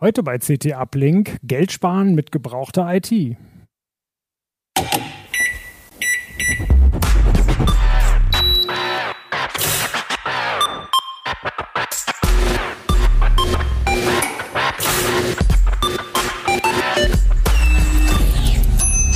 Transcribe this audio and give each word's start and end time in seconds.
Heute 0.00 0.22
bei 0.22 0.38
CT 0.38 0.76
Uplink 0.76 1.40
Geld 1.42 1.72
sparen 1.72 2.14
mit 2.14 2.30
gebrauchter 2.30 2.86
IT. 2.94 3.36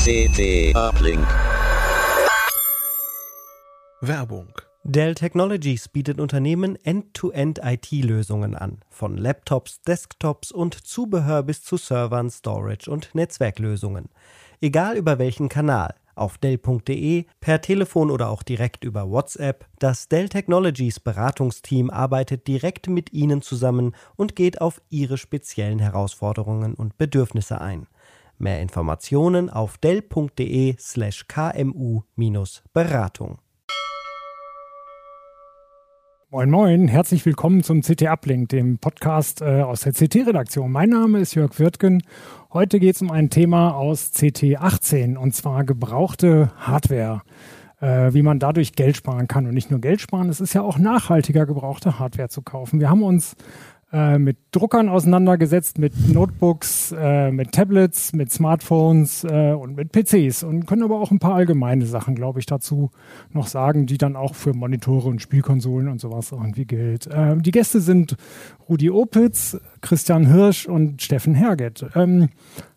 CT 0.03 0.75
Uplink. 0.75 1.25
Werbung. 4.01 4.49
Dell 4.85 5.15
Technologies 5.15 5.89
bietet 5.89 6.21
Unternehmen 6.21 6.75
End-to-End 6.75 7.61
IT-Lösungen 7.63 8.57
an, 8.57 8.81
von 8.91 9.17
Laptops, 9.17 9.81
Desktops 9.83 10.51
und 10.51 10.75
Zubehör 10.75 11.45
bis 11.45 11.63
zu 11.63 11.77
Servern, 11.77 12.31
Storage 12.31 12.91
und 12.91 13.15
Netzwerklösungen. 13.15 14.09
Egal 14.61 14.97
über 14.97 15.21
welchen 15.21 15.49
Kanal, 15.49 15.95
auf 16.17 16.37
Dell.de, 16.37 17.27
per 17.39 17.61
Telefon 17.61 18.11
oder 18.11 18.29
auch 18.29 18.43
direkt 18.43 18.83
über 18.83 19.09
WhatsApp, 19.09 19.69
das 19.79 20.09
Dell 20.09 20.29
Technologies 20.29 20.99
Beratungsteam 20.99 21.89
arbeitet 21.89 22.49
direkt 22.49 22.89
mit 22.89 23.13
Ihnen 23.13 23.41
zusammen 23.41 23.95
und 24.17 24.35
geht 24.35 24.61
auf 24.61 24.83
Ihre 24.91 25.17
speziellen 25.17 25.79
Herausforderungen 25.79 26.75
und 26.75 26.99
Bedürfnisse 26.99 27.61
ein. 27.61 27.87
Mehr 28.37 28.61
Informationen 28.61 29.49
auf 29.49 29.79
dell.de 29.79 30.75
slash 30.77 31.29
kmu-beratung. 31.29 33.39
Moin 36.35 36.49
Moin, 36.49 36.89
herzlich 36.89 37.27
willkommen 37.27 37.63
zum 37.63 37.83
CT 37.83 38.05
Uplink, 38.05 38.49
dem 38.49 38.79
Podcast 38.79 39.43
äh, 39.43 39.61
aus 39.61 39.83
der 39.83 39.93
CT-Redaktion. 39.93 40.73
Mein 40.73 40.89
Name 40.89 41.19
ist 41.19 41.35
Jörg 41.35 41.59
Wirtgen. 41.59 42.03
Heute 42.55 42.81
geht 42.81 42.95
es 42.95 43.03
um 43.03 43.11
ein 43.11 43.29
Thema 43.29 43.75
aus 43.75 44.13
CT 44.13 44.57
18 44.59 45.19
und 45.19 45.35
zwar 45.35 45.65
gebrauchte 45.65 46.51
Hardware. 46.57 47.21
Äh, 47.83 48.15
wie 48.15 48.23
man 48.23 48.39
dadurch 48.39 48.73
Geld 48.73 48.97
sparen 48.97 49.29
kann 49.29 49.47
und 49.47 49.53
nicht 49.53 49.71
nur 49.71 49.83
Geld 49.83 50.01
sparen, 50.01 50.31
es 50.31 50.41
ist 50.41 50.55
ja 50.55 50.63
auch 50.63 50.79
nachhaltiger, 50.79 51.45
gebrauchte 51.45 51.99
Hardware 51.99 52.31
zu 52.31 52.41
kaufen. 52.41 52.81
Wir 52.81 52.89
haben 52.89 53.03
uns 53.03 53.37
äh, 53.93 54.19
mit 54.19 54.39
Druckern 54.53 54.89
auseinandergesetzt, 54.89 55.79
mit 55.79 56.09
Notebooks, 56.09 56.95
äh, 56.97 57.31
mit 57.31 57.53
Tablets, 57.53 58.13
mit 58.13 58.33
Smartphones 58.33 59.25
äh, 59.25 59.53
und 59.53 59.77
mit 59.77 59.93
PCs 59.93 60.45
und 60.45 60.67
können 60.67 60.83
aber 60.83 60.99
auch 60.99 61.11
ein 61.11 61.19
paar 61.19 61.35
allgemeine 61.35 61.85
Sachen, 61.85 62.15
glaube 62.15 62.41
ich, 62.41 62.47
dazu 62.47 62.91
noch 63.33 63.47
sagen, 63.47 63.87
die 63.87 63.99
dann 63.99 64.17
auch 64.17 64.35
für 64.35 64.55
Monitore 64.55 65.09
und 65.09 65.21
Spielkonsolen 65.21 65.89
und 65.89 66.01
sowas 66.01 66.33
irgendwie 66.33 66.65
gilt. 66.65 67.07
Äh, 67.07 67.37
die 67.37 67.51
Gäste 67.51 67.81
sind 67.81 68.17
Rudi 68.69 68.91
Opitz, 68.91 69.61
Christian 69.83 70.27
Hirsch 70.27 70.67
und 70.67 71.03
Steffen 71.03 71.35
Herget. 71.35 71.85
Ähm, 71.95 72.31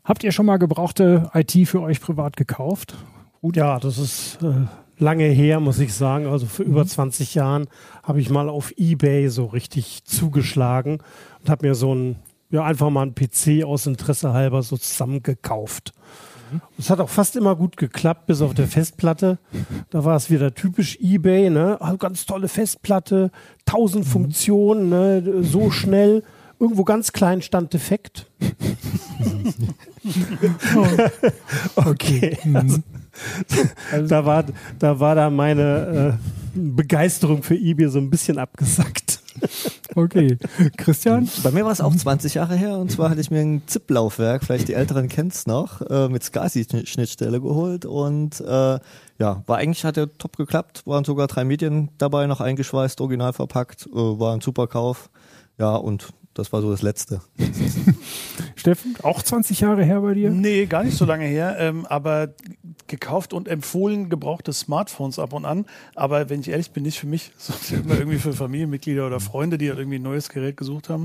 habt 0.04 0.24
ihr 0.24 0.32
schon 0.32 0.46
mal 0.46 0.58
gebrauchte 0.58 1.30
IT 1.34 1.68
für 1.68 1.82
euch 1.82 2.02
privat 2.02 2.36
gekauft? 2.36 2.96
Rudi? 3.42 3.60
Ja, 3.60 3.80
das 3.80 3.98
ist 3.98 4.40
äh, 4.42 4.66
lange 4.98 5.26
her, 5.26 5.60
muss 5.60 5.80
ich 5.80 5.94
sagen. 5.94 6.28
Also 6.28 6.46
für 6.46 6.64
mhm. 6.64 6.72
über 6.72 6.86
20 6.86 7.36
Jahren 7.36 7.68
habe 8.04 8.20
ich 8.20 8.30
mal 8.30 8.50
auf 8.50 8.72
Ebay 8.78 9.30
so 9.30 9.46
richtig 9.46 10.04
zugeschlagen 10.06 11.00
und 11.42 11.50
habe 11.50 11.68
mir 11.68 11.76
so 11.76 11.94
ein, 11.94 12.18
ja, 12.50 12.64
einfach 12.64 12.90
mal 12.90 13.04
einen 13.04 13.16
PC 13.16 13.64
aus 13.66 13.86
Interesse 13.86 14.34
halber 14.34 14.62
so 14.64 14.78
zusammengekauft. 14.78 15.94
Es 16.78 16.90
hat 16.90 17.00
auch 17.00 17.10
fast 17.10 17.36
immer 17.36 17.56
gut 17.56 17.76
geklappt, 17.76 18.28
bis 18.28 18.42
auf 18.42 18.54
der 18.54 18.68
Festplatte. 18.68 19.40
Da 19.90 20.06
war 20.06 20.16
es 20.16 20.30
wieder 20.30 20.54
typisch 20.54 20.98
eBay, 21.02 21.50
ne? 21.50 21.82
Also 21.82 21.98
ganz 21.98 22.26
tolle 22.26 22.48
Festplatte, 22.48 23.32
tausend. 23.66 24.06
Funktionen, 24.06 24.90
ne? 24.90 25.44
so 25.44 25.72
schnell. 25.72 26.24
Irgendwo 26.60 26.84
ganz 26.84 27.12
klein 27.12 27.42
stand 27.42 27.74
defekt. 27.74 28.28
okay. 31.76 32.38
Also, 32.54 32.80
also, 33.92 34.08
da 34.08 34.26
war, 34.26 34.46
da 34.80 35.00
war 35.00 35.16
da 35.16 35.30
meine 35.30 36.18
äh, 36.56 36.60
Begeisterung 36.60 37.44
für 37.44 37.56
eBay 37.56 37.90
so 37.90 38.00
ein 38.00 38.10
bisschen 38.10 38.38
abgesackt. 38.38 39.22
Okay. 39.96 40.38
Christian? 40.78 41.30
Bei 41.44 41.52
mir 41.52 41.66
war 41.66 41.72
es 41.72 41.82
auch 41.82 41.96
20 41.96 42.34
Jahre 42.34 42.56
her 42.56 42.78
und 42.78 42.92
zwar 42.92 43.10
hatte 43.10 43.22
ich 43.22 43.32
mir 43.32 43.42
ein 43.42 43.64
ZIP-Laufwerk, 43.66 44.44
vielleicht 44.44 44.68
die 44.68 44.74
Älteren 44.74 45.08
kennen 45.08 45.30
es 45.30 45.46
noch, 45.46 45.82
äh, 45.82 46.10
mit 46.10 46.24
SCSI-Schnittstelle 46.24 47.40
geholt 47.40 47.86
und 47.86 48.40
äh, 48.42 48.80
ja, 49.18 49.44
war 49.46 49.58
eigentlich, 49.58 49.86
hat 49.86 49.98
der 49.98 50.18
top 50.18 50.36
geklappt, 50.38 50.84
waren 50.86 51.06
sogar 51.06 51.28
drei 51.28 51.46
Medien 51.46 51.90
dabei 51.98 52.28
noch 52.28 52.42
eingeschweißt, 52.42 53.00
original 53.02 53.34
verpackt, 53.34 53.88
äh, 53.88 53.96
war 53.96 54.34
ein 54.34 54.42
super 54.42 54.68
Kauf. 54.68 55.10
Ja, 55.58 55.76
und 55.76 56.10
das 56.36 56.52
war 56.52 56.62
so 56.62 56.70
das 56.70 56.82
Letzte. 56.82 57.22
Steffen, 58.56 58.96
auch 59.04 59.24
20 59.24 59.62
Jahre 59.62 59.84
her 59.86 60.02
bei 60.02 60.14
dir? 60.14 60.30
Nee, 60.30 60.66
gar 60.66 60.84
nicht 60.84 60.98
so 60.98 61.06
lange 61.06 61.26
her, 61.26 61.56
ähm, 61.60 61.86
aber 61.86 62.34
gekauft 62.88 63.34
und 63.34 63.48
empfohlen 63.48 64.10
gebrauchte 64.10 64.52
Smartphones 64.52 65.18
ab 65.18 65.32
und 65.32 65.46
an. 65.46 65.66
Aber 65.96 66.30
wenn 66.30 66.42
ich 66.42 66.50
ehrlich 66.50 66.72
bin, 66.72 66.84
nicht 66.84 67.00
für 67.00 67.08
mich, 67.08 67.32
sondern 67.38 67.86
immer 67.86 68.00
irgendwie 68.00 68.20
für 68.20 68.34
Familienmitglieder 68.34 69.08
oder 69.08 69.22
Freunde, 69.22 69.58
die 69.58 69.70
halt 69.70 69.80
irgendwie 69.80 69.98
ein 69.98 70.04
neues 70.04 70.28
Gerät 70.28 70.58
gesucht 70.58 70.90
haben. 70.90 71.04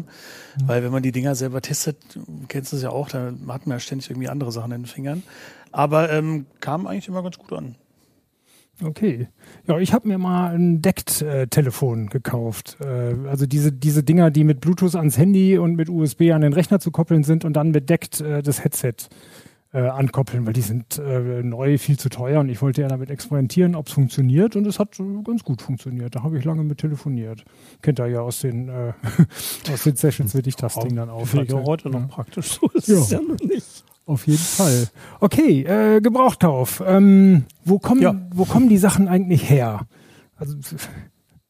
Mhm. 0.61 0.69
Weil 0.69 0.83
wenn 0.83 0.91
man 0.91 1.05
die 1.05 1.13
Dinger 1.13 1.37
selber 1.37 1.63
testet, 1.63 1.97
kennst 2.49 2.73
du 2.73 2.77
es 2.77 2.83
ja 2.83 2.91
auch, 2.91 3.09
da 3.09 3.33
hat 3.49 3.67
man 3.67 3.77
ja 3.77 3.79
ständig 3.79 4.11
irgendwie 4.11 4.29
andere 4.29 4.51
Sachen 4.51 4.73
in 4.73 4.83
den 4.83 4.89
Fingern. 4.89 5.23
Aber 5.71 6.11
ähm, 6.11 6.47
kam 6.59 6.89
eigentlich 6.89 7.07
immer 7.07 7.23
ganz 7.23 7.39
gut 7.39 7.53
an. 7.53 7.77
Okay. 8.83 9.29
Ja, 9.67 9.79
ich 9.79 9.93
habe 9.93 10.09
mir 10.09 10.19
mal 10.19 10.55
ein 10.55 10.81
Deckt-Telefon 10.83 12.09
gekauft. 12.09 12.79
Äh, 12.81 13.15
also 13.29 13.47
diese, 13.47 13.73
diese 13.73 14.03
Dinger, 14.03 14.31
die 14.31 14.45
mit 14.45 14.61
Bluetooth 14.61 14.95
ans 14.95 15.19
Handy 15.19 15.59
und 15.59 15.77
mit 15.77 15.89
USB 15.89 16.31
an 16.33 16.41
den 16.41 16.53
Rechner 16.53 16.81
zu 16.81 16.91
koppeln 16.91 17.23
sind 17.23 17.45
und 17.45 17.55
dann 17.55 17.71
mit 17.71 17.91
Deckt 17.91 18.21
äh, 18.21 18.43
das 18.43 18.65
Headset 18.65 18.95
äh, 19.73 19.83
ankoppeln, 19.83 20.47
weil 20.47 20.53
die 20.53 20.63
sind 20.63 21.01
neu 21.01 21.79
viel 21.79 21.97
zu 21.97 22.09
teuer 22.09 22.41
und 22.41 22.49
ich 22.49 22.61
wollte 22.61 22.83
ja 22.83 22.89
damit 22.89 23.09
experimentieren, 23.09 23.77
ob 23.77 23.87
es 23.87 23.93
funktioniert 23.93 24.57
und 24.57 24.67
es 24.67 24.81
hat 24.81 24.99
ganz 25.25 25.45
gut 25.45 25.63
funktioniert. 25.63 26.17
Da 26.17 26.25
habe 26.25 26.39
ich 26.39 26.45
lange 26.45 26.65
mit 26.65 26.79
telefoniert. 26.79 27.45
Kennt 27.81 28.01
ihr 28.01 28.09
ja 28.09 28.21
aus 28.21 28.41
den, 28.41 28.69
aus 29.73 29.85
den 29.85 29.95
Sessions, 29.95 30.35
wie 30.35 30.41
ich 30.45 30.57
das 30.57 30.75
Ding 30.75 30.97
dann 30.97 31.09
auf. 31.09 31.35
Auch 31.37 31.67
heute 31.67 31.89
noch 31.89 32.09
praktisch 32.09 32.59
so. 32.59 32.69
ist 32.75 32.89
ja. 32.89 32.99
es 32.99 33.11
ja 33.11 33.21
noch 33.21 33.39
nicht. 33.39 33.85
Auf 34.07 34.27
jeden 34.27 34.39
Fall. 34.39 34.89
Okay, 35.21 35.63
äh, 35.63 36.01
Gebrauchtauf. 36.01 36.83
Ähm, 36.85 37.45
wo, 37.65 37.79
kommen, 37.79 38.03
ja. 38.03 38.15
wo 38.35 38.45
kommen 38.45 38.69
die 38.69 38.79
Sachen 38.79 39.09
eigentlich 39.09 39.49
her? 39.49 39.87
Also, 40.37 40.57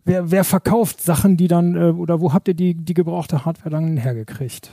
wer, 0.04 0.30
wer 0.30 0.44
verkauft 0.44 1.00
Sachen, 1.00 1.36
die 1.36 1.48
dann, 1.48 1.74
äh, 1.74 1.90
oder 1.90 2.20
wo 2.20 2.32
habt 2.32 2.48
ihr 2.48 2.54
die, 2.54 2.74
die 2.74 2.94
gebrauchte 2.94 3.44
Hardware 3.44 3.70
dann 3.70 3.96
hergekriegt? 3.96 4.72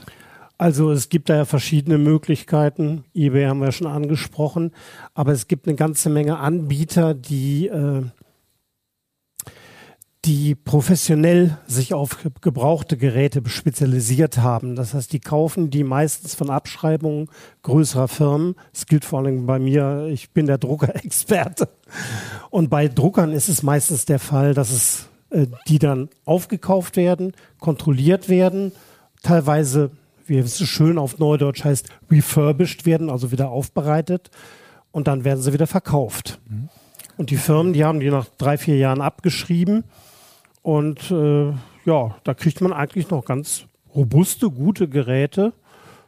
Also 0.58 0.90
es 0.90 1.08
gibt 1.08 1.28
da 1.28 1.36
ja 1.36 1.44
verschiedene 1.44 1.98
Möglichkeiten. 1.98 3.04
eBay 3.14 3.46
haben 3.46 3.60
wir 3.60 3.70
schon 3.70 3.86
angesprochen, 3.86 4.72
aber 5.14 5.30
es 5.30 5.46
gibt 5.46 5.68
eine 5.68 5.76
ganze 5.76 6.10
Menge 6.10 6.38
Anbieter, 6.38 7.14
die 7.14 7.68
äh, 7.68 8.02
die 10.28 10.54
professionell 10.54 11.56
sich 11.66 11.94
auf 11.94 12.18
gebrauchte 12.42 12.98
Geräte 12.98 13.42
spezialisiert 13.48 14.36
haben. 14.36 14.76
Das 14.76 14.92
heißt, 14.92 15.10
die 15.10 15.20
kaufen 15.20 15.70
die 15.70 15.84
meistens 15.84 16.34
von 16.34 16.50
Abschreibungen 16.50 17.30
größerer 17.62 18.08
Firmen. 18.08 18.54
Das 18.74 18.84
gilt 18.84 19.06
vor 19.06 19.20
allem 19.20 19.46
bei 19.46 19.58
mir. 19.58 20.06
Ich 20.12 20.28
bin 20.32 20.44
der 20.44 20.58
Druckerexperte. 20.58 21.70
Und 22.50 22.68
bei 22.68 22.88
Druckern 22.88 23.32
ist 23.32 23.48
es 23.48 23.62
meistens 23.62 24.04
der 24.04 24.18
Fall, 24.18 24.52
dass 24.52 24.70
es 24.70 25.08
äh, 25.30 25.46
die 25.66 25.78
dann 25.78 26.10
aufgekauft 26.26 26.96
werden, 26.96 27.32
kontrolliert 27.58 28.28
werden, 28.28 28.72
teilweise, 29.22 29.92
wie 30.26 30.36
es 30.36 30.58
so 30.58 30.66
schön 30.66 30.98
auf 30.98 31.18
Neudeutsch 31.18 31.64
heißt, 31.64 31.88
refurbished 32.10 32.84
werden, 32.84 33.08
also 33.08 33.32
wieder 33.32 33.48
aufbereitet 33.48 34.30
und 34.92 35.08
dann 35.08 35.24
werden 35.24 35.40
sie 35.40 35.54
wieder 35.54 35.66
verkauft. 35.66 36.38
Mhm. 36.50 36.68
Und 37.16 37.30
die 37.30 37.38
Firmen, 37.38 37.72
die 37.72 37.86
haben 37.86 38.00
die 38.00 38.10
nach 38.10 38.26
drei, 38.36 38.58
vier 38.58 38.76
Jahren 38.76 39.00
abgeschrieben 39.00 39.84
und 40.68 41.10
äh, 41.10 41.54
ja, 41.86 42.14
da 42.24 42.34
kriegt 42.34 42.60
man 42.60 42.74
eigentlich 42.74 43.08
noch 43.08 43.24
ganz 43.24 43.64
robuste, 43.94 44.50
gute 44.50 44.86
Geräte 44.86 45.54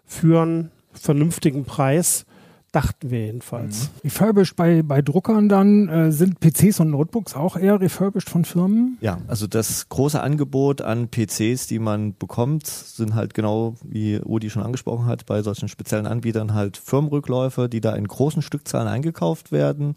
für 0.05 0.43
einen 0.43 0.71
vernünftigen 0.93 1.65
Preis. 1.65 2.27
Dachten 2.71 3.11
wir 3.11 3.25
jedenfalls. 3.25 3.85
Mhm. 3.85 4.01
Refurbished 4.05 4.57
bei, 4.57 4.83
bei 4.83 5.01
Druckern 5.01 5.49
dann, 5.49 5.89
äh, 5.89 6.13
sind 6.13 6.41
PCs 6.41 6.81
und 6.81 6.91
Notebooks 6.91 7.35
auch 7.37 7.57
eher 7.57 7.81
refurbished 7.81 8.29
von 8.29 8.45
Firmen? 8.45 8.99
Ja, 9.01 9.23
also 9.29 9.47
das 9.47 9.89
große 9.89 10.21
Angebot 10.21 10.83
an 10.83 11.09
PCs, 11.09 11.67
die 11.67 11.79
man 11.79 12.15
bekommt, 12.19 12.67
sind 12.67 13.15
halt 13.15 13.33
genau, 13.33 13.77
wie 13.83 14.21
Udi 14.23 14.51
schon 14.51 14.63
angesprochen 14.63 15.07
hat, 15.07 15.25
bei 15.25 15.41
solchen 15.41 15.71
speziellen 15.71 16.07
Anbietern 16.07 16.53
halt 16.53 16.77
Firmenrückläufe, 16.77 17.71
die 17.71 17.81
da 17.81 17.95
in 17.95 18.07
großen 18.07 18.43
Stückzahlen 18.43 18.89
eingekauft 18.89 19.53
werden. 19.53 19.95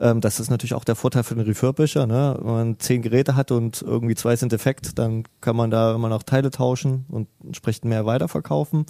Ähm, 0.00 0.20
das 0.20 0.40
ist 0.40 0.50
natürlich 0.50 0.74
auch 0.74 0.84
der 0.84 0.94
Vorteil 0.94 1.24
für 1.24 1.34
den 1.34 1.44
Refurbisher. 1.44 2.06
Ne? 2.06 2.36
Wenn 2.40 2.52
man 2.52 2.78
zehn 2.78 3.02
Geräte 3.02 3.36
hat 3.36 3.50
und 3.50 3.82
irgendwie 3.82 4.14
zwei 4.14 4.36
sind 4.36 4.52
defekt, 4.52 4.98
dann 4.98 5.24
kann 5.40 5.56
man 5.56 5.70
da 5.70 5.94
immer 5.94 6.08
noch 6.08 6.22
Teile 6.22 6.50
tauschen 6.50 7.04
und 7.08 7.28
entsprechend 7.44 7.84
mehr 7.84 8.06
weiterverkaufen. 8.06 8.86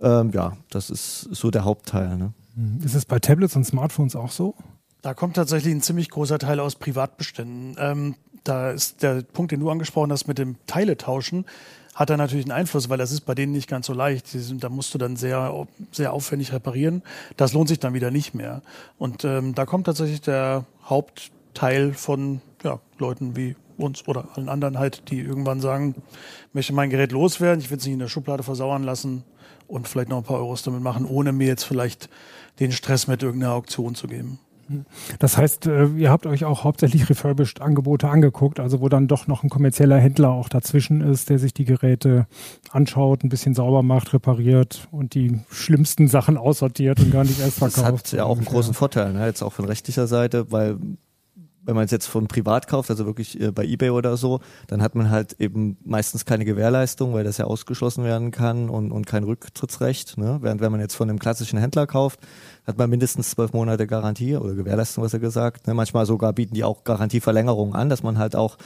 Ähm, 0.00 0.30
ja, 0.32 0.56
das 0.70 0.90
ist 0.90 1.28
so 1.30 1.50
der 1.50 1.64
Hauptteil. 1.64 2.16
Ne? 2.16 2.32
Ist 2.84 2.94
es 2.94 3.04
bei 3.04 3.18
Tablets 3.18 3.56
und 3.56 3.64
Smartphones 3.64 4.16
auch 4.16 4.30
so? 4.30 4.54
Da 5.02 5.14
kommt 5.14 5.36
tatsächlich 5.36 5.74
ein 5.74 5.82
ziemlich 5.82 6.10
großer 6.10 6.38
Teil 6.38 6.60
aus 6.60 6.76
Privatbeständen. 6.76 7.76
Ähm, 7.78 8.14
da 8.42 8.70
ist 8.70 9.02
der 9.02 9.22
Punkt, 9.22 9.52
den 9.52 9.60
du 9.60 9.70
angesprochen 9.70 10.12
hast 10.12 10.28
mit 10.28 10.38
dem 10.38 10.56
Teile 10.66 10.96
tauschen, 10.96 11.46
hat 11.94 12.10
da 12.10 12.16
natürlich 12.16 12.44
einen 12.44 12.52
Einfluss, 12.52 12.88
weil 12.88 12.98
das 12.98 13.12
ist 13.12 13.22
bei 13.22 13.34
denen 13.34 13.52
nicht 13.52 13.68
ganz 13.68 13.86
so 13.86 13.92
leicht. 13.92 14.26
Sind, 14.26 14.64
da 14.64 14.68
musst 14.68 14.92
du 14.94 14.98
dann 14.98 15.16
sehr, 15.16 15.66
sehr 15.92 16.12
aufwendig 16.12 16.52
reparieren. 16.52 17.02
Das 17.36 17.52
lohnt 17.52 17.68
sich 17.68 17.78
dann 17.78 17.94
wieder 17.94 18.10
nicht 18.10 18.34
mehr. 18.34 18.62
Und 18.98 19.24
ähm, 19.24 19.54
da 19.54 19.64
kommt 19.64 19.86
tatsächlich 19.86 20.20
der 20.20 20.64
Hauptteil 20.84 21.92
von 21.92 22.40
ja, 22.62 22.80
Leuten 22.98 23.36
wie 23.36 23.56
uns 23.76 24.06
oder 24.06 24.28
allen 24.34 24.48
anderen 24.48 24.78
halt, 24.78 25.10
die 25.10 25.20
irgendwann 25.20 25.60
sagen, 25.60 25.94
möchte 26.52 26.72
mein 26.72 26.90
Gerät 26.90 27.12
loswerden, 27.12 27.60
ich 27.60 27.70
will 27.70 27.78
es 27.78 27.84
nicht 27.84 27.94
in 27.94 27.98
der 27.98 28.08
Schublade 28.08 28.42
versauern 28.42 28.84
lassen 28.84 29.24
und 29.66 29.88
vielleicht 29.88 30.08
noch 30.08 30.18
ein 30.18 30.24
paar 30.24 30.38
Euros 30.38 30.62
damit 30.62 30.82
machen, 30.82 31.06
ohne 31.06 31.32
mir 31.32 31.48
jetzt 31.48 31.64
vielleicht 31.64 32.08
den 32.60 32.72
Stress 32.72 33.06
mit 33.06 33.22
irgendeiner 33.22 33.54
Auktion 33.54 33.94
zu 33.94 34.06
geben. 34.06 34.38
Das 35.18 35.36
heißt, 35.36 35.66
äh, 35.66 35.86
ihr 35.96 36.10
habt 36.10 36.26
euch 36.26 36.44
auch 36.44 36.64
hauptsächlich 36.64 37.08
refurbished 37.08 37.60
Angebote 37.60 38.08
angeguckt, 38.08 38.60
also 38.60 38.80
wo 38.80 38.88
dann 38.88 39.08
doch 39.08 39.26
noch 39.26 39.42
ein 39.42 39.50
kommerzieller 39.50 39.98
Händler 39.98 40.30
auch 40.30 40.48
dazwischen 40.48 41.00
ist, 41.00 41.30
der 41.30 41.38
sich 41.38 41.54
die 41.54 41.64
Geräte 41.64 42.26
anschaut, 42.70 43.24
ein 43.24 43.28
bisschen 43.28 43.54
sauber 43.54 43.82
macht, 43.82 44.12
repariert 44.12 44.88
und 44.90 45.14
die 45.14 45.40
schlimmsten 45.50 46.08
Sachen 46.08 46.36
aussortiert 46.36 47.00
und 47.00 47.10
gar 47.10 47.24
nicht 47.24 47.40
erst 47.40 47.58
verkauft. 47.58 48.04
Das 48.04 48.12
hat 48.12 48.12
ja 48.12 48.24
auch 48.24 48.36
einen 48.36 48.46
großen 48.46 48.74
Vorteil, 48.74 49.12
ne? 49.12 49.26
jetzt 49.26 49.42
auch 49.42 49.52
von 49.52 49.64
rechtlicher 49.64 50.06
Seite, 50.06 50.50
weil 50.50 50.78
wenn 51.64 51.74
man 51.74 51.84
es 51.84 51.90
jetzt 51.90 52.06
von 52.06 52.28
privat 52.28 52.68
kauft, 52.68 52.90
also 52.90 53.06
wirklich 53.06 53.40
äh, 53.40 53.50
bei 53.50 53.64
eBay 53.64 53.90
oder 53.90 54.16
so, 54.16 54.40
dann 54.66 54.82
hat 54.82 54.94
man 54.94 55.10
halt 55.10 55.36
eben 55.40 55.76
meistens 55.84 56.24
keine 56.24 56.44
Gewährleistung, 56.44 57.14
weil 57.14 57.24
das 57.24 57.38
ja 57.38 57.46
ausgeschlossen 57.46 58.04
werden 58.04 58.30
kann 58.30 58.68
und, 58.68 58.92
und 58.92 59.06
kein 59.06 59.24
Rücktrittsrecht. 59.24 60.18
Ne? 60.18 60.38
Während 60.40 60.60
wenn 60.60 60.72
man 60.72 60.80
jetzt 60.80 60.94
von 60.94 61.08
einem 61.08 61.18
klassischen 61.18 61.58
Händler 61.58 61.86
kauft, 61.86 62.20
hat 62.66 62.78
man 62.78 62.90
mindestens 62.90 63.30
zwölf 63.30 63.52
Monate 63.52 63.86
Garantie 63.86 64.36
oder 64.36 64.54
Gewährleistung, 64.54 65.04
was 65.04 65.12
er 65.14 65.20
gesagt. 65.20 65.66
Ne? 65.66 65.74
Manchmal 65.74 66.06
sogar 66.06 66.32
bieten 66.32 66.54
die 66.54 66.64
auch 66.64 66.84
Garantieverlängerungen 66.84 67.74
an, 67.74 67.88
dass 67.88 68.02
man 68.02 68.18
halt 68.18 68.36
auch 68.36 68.56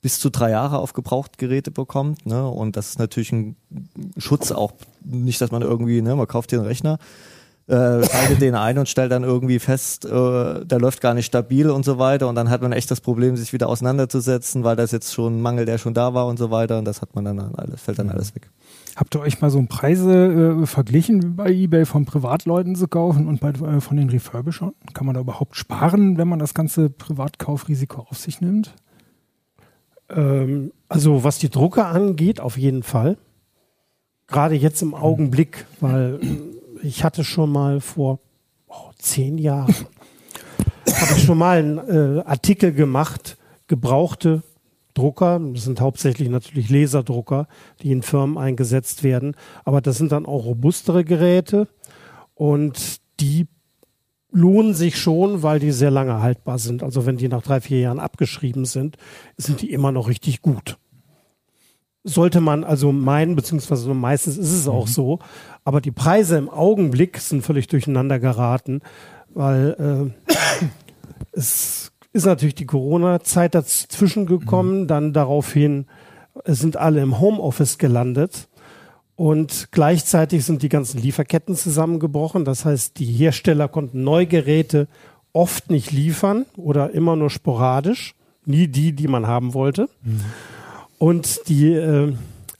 bis 0.00 0.20
zu 0.20 0.30
drei 0.30 0.50
Jahre 0.50 0.78
auf 0.78 0.92
Gebrauchtgeräte 0.92 1.70
bekommt. 1.70 2.24
Ne? 2.26 2.46
Und 2.48 2.76
das 2.76 2.90
ist 2.90 2.98
natürlich 2.98 3.32
ein 3.32 3.56
Schutz 4.16 4.52
auch, 4.52 4.72
nicht, 5.04 5.40
dass 5.40 5.50
man 5.50 5.62
irgendwie, 5.62 6.02
ne, 6.02 6.14
man 6.14 6.26
kauft 6.26 6.50
hier 6.50 6.60
einen 6.60 6.68
Rechner, 6.68 6.98
äh, 7.68 8.02
schaltet 8.02 8.40
den 8.40 8.54
ein 8.54 8.78
und 8.78 8.88
stellt 8.88 9.12
dann 9.12 9.24
irgendwie 9.24 9.58
fest, 9.58 10.06
äh, 10.06 10.64
der 10.64 10.78
läuft 10.78 11.02
gar 11.02 11.12
nicht 11.12 11.26
stabil 11.26 11.68
und 11.68 11.84
so 11.84 11.98
weiter. 11.98 12.26
Und 12.26 12.34
dann 12.34 12.48
hat 12.48 12.62
man 12.62 12.72
echt 12.72 12.90
das 12.90 13.02
Problem, 13.02 13.36
sich 13.36 13.52
wieder 13.52 13.68
auseinanderzusetzen, 13.68 14.64
weil 14.64 14.74
das 14.74 14.90
jetzt 14.90 15.12
schon 15.12 15.38
ein 15.38 15.42
Mangel, 15.42 15.66
der 15.66 15.76
schon 15.76 15.92
da 15.92 16.14
war 16.14 16.26
und 16.26 16.38
so 16.38 16.50
weiter. 16.50 16.78
Und 16.78 16.86
das 16.86 17.02
hat 17.02 17.14
man 17.14 17.26
dann 17.26 17.38
alles, 17.54 17.82
fällt 17.82 17.98
dann 17.98 18.06
mhm. 18.06 18.12
alles 18.12 18.34
weg. 18.34 18.48
Habt 18.96 19.14
ihr 19.14 19.20
euch 19.20 19.40
mal 19.40 19.50
so 19.50 19.62
Preise 19.68 20.62
äh, 20.62 20.66
verglichen 20.66 21.36
bei 21.36 21.50
eBay 21.50 21.84
von 21.84 22.06
Privatleuten 22.06 22.74
zu 22.74 22.88
kaufen 22.88 23.28
und 23.28 23.40
bei, 23.40 23.50
äh, 23.50 23.80
von 23.80 23.98
den 23.98 24.08
Refurbishern? 24.08 24.72
Kann 24.94 25.06
man 25.06 25.14
da 25.14 25.20
überhaupt 25.20 25.54
sparen, 25.54 26.16
wenn 26.16 26.26
man 26.26 26.38
das 26.38 26.54
ganze 26.54 26.88
Privatkaufrisiko 26.88 28.06
auf 28.10 28.16
sich 28.16 28.40
nimmt? 28.40 28.74
Ähm, 30.08 30.72
also 30.88 31.22
was 31.22 31.38
die 31.38 31.50
Drucker 31.50 31.86
angeht, 31.86 32.40
auf 32.40 32.56
jeden 32.56 32.82
Fall. 32.82 33.18
Gerade 34.26 34.54
jetzt 34.54 34.80
im 34.82 34.94
Augenblick, 34.94 35.66
weil 35.80 36.18
ich 36.82 37.04
hatte 37.04 37.24
schon 37.24 37.50
mal 37.50 37.80
vor 37.80 38.20
oh, 38.68 38.90
zehn 38.98 39.38
Jahren, 39.38 39.74
habe 40.86 41.16
ich 41.16 41.24
schon 41.24 41.38
mal 41.38 41.58
einen 41.58 41.78
äh, 41.78 42.22
Artikel 42.24 42.72
gemacht, 42.72 43.36
gebrauchte 43.66 44.42
Drucker, 44.94 45.40
das 45.54 45.64
sind 45.64 45.80
hauptsächlich 45.80 46.28
natürlich 46.28 46.70
Laserdrucker, 46.70 47.46
die 47.82 47.92
in 47.92 48.02
Firmen 48.02 48.38
eingesetzt 48.38 49.04
werden, 49.04 49.36
aber 49.64 49.80
das 49.80 49.98
sind 49.98 50.12
dann 50.12 50.26
auch 50.26 50.44
robustere 50.44 51.04
Geräte 51.04 51.68
und 52.34 53.00
die 53.20 53.46
lohnen 54.30 54.74
sich 54.74 54.98
schon, 54.98 55.42
weil 55.42 55.58
die 55.58 55.72
sehr 55.72 55.90
lange 55.90 56.20
haltbar 56.20 56.58
sind. 56.58 56.82
Also 56.82 57.06
wenn 57.06 57.16
die 57.16 57.28
nach 57.28 57.42
drei, 57.42 57.60
vier 57.60 57.80
Jahren 57.80 57.98
abgeschrieben 57.98 58.64
sind, 58.64 58.96
sind 59.36 59.62
die 59.62 59.72
immer 59.72 59.90
noch 59.90 60.08
richtig 60.08 60.42
gut 60.42 60.78
sollte 62.08 62.40
man 62.40 62.64
also 62.64 62.92
meinen, 62.92 63.36
beziehungsweise 63.36 63.92
meistens 63.94 64.38
ist 64.38 64.52
es 64.52 64.68
auch 64.68 64.86
mhm. 64.86 64.92
so. 64.92 65.18
Aber 65.64 65.80
die 65.80 65.90
Preise 65.90 66.38
im 66.38 66.48
Augenblick 66.48 67.18
sind 67.18 67.42
völlig 67.42 67.66
durcheinander 67.66 68.18
geraten, 68.18 68.80
weil 69.34 70.12
äh, 70.16 70.36
es 71.32 71.92
ist 72.12 72.26
natürlich 72.26 72.54
die 72.54 72.66
Corona-Zeit 72.66 73.54
dazwischen 73.54 74.26
gekommen, 74.26 74.82
mhm. 74.82 74.86
dann 74.86 75.12
daraufhin 75.12 75.86
sind 76.44 76.76
alle 76.76 77.00
im 77.00 77.20
Homeoffice 77.20 77.78
gelandet. 77.78 78.48
Und 79.16 79.68
gleichzeitig 79.72 80.44
sind 80.44 80.62
die 80.62 80.68
ganzen 80.68 81.02
Lieferketten 81.02 81.56
zusammengebrochen. 81.56 82.44
Das 82.44 82.64
heißt, 82.64 83.00
die 83.00 83.06
Hersteller 83.06 83.66
konnten 83.66 84.04
Neugeräte 84.04 84.86
oft 85.32 85.70
nicht 85.70 85.90
liefern 85.90 86.46
oder 86.56 86.92
immer 86.92 87.16
nur 87.16 87.28
sporadisch. 87.28 88.14
Nie 88.46 88.68
die, 88.68 88.92
die 88.92 89.08
man 89.08 89.26
haben 89.26 89.54
wollte. 89.54 89.88
Mhm. 90.02 90.20
Und 90.98 91.48
die 91.48 91.72
äh, 91.72 92.12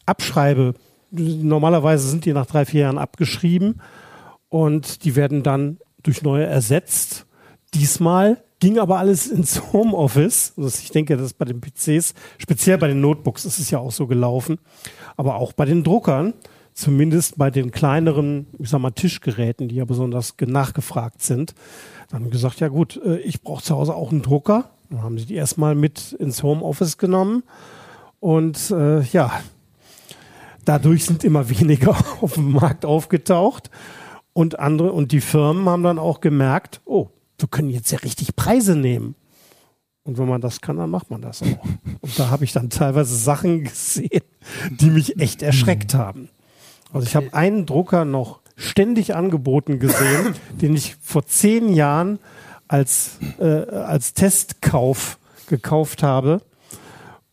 Abschreibe, 0.06 0.74
normalerweise 1.10 2.08
sind 2.08 2.24
die 2.24 2.32
nach 2.32 2.46
drei, 2.46 2.64
vier 2.64 2.82
Jahren 2.82 2.98
abgeschrieben 2.98 3.80
und 4.48 5.04
die 5.04 5.16
werden 5.16 5.42
dann 5.42 5.78
durch 6.02 6.22
neue 6.22 6.46
ersetzt. 6.46 7.26
Diesmal 7.74 8.42
ging 8.60 8.78
aber 8.78 8.98
alles 8.98 9.26
ins 9.26 9.72
Homeoffice. 9.72 10.54
Also 10.56 10.78
ich 10.82 10.90
denke, 10.90 11.16
das 11.16 11.26
ist 11.26 11.38
bei 11.38 11.44
den 11.44 11.60
PCs, 11.60 12.14
speziell 12.38 12.78
bei 12.78 12.88
den 12.88 13.00
Notebooks 13.00 13.44
ist 13.44 13.58
es 13.58 13.70
ja 13.70 13.78
auch 13.78 13.92
so 13.92 14.06
gelaufen, 14.06 14.58
aber 15.16 15.36
auch 15.36 15.52
bei 15.52 15.64
den 15.64 15.84
Druckern, 15.84 16.34
zumindest 16.72 17.38
bei 17.38 17.50
den 17.50 17.70
kleineren, 17.70 18.46
ich 18.58 18.70
sag 18.70 18.80
mal, 18.80 18.90
Tischgeräten, 18.90 19.68
die 19.68 19.76
ja 19.76 19.84
besonders 19.84 20.34
nachgefragt 20.40 21.22
sind. 21.22 21.54
Dann 22.08 22.22
haben 22.22 22.30
gesagt, 22.30 22.60
ja 22.60 22.68
gut, 22.68 23.00
äh, 23.04 23.18
ich 23.18 23.42
brauche 23.42 23.62
zu 23.62 23.74
Hause 23.74 23.94
auch 23.94 24.12
einen 24.12 24.22
Drucker. 24.22 24.70
Dann 24.90 25.02
haben 25.02 25.18
sie 25.18 25.26
die 25.26 25.34
erstmal 25.34 25.74
mit 25.74 26.12
ins 26.12 26.42
Homeoffice 26.42 26.96
genommen 26.96 27.42
und 28.20 28.70
äh, 28.70 29.02
ja, 29.02 29.40
dadurch 30.64 31.04
sind 31.04 31.24
immer 31.24 31.48
weniger 31.60 31.96
auf 32.20 32.34
dem 32.34 32.52
Markt 32.52 32.84
aufgetaucht. 32.84 33.70
Und 34.32 34.58
andere, 34.58 34.92
und 34.92 35.10
die 35.10 35.20
Firmen 35.20 35.68
haben 35.68 35.82
dann 35.82 35.98
auch 35.98 36.20
gemerkt, 36.20 36.80
oh, 36.84 37.08
wir 37.38 37.48
können 37.48 37.70
jetzt 37.70 37.90
ja 37.90 37.98
richtig 37.98 38.36
Preise 38.36 38.76
nehmen. 38.76 39.16
Und 40.04 40.16
wenn 40.16 40.28
man 40.28 40.40
das 40.40 40.60
kann, 40.60 40.76
dann 40.76 40.90
macht 40.90 41.10
man 41.10 41.20
das 41.20 41.42
auch. 41.42 41.64
Und 42.00 42.18
da 42.18 42.30
habe 42.30 42.44
ich 42.44 42.52
dann 42.52 42.70
teilweise 42.70 43.16
Sachen 43.16 43.64
gesehen, 43.64 44.22
die 44.70 44.90
mich 44.90 45.20
echt 45.20 45.42
erschreckt 45.42 45.94
haben. 45.94 46.28
Also 46.92 47.06
ich 47.06 47.16
habe 47.16 47.34
einen 47.34 47.66
Drucker 47.66 48.04
noch 48.04 48.40
ständig 48.56 49.14
angeboten 49.14 49.78
gesehen, 49.78 50.34
den 50.60 50.74
ich 50.74 50.96
vor 51.00 51.26
zehn 51.26 51.72
Jahren 51.74 52.18
als, 52.68 53.18
äh, 53.38 53.44
als 53.44 54.14
Testkauf 54.14 55.18
gekauft 55.46 56.02
habe. 56.02 56.40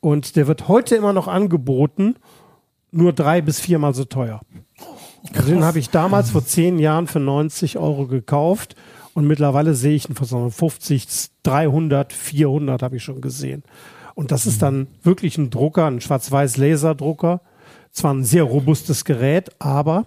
Und 0.06 0.36
der 0.36 0.46
wird 0.46 0.68
heute 0.68 0.96
immer 0.96 1.14
noch 1.14 1.28
angeboten, 1.28 2.14
nur 2.92 3.12
drei 3.12 3.42
bis 3.42 3.60
viermal 3.60 3.96
so 3.96 4.06
teuer. 4.06 4.40
Also 5.34 5.50
den 5.50 5.64
habe 5.64 5.80
ich 5.80 5.90
damals 5.90 6.30
vor 6.30 6.46
zehn 6.46 6.78
Jahren 6.78 7.08
für 7.08 7.20
90 7.20 7.80
Euro 7.80 8.06
gekauft 8.06 8.76
und 9.16 9.26
mittlerweile 9.26 9.74
sehe 9.74 9.96
ich 9.96 10.08
ihn 10.08 10.14
für 10.14 10.52
50, 10.52 11.08
300, 11.42 12.14
400 12.14 12.84
habe 12.84 12.98
ich 12.98 13.04
schon 13.04 13.20
gesehen. 13.20 13.64
Und 14.14 14.30
das 14.30 14.46
ist 14.46 14.62
dann 14.62 14.86
wirklich 15.02 15.40
ein 15.40 15.50
Drucker, 15.50 15.88
ein 15.88 16.02
schwarz-weiß 16.02 16.58
Laserdrucker. 16.58 17.42
Zwar 17.92 18.14
ein 18.14 18.24
sehr 18.24 18.44
robustes 18.44 19.06
Gerät, 19.06 19.50
aber 19.58 20.06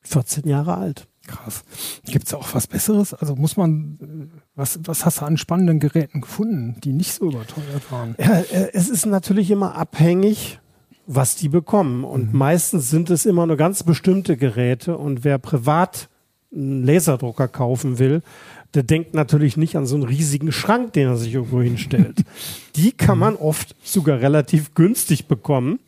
14 0.00 0.48
Jahre 0.48 0.78
alt. 0.78 1.06
Krass. 1.28 1.62
Gibt 2.06 2.26
es 2.26 2.34
auch 2.34 2.54
was 2.54 2.66
Besseres? 2.66 3.14
Also 3.14 3.36
muss 3.36 3.56
man, 3.56 4.32
was, 4.58 4.80
was 4.82 5.06
hast 5.06 5.20
du 5.20 5.24
an 5.24 5.36
spannenden 5.36 5.78
Geräten 5.78 6.20
gefunden, 6.20 6.76
die 6.82 6.92
nicht 6.92 7.12
so 7.12 7.26
überteuert 7.26 7.92
waren? 7.92 8.16
Ja, 8.18 8.40
äh, 8.40 8.70
es 8.72 8.88
ist 8.88 9.06
natürlich 9.06 9.52
immer 9.52 9.76
abhängig, 9.76 10.58
was 11.06 11.36
die 11.36 11.48
bekommen. 11.48 12.02
Und 12.02 12.32
mhm. 12.32 12.38
meistens 12.38 12.90
sind 12.90 13.08
es 13.08 13.24
immer 13.24 13.46
nur 13.46 13.56
ganz 13.56 13.84
bestimmte 13.84 14.36
Geräte. 14.36 14.98
Und 14.98 15.22
wer 15.22 15.38
privat 15.38 16.08
einen 16.52 16.84
Laserdrucker 16.84 17.46
kaufen 17.46 18.00
will, 18.00 18.20
der 18.74 18.82
denkt 18.82 19.14
natürlich 19.14 19.56
nicht 19.56 19.76
an 19.76 19.86
so 19.86 19.94
einen 19.94 20.04
riesigen 20.04 20.50
Schrank, 20.50 20.92
den 20.92 21.06
er 21.06 21.16
sich 21.16 21.34
irgendwo 21.34 21.62
hinstellt. 21.62 22.24
die 22.76 22.90
kann 22.90 23.18
man 23.18 23.36
oft 23.36 23.76
sogar 23.84 24.20
relativ 24.20 24.74
günstig 24.74 25.28
bekommen, 25.28 25.78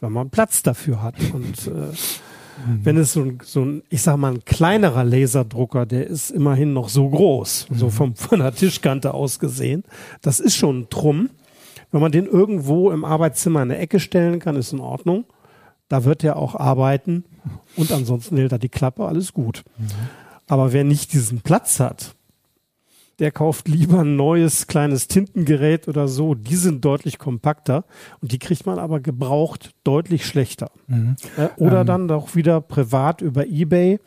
wenn 0.00 0.12
man 0.12 0.30
Platz 0.30 0.62
dafür 0.62 1.02
hat. 1.02 1.16
Und 1.34 1.66
äh, 1.66 1.94
Mhm. 2.66 2.84
Wenn 2.84 2.96
es 2.96 3.12
so 3.12 3.22
ein, 3.22 3.38
so 3.44 3.62
ein, 3.62 3.82
ich 3.88 4.02
sag 4.02 4.16
mal, 4.16 4.32
ein 4.32 4.44
kleinerer 4.44 5.04
Laserdrucker, 5.04 5.86
der 5.86 6.06
ist 6.06 6.30
immerhin 6.30 6.72
noch 6.72 6.88
so 6.88 7.08
groß, 7.08 7.68
mhm. 7.70 7.74
so 7.76 7.90
vom, 7.90 8.14
von 8.14 8.40
der 8.40 8.54
Tischkante 8.54 9.14
aus 9.14 9.38
gesehen. 9.38 9.84
Das 10.22 10.40
ist 10.40 10.56
schon 10.56 10.80
ein 10.80 10.90
Trumm. 10.90 11.30
Wenn 11.92 12.00
man 12.00 12.12
den 12.12 12.26
irgendwo 12.26 12.90
im 12.90 13.04
Arbeitszimmer 13.04 13.62
in 13.62 13.70
der 13.70 13.80
Ecke 13.80 13.98
stellen 13.98 14.38
kann, 14.38 14.56
ist 14.56 14.72
in 14.72 14.80
Ordnung. 14.80 15.24
Da 15.88 16.04
wird 16.04 16.22
er 16.22 16.36
auch 16.36 16.54
arbeiten 16.54 17.24
und 17.76 17.90
ansonsten 17.90 18.36
hält 18.36 18.52
er 18.52 18.58
die 18.58 18.68
Klappe, 18.68 19.06
alles 19.06 19.32
gut. 19.32 19.64
Mhm. 19.76 19.88
Aber 20.46 20.72
wer 20.72 20.84
nicht 20.84 21.12
diesen 21.12 21.40
Platz 21.40 21.80
hat, 21.80 22.14
der 23.20 23.30
kauft 23.30 23.68
lieber 23.68 24.00
ein 24.00 24.16
neues 24.16 24.66
kleines 24.66 25.06
Tintengerät 25.06 25.88
oder 25.88 26.08
so. 26.08 26.34
Die 26.34 26.56
sind 26.56 26.84
deutlich 26.84 27.18
kompakter 27.18 27.84
und 28.20 28.32
die 28.32 28.38
kriegt 28.38 28.64
man 28.64 28.78
aber 28.78 29.00
gebraucht 29.00 29.72
deutlich 29.84 30.26
schlechter. 30.26 30.70
Mhm. 30.86 31.16
Äh, 31.36 31.48
oder 31.56 31.82
ähm. 31.82 31.86
dann 31.86 32.10
auch 32.10 32.34
wieder 32.34 32.62
privat 32.62 33.20
über 33.20 33.46
eBay. 33.46 34.00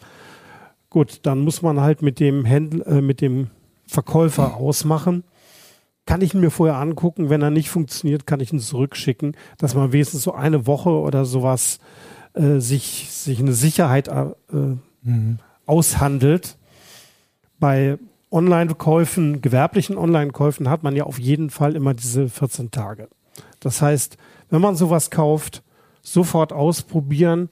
Gut, 0.89 1.19
dann 1.23 1.39
muss 1.39 1.61
man 1.61 1.79
halt 1.79 2.01
mit 2.01 2.19
dem 2.19 2.43
Händler, 2.43 2.87
äh, 2.87 3.01
mit 3.01 3.21
dem 3.21 3.51
Verkäufer 3.85 4.57
ausmachen. 4.57 5.23
kann 6.05 6.21
ich 6.21 6.33
ihn 6.33 6.41
mir 6.41 6.49
vorher 6.49 6.77
angucken. 6.77 7.29
Wenn 7.29 7.41
er 7.41 7.51
nicht 7.51 7.69
funktioniert, 7.69 8.25
kann 8.25 8.39
ich 8.39 8.51
ihn 8.51 8.59
zurückschicken, 8.59 9.37
dass 9.57 9.75
man 9.75 9.93
wenigstens 9.93 10.23
so 10.23 10.33
eine 10.33 10.65
Woche 10.67 10.89
oder 10.89 11.23
sowas 11.23 11.79
äh, 12.33 12.59
sich, 12.59 13.07
sich 13.11 13.39
eine 13.39 13.53
Sicherheit 13.53 14.07
äh, 14.07 14.33
mhm. 15.03 15.37
aushandelt. 15.65 16.57
Bei 17.59 17.97
Online-Käufen, 18.33 19.41
gewerblichen 19.41 19.97
Online-Käufen 19.97 20.69
hat 20.69 20.83
man 20.83 20.95
ja 20.95 21.03
auf 21.03 21.19
jeden 21.19 21.49
Fall 21.49 21.75
immer 21.75 21.93
diese 21.93 22.27
14 22.27 22.71
Tage. 22.71 23.07
Das 23.59 23.81
heißt, 23.81 24.17
wenn 24.49 24.61
man 24.61 24.75
sowas 24.75 25.11
kauft, 25.11 25.63
sofort 26.01 26.51
ausprobieren 26.51 27.49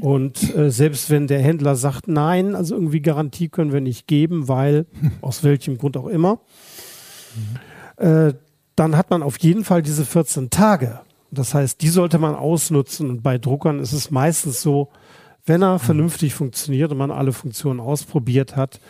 und 0.00 0.56
äh, 0.56 0.70
selbst 0.70 1.10
wenn 1.10 1.26
der 1.26 1.40
Händler 1.40 1.74
sagt, 1.74 2.06
nein, 2.06 2.54
also 2.54 2.74
irgendwie 2.74 3.00
Garantie 3.00 3.48
können 3.48 3.72
wir 3.72 3.80
nicht 3.80 4.06
geben, 4.06 4.48
weil 4.48 4.86
aus 5.20 5.42
welchem 5.42 5.76
Grund 5.76 5.96
auch 5.96 6.06
immer, 6.06 6.38
äh, 7.96 8.32
dann 8.76 8.96
hat 8.96 9.10
man 9.10 9.22
auf 9.22 9.38
jeden 9.40 9.64
Fall 9.64 9.82
diese 9.82 10.04
14 10.04 10.50
Tage. 10.50 11.00
Das 11.30 11.54
heißt, 11.54 11.82
die 11.82 11.88
sollte 11.88 12.18
man 12.18 12.34
ausnutzen. 12.34 13.10
Und 13.10 13.22
bei 13.22 13.38
Druckern 13.38 13.80
ist 13.80 13.92
es 13.92 14.10
meistens 14.10 14.62
so, 14.62 14.90
wenn 15.44 15.62
er 15.62 15.78
vernünftig 15.78 16.34
funktioniert 16.34 16.92
und 16.92 16.98
man 16.98 17.10
alle 17.10 17.32
Funktionen 17.32 17.80
ausprobiert 17.80 18.54
hat, 18.54 18.80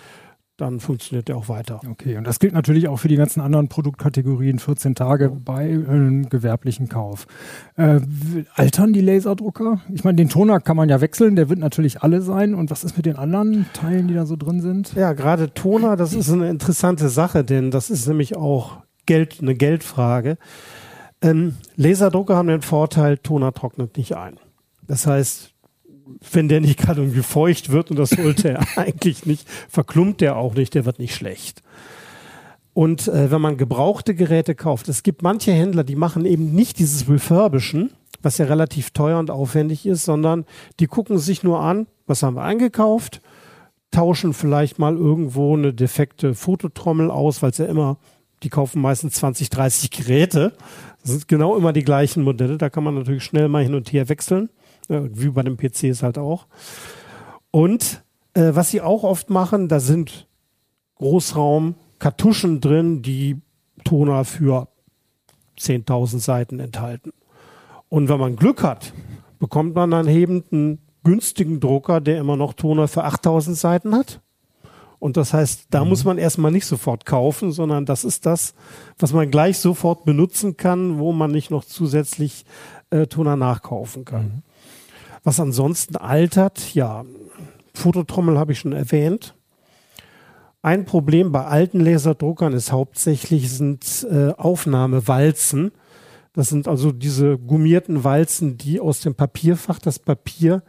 dann 0.62 0.78
funktioniert 0.80 1.28
der 1.28 1.36
auch 1.36 1.48
weiter. 1.48 1.80
Okay, 1.90 2.16
und 2.16 2.24
das 2.24 2.38
gilt 2.38 2.54
natürlich 2.54 2.88
auch 2.88 2.96
für 2.96 3.08
die 3.08 3.16
ganzen 3.16 3.40
anderen 3.40 3.68
Produktkategorien, 3.68 4.60
14 4.60 4.94
Tage 4.94 5.30
bei 5.30 5.62
einem 5.64 6.28
gewerblichen 6.28 6.88
Kauf. 6.88 7.26
Äh, 7.76 8.00
altern 8.54 8.92
die 8.92 9.00
Laserdrucker? 9.00 9.80
Ich 9.92 10.04
meine, 10.04 10.16
den 10.16 10.28
Toner 10.28 10.60
kann 10.60 10.76
man 10.76 10.88
ja 10.88 11.00
wechseln, 11.00 11.34
der 11.34 11.48
wird 11.48 11.58
natürlich 11.58 12.02
alle 12.02 12.22
sein. 12.22 12.54
Und 12.54 12.70
was 12.70 12.84
ist 12.84 12.96
mit 12.96 13.06
den 13.06 13.16
anderen 13.16 13.66
Teilen, 13.72 14.06
die 14.06 14.14
da 14.14 14.24
so 14.24 14.36
drin 14.36 14.60
sind? 14.60 14.94
Ja, 14.94 15.12
gerade 15.14 15.52
Toner, 15.52 15.96
das 15.96 16.14
ist 16.14 16.30
eine 16.30 16.48
interessante 16.48 17.08
Sache, 17.08 17.42
denn 17.42 17.72
das 17.72 17.90
ist 17.90 18.06
nämlich 18.06 18.36
auch 18.36 18.78
Geld, 19.06 19.38
eine 19.42 19.56
Geldfrage. 19.56 20.38
Ähm, 21.20 21.56
Laserdrucker 21.76 22.36
haben 22.36 22.48
den 22.48 22.62
Vorteil, 22.62 23.18
Toner 23.18 23.52
trocknet 23.52 23.96
nicht 23.96 24.16
ein. 24.16 24.38
Das 24.86 25.06
heißt, 25.08 25.51
wenn 26.32 26.48
der 26.48 26.60
nicht 26.60 26.78
gerade 26.78 27.00
irgendwie 27.00 27.22
feucht 27.22 27.70
wird, 27.70 27.90
und 27.90 27.98
das 27.98 28.10
sollte 28.10 28.50
er 28.50 28.66
eigentlich 28.76 29.26
nicht, 29.26 29.48
verklumpt 29.68 30.20
der 30.20 30.36
auch 30.36 30.54
nicht, 30.54 30.74
der 30.74 30.84
wird 30.84 30.98
nicht 30.98 31.14
schlecht. 31.14 31.62
Und 32.74 33.08
äh, 33.08 33.30
wenn 33.30 33.40
man 33.40 33.56
gebrauchte 33.56 34.14
Geräte 34.14 34.54
kauft, 34.54 34.88
es 34.88 35.02
gibt 35.02 35.22
manche 35.22 35.52
Händler, 35.52 35.84
die 35.84 35.96
machen 35.96 36.24
eben 36.24 36.54
nicht 36.54 36.78
dieses 36.78 37.08
Refurbischen, 37.08 37.90
was 38.22 38.38
ja 38.38 38.46
relativ 38.46 38.90
teuer 38.90 39.18
und 39.18 39.30
aufwendig 39.30 39.84
ist, 39.84 40.04
sondern 40.04 40.44
die 40.80 40.86
gucken 40.86 41.18
sich 41.18 41.42
nur 41.42 41.60
an, 41.60 41.86
was 42.06 42.22
haben 42.22 42.36
wir 42.36 42.42
eingekauft, 42.42 43.20
tauschen 43.90 44.32
vielleicht 44.32 44.78
mal 44.78 44.96
irgendwo 44.96 45.54
eine 45.54 45.74
defekte 45.74 46.34
Fototrommel 46.34 47.10
aus, 47.10 47.42
weil 47.42 47.50
es 47.50 47.58
ja 47.58 47.66
immer, 47.66 47.98
die 48.42 48.48
kaufen 48.48 48.80
meistens 48.80 49.14
20, 49.14 49.50
30 49.50 49.90
Geräte. 49.90 50.52
Das 51.02 51.10
sind 51.10 51.28
genau 51.28 51.56
immer 51.56 51.72
die 51.72 51.84
gleichen 51.84 52.22
Modelle, 52.22 52.56
da 52.56 52.70
kann 52.70 52.84
man 52.84 52.94
natürlich 52.94 53.24
schnell 53.24 53.48
mal 53.48 53.62
hin 53.62 53.74
und 53.74 53.92
her 53.92 54.08
wechseln. 54.08 54.48
Ja, 54.88 55.02
wie 55.10 55.28
bei 55.28 55.42
den 55.42 55.56
PCs 55.56 56.02
halt 56.02 56.18
auch. 56.18 56.46
Und 57.50 58.02
äh, 58.34 58.50
was 58.52 58.70
sie 58.70 58.80
auch 58.80 59.04
oft 59.04 59.30
machen, 59.30 59.68
da 59.68 59.80
sind 59.80 60.26
Großraum-Kartuschen 60.96 62.60
drin, 62.60 63.02
die 63.02 63.40
Toner 63.84 64.24
für 64.24 64.68
10.000 65.58 66.18
Seiten 66.18 66.60
enthalten. 66.60 67.12
Und 67.88 68.08
wenn 68.08 68.18
man 68.18 68.36
Glück 68.36 68.62
hat, 68.62 68.92
bekommt 69.38 69.74
man 69.74 69.90
dann 69.90 70.08
eben 70.08 70.44
einen 70.50 70.78
günstigen 71.04 71.60
Drucker, 71.60 72.00
der 72.00 72.18
immer 72.18 72.36
noch 72.36 72.54
Toner 72.54 72.88
für 72.88 73.04
8000 73.04 73.56
Seiten 73.56 73.94
hat. 73.94 74.20
Und 74.98 75.16
das 75.16 75.34
heißt, 75.34 75.66
da 75.70 75.82
mhm. 75.82 75.90
muss 75.90 76.04
man 76.04 76.16
erstmal 76.16 76.52
nicht 76.52 76.64
sofort 76.64 77.04
kaufen, 77.04 77.50
sondern 77.50 77.86
das 77.86 78.04
ist 78.04 78.24
das, 78.24 78.54
was 78.98 79.12
man 79.12 79.32
gleich 79.32 79.58
sofort 79.58 80.04
benutzen 80.04 80.56
kann, 80.56 81.00
wo 81.00 81.12
man 81.12 81.32
nicht 81.32 81.50
noch 81.50 81.64
zusätzlich 81.64 82.44
äh, 82.90 83.08
Toner 83.08 83.34
nachkaufen 83.34 84.04
kann. 84.04 84.22
Mhm. 84.22 84.42
Was 85.24 85.38
ansonsten 85.38 85.96
altert, 85.96 86.74
ja, 86.74 87.04
Fototrommel 87.74 88.38
habe 88.38 88.52
ich 88.52 88.58
schon 88.58 88.72
erwähnt. 88.72 89.34
Ein 90.62 90.84
Problem 90.84 91.32
bei 91.32 91.44
alten 91.44 91.80
Laserdruckern 91.80 92.52
ist 92.52 92.70
hauptsächlich 92.70 93.50
sind 93.50 94.06
äh, 94.10 94.30
Aufnahmewalzen. 94.32 95.72
Das 96.34 96.48
sind 96.48 96.68
also 96.68 96.92
diese 96.92 97.36
gummierten 97.36 98.04
Walzen, 98.04 98.56
die 98.58 98.80
aus 98.80 99.00
dem 99.00 99.14
Papierfach 99.14 99.78
das 99.80 99.98
Papier 99.98 100.62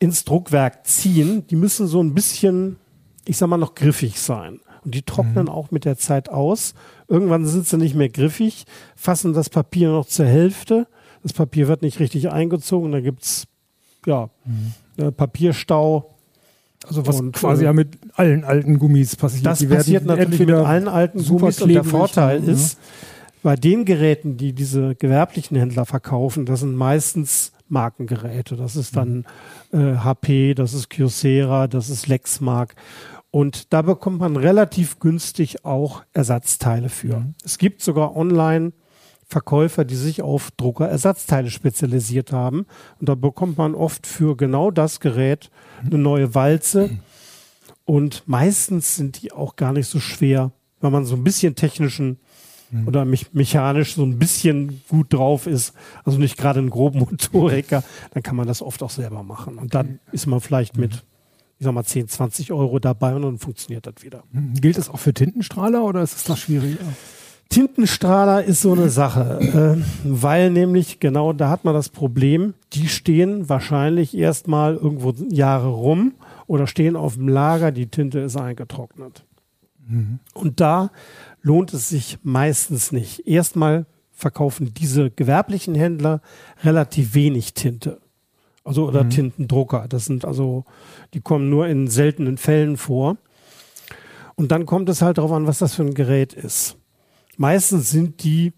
ins 0.00 0.24
Druckwerk 0.24 0.86
ziehen. 0.86 1.46
Die 1.46 1.56
müssen 1.56 1.86
so 1.86 2.02
ein 2.02 2.14
bisschen, 2.14 2.78
ich 3.24 3.36
sag 3.36 3.48
mal, 3.48 3.58
noch 3.58 3.74
griffig 3.74 4.18
sein. 4.20 4.60
Und 4.84 4.94
die 4.96 5.02
trocknen 5.02 5.44
mhm. 5.44 5.52
auch 5.52 5.70
mit 5.70 5.84
der 5.84 5.96
Zeit 5.96 6.28
aus. 6.28 6.74
Irgendwann 7.06 7.46
sind 7.46 7.66
sie 7.66 7.78
nicht 7.78 7.94
mehr 7.94 8.08
griffig, 8.08 8.64
fassen 8.96 9.32
das 9.32 9.48
Papier 9.48 9.90
noch 9.90 10.06
zur 10.06 10.26
Hälfte. 10.26 10.88
Das 11.22 11.32
Papier 11.32 11.68
wird 11.68 11.82
nicht 11.82 12.00
richtig 12.00 12.30
eingezogen. 12.32 12.90
Da 12.90 13.00
gibt's 13.00 13.46
ja, 14.06 14.28
mhm. 14.44 15.12
Papierstau. 15.14 16.08
Also 16.86 17.06
was 17.06 17.20
und, 17.20 17.32
quasi 17.32 17.62
äh, 17.62 17.66
ja 17.66 17.72
mit 17.72 17.98
allen 18.14 18.44
alten 18.44 18.78
Gummis 18.78 19.14
passiert. 19.14 19.46
Das 19.46 19.60
Die 19.60 19.66
passiert 19.66 20.04
natürlich 20.04 20.40
mit 20.40 20.50
allen 20.50 20.88
alten 20.88 21.24
Gummis 21.24 21.62
und 21.62 21.68
der 21.68 21.84
Vorteil 21.84 22.40
und, 22.40 22.48
ist, 22.48 22.78
bei 23.42 23.56
den 23.56 23.84
Geräten, 23.84 24.36
die 24.36 24.52
diese 24.52 24.94
gewerblichen 24.94 25.56
Händler 25.56 25.84
verkaufen, 25.84 26.46
das 26.46 26.60
sind 26.60 26.74
meistens 26.74 27.52
Markengeräte. 27.68 28.56
Das 28.56 28.76
ist 28.76 28.96
dann 28.96 29.24
äh, 29.72 29.96
HP, 29.96 30.54
das 30.54 30.74
ist 30.74 30.90
Kyocera, 30.90 31.66
das 31.66 31.90
ist 31.90 32.06
Lexmark. 32.06 32.74
Und 33.30 33.72
da 33.72 33.82
bekommt 33.82 34.20
man 34.20 34.36
relativ 34.36 35.00
günstig 35.00 35.64
auch 35.64 36.04
Ersatzteile 36.12 36.88
für. 36.88 37.20
Mhm. 37.20 37.34
Es 37.44 37.58
gibt 37.58 37.82
sogar 37.82 38.14
online 38.14 38.72
Verkäufer, 39.32 39.84
die 39.84 39.96
sich 39.96 40.22
auf 40.22 40.50
Druckerersatzteile 40.52 41.50
spezialisiert 41.50 42.32
haben. 42.32 42.66
Und 43.00 43.08
da 43.08 43.14
bekommt 43.14 43.58
man 43.58 43.74
oft 43.74 44.06
für 44.06 44.36
genau 44.36 44.70
das 44.70 45.00
Gerät 45.00 45.50
eine 45.84 45.98
neue 45.98 46.34
Walze. 46.34 46.90
Und 47.84 48.22
meistens 48.26 48.94
sind 48.94 49.22
die 49.22 49.32
auch 49.32 49.56
gar 49.56 49.72
nicht 49.72 49.88
so 49.88 49.98
schwer, 49.98 50.52
wenn 50.80 50.92
man 50.92 51.04
so 51.04 51.16
ein 51.16 51.24
bisschen 51.24 51.54
technischen 51.54 52.20
mhm. 52.70 52.88
oder 52.88 53.04
me 53.04 53.16
mechanisch 53.32 53.94
so 53.94 54.04
ein 54.04 54.18
bisschen 54.18 54.82
gut 54.88 55.12
drauf 55.12 55.46
ist, 55.46 55.72
also 56.04 56.18
nicht 56.18 56.36
gerade 56.36 56.60
ein 56.60 56.70
groben 56.70 56.98
Motoriker, 57.00 57.82
dann 58.12 58.22
kann 58.22 58.36
man 58.36 58.46
das 58.46 58.62
oft 58.62 58.82
auch 58.82 58.90
selber 58.90 59.22
machen. 59.22 59.58
Und 59.58 59.74
dann 59.74 59.98
ist 60.12 60.26
man 60.26 60.40
vielleicht 60.40 60.76
mit, 60.76 61.04
ich 61.58 61.64
sag 61.64 61.72
mal, 61.72 61.84
10, 61.84 62.08
20 62.08 62.52
Euro 62.52 62.78
dabei 62.78 63.14
und 63.14 63.22
dann 63.22 63.38
funktioniert 63.38 63.86
das 63.86 63.94
wieder. 64.02 64.24
Gilt 64.60 64.76
das 64.76 64.90
auch 64.90 64.98
für 64.98 65.14
Tintenstrahler 65.14 65.82
oder 65.82 66.02
ist 66.02 66.16
es 66.16 66.24
da 66.24 66.36
schwieriger? 66.36 66.84
Tintenstrahler 67.52 68.44
ist 68.44 68.62
so 68.62 68.72
eine 68.72 68.88
Sache, 68.88 69.76
äh, 69.76 69.84
weil 70.04 70.50
nämlich 70.50 71.00
genau 71.00 71.34
da 71.34 71.50
hat 71.50 71.64
man 71.64 71.74
das 71.74 71.90
Problem, 71.90 72.54
die 72.72 72.88
stehen 72.88 73.50
wahrscheinlich 73.50 74.16
erstmal 74.16 74.74
irgendwo 74.74 75.10
Jahre 75.28 75.68
rum 75.68 76.14
oder 76.46 76.66
stehen 76.66 76.96
auf 76.96 77.16
dem 77.16 77.28
Lager, 77.28 77.70
die 77.70 77.88
Tinte 77.88 78.20
ist 78.20 78.38
eingetrocknet. 78.38 79.26
Mhm. 79.86 80.18
Und 80.32 80.60
da 80.60 80.92
lohnt 81.42 81.74
es 81.74 81.90
sich 81.90 82.18
meistens 82.22 82.90
nicht. 82.90 83.26
Erstmal 83.26 83.84
verkaufen 84.12 84.72
diese 84.72 85.10
gewerblichen 85.10 85.74
Händler 85.74 86.22
relativ 86.64 87.14
wenig 87.14 87.52
Tinte. 87.52 88.00
Also 88.64 88.88
oder 88.88 89.04
mhm. 89.04 89.10
Tintendrucker. 89.10 89.88
Das 89.90 90.06
sind 90.06 90.24
also, 90.24 90.64
die 91.12 91.20
kommen 91.20 91.50
nur 91.50 91.66
in 91.66 91.88
seltenen 91.88 92.38
Fällen 92.38 92.78
vor. 92.78 93.18
Und 94.36 94.52
dann 94.52 94.64
kommt 94.64 94.88
es 94.88 95.02
halt 95.02 95.18
darauf 95.18 95.32
an, 95.32 95.46
was 95.46 95.58
das 95.58 95.74
für 95.74 95.82
ein 95.82 95.92
Gerät 95.92 96.32
ist 96.32 96.78
meistens 97.36 97.90
sind 97.90 98.22
die 98.22 98.52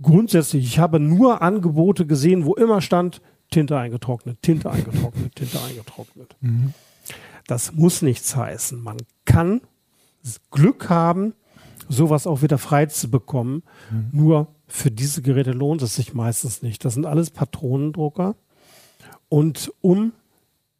grundsätzlich, 0.00 0.64
ich 0.64 0.78
habe 0.78 1.00
nur 1.00 1.42
Angebote 1.42 2.06
gesehen, 2.06 2.44
wo 2.44 2.54
immer 2.54 2.80
stand, 2.80 3.20
Tinte 3.50 3.78
eingetrocknet, 3.78 4.42
Tinte 4.42 4.70
eingetrocknet, 4.70 5.34
Tinte 5.36 5.60
eingetrocknet. 5.62 6.36
Mhm. 6.40 6.74
Das 7.46 7.72
muss 7.74 8.02
nichts 8.02 8.34
heißen. 8.34 8.82
Man 8.82 8.96
kann 9.24 9.60
Glück 10.50 10.88
haben, 10.88 11.34
sowas 11.88 12.26
auch 12.26 12.42
wieder 12.42 12.58
frei 12.58 12.86
zu 12.86 13.10
bekommen. 13.10 13.62
Mhm. 13.90 14.08
Nur 14.12 14.54
für 14.66 14.90
diese 14.90 15.22
Geräte 15.22 15.52
lohnt 15.52 15.82
es 15.82 15.96
sich 15.96 16.14
meistens 16.14 16.62
nicht. 16.62 16.84
Das 16.84 16.94
sind 16.94 17.04
alles 17.04 17.30
Patronendrucker. 17.30 18.36
Und 19.28 19.72
um 19.80 20.12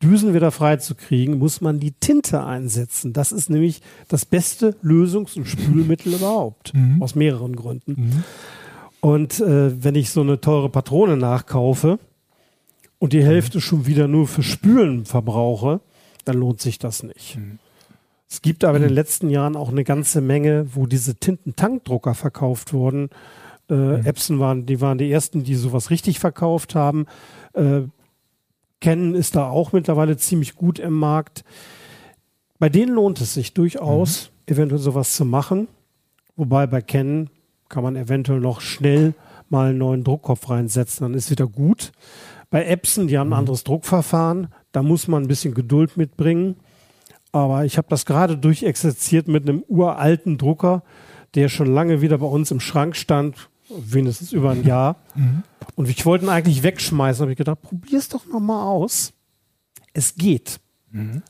Düsen 0.03 0.35
wieder 0.35 0.51
frei 0.51 0.77
zu 0.77 0.95
kriegen, 0.95 1.39
muss 1.39 1.61
man 1.61 1.79
die 1.79 1.93
Tinte 1.93 2.45
einsetzen. 2.45 3.13
Das 3.13 3.33
ist 3.33 3.51
nämlich 3.51 3.81
das 4.09 4.25
beste 4.25 4.75
Lösungs- 4.83 5.37
und 5.37 5.47
Spülmittel 5.47 6.15
überhaupt. 6.15 6.75
Mhm. 6.75 7.03
Aus 7.03 7.15
mehreren 7.15 7.55
Gründen. 7.57 7.93
Mhm. 7.97 8.25
Und 9.01 9.41
äh, 9.41 9.83
wenn 9.83 9.95
ich 9.95 10.11
so 10.11 10.21
eine 10.21 10.41
teure 10.41 10.69
Patrone 10.69 11.17
nachkaufe 11.17 11.99
und 12.99 13.13
die 13.13 13.25
Hälfte 13.25 13.59
mhm. 13.59 13.63
schon 13.63 13.87
wieder 13.87 14.09
nur 14.09 14.29
für 14.29 14.43
Spülen 14.43 15.05
verbrauche, 15.05 15.81
dann 16.25 16.37
lohnt 16.37 16.61
sich 16.61 16.79
das 16.79 17.03
nicht. 17.03 17.37
Mhm. 17.37 17.59
Es 18.29 18.43
gibt 18.43 18.65
aber 18.65 18.77
in 18.77 18.83
den 18.83 18.93
mhm. 18.93 18.97
letzten 18.97 19.29
Jahren 19.29 19.57
auch 19.57 19.71
eine 19.71 19.85
ganze 19.85 20.21
Menge, 20.21 20.67
wo 20.75 20.87
diese 20.87 21.17
Tintentankdrucker 21.17 22.15
verkauft 22.15 22.73
wurden. 22.73 23.11
Äh, 23.69 23.75
mhm. 23.75 24.07
Epson 24.07 24.39
waren, 24.39 24.67
die 24.67 24.81
waren 24.81 24.99
die 24.99 25.11
ersten, 25.11 25.45
die 25.45 25.55
sowas 25.55 25.91
richtig 25.91 26.19
verkauft 26.19 26.75
haben. 26.75 27.07
Äh, 27.55 27.83
Canon 28.83 29.15
ist 29.15 29.37
da 29.37 29.49
auch 29.49 29.73
mittlerweile 29.73 30.19
ziemlich 30.19 30.57
gut 30.57 30.79
im 30.79 30.93
Markt. 30.93 31.45
Bei 32.59 32.69
denen 32.69 32.93
lohnt 32.93 33.21
es 33.21 33.33
sich 33.33 33.55
durchaus, 33.55 34.31
mhm. 34.47 34.53
eventuell 34.53 34.81
sowas 34.81 35.15
zu 35.17 35.25
machen. 35.25 35.69
Wobei 36.37 36.67
bei 36.67 36.83
Canon 36.83 37.31
kann 37.69 37.85
man 37.85 37.97
eventuell 37.97 38.41
noch 38.41 38.61
schnell 38.61 39.15
mal 39.49 39.71
einen 39.71 39.79
neuen 39.79 40.05
Druckkopf 40.05 40.51
reinsetzen, 40.51 41.05
dann 41.05 41.15
ist 41.15 41.31
wieder 41.31 41.47
gut. 41.47 41.93
Bei 42.51 42.65
Epson, 42.67 43.07
die 43.07 43.19
haben 43.19 43.33
ein 43.33 43.39
anderes 43.39 43.65
Druckverfahren, 43.65 44.49
da 44.73 44.83
muss 44.83 45.09
man 45.09 45.23
ein 45.23 45.29
bisschen 45.29 45.55
Geduld 45.55 45.97
mitbringen. 45.97 46.57
Aber 47.31 47.65
ich 47.65 47.79
habe 47.79 47.89
das 47.89 48.05
gerade 48.05 48.37
durchexerziert 48.37 49.29
mit 49.29 49.49
einem 49.49 49.63
uralten 49.69 50.37
Drucker, 50.39 50.83
der 51.35 51.49
schon 51.49 51.73
lange 51.73 52.03
wieder 52.03 52.19
bei 52.19 52.27
uns 52.27 52.51
im 52.51 52.61
Schrank 52.61 52.97
stand, 52.97 53.49
wenigstens 53.79 54.33
über 54.33 54.51
ein 54.51 54.65
Jahr. 54.65 54.97
Und 55.75 55.89
ich 55.89 56.05
wollte 56.07 56.27
ihn 56.27 56.29
eigentlich 56.29 56.63
wegschmeißen, 56.63 57.23
habe 57.23 57.33
ich 57.33 57.39
gedacht, 57.39 57.63
probier's 57.63 58.09
doch 58.09 58.27
noch 58.27 58.41
mal 58.41 58.65
aus. 58.65 59.13
Es 59.93 60.15
geht. 60.15 60.61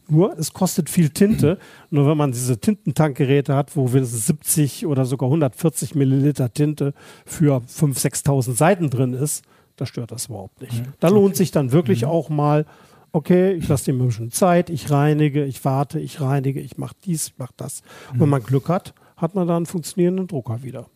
Nur, 0.08 0.36
es 0.38 0.52
kostet 0.52 0.90
viel 0.90 1.10
Tinte. 1.10 1.58
Nur 1.90 2.08
wenn 2.08 2.16
man 2.16 2.32
diese 2.32 2.58
Tintentankgeräte 2.58 3.54
hat, 3.54 3.76
wo 3.76 3.92
wenigstens 3.92 4.26
70 4.26 4.86
oder 4.86 5.04
sogar 5.04 5.28
140 5.28 5.94
Milliliter 5.94 6.52
Tinte 6.52 6.94
für 7.24 7.58
5.000, 7.58 8.24
6.000 8.24 8.54
Seiten 8.54 8.90
drin 8.90 9.12
ist, 9.12 9.44
da 9.76 9.86
stört 9.86 10.10
das 10.10 10.26
überhaupt 10.26 10.60
nicht. 10.60 10.82
Da 11.00 11.08
lohnt 11.08 11.36
sich 11.36 11.52
dann 11.52 11.70
wirklich 11.70 12.04
auch 12.06 12.28
mal, 12.28 12.66
okay, 13.12 13.52
ich 13.52 13.68
lasse 13.68 13.86
dem 13.86 14.00
ein 14.00 14.06
bisschen 14.06 14.32
Zeit, 14.32 14.68
ich 14.68 14.90
reinige, 14.90 15.44
ich 15.44 15.64
warte, 15.64 16.00
ich 16.00 16.20
reinige, 16.20 16.60
ich 16.60 16.76
mache 16.76 16.96
dies, 17.04 17.28
ich 17.28 17.38
mache 17.38 17.54
das. 17.56 17.82
Und 18.12 18.20
wenn 18.20 18.28
man 18.28 18.42
Glück 18.42 18.68
hat, 18.68 18.94
hat 19.16 19.34
man 19.34 19.46
da 19.46 19.56
einen 19.56 19.66
funktionierenden 19.66 20.26
Drucker 20.26 20.62
wieder. 20.62 20.86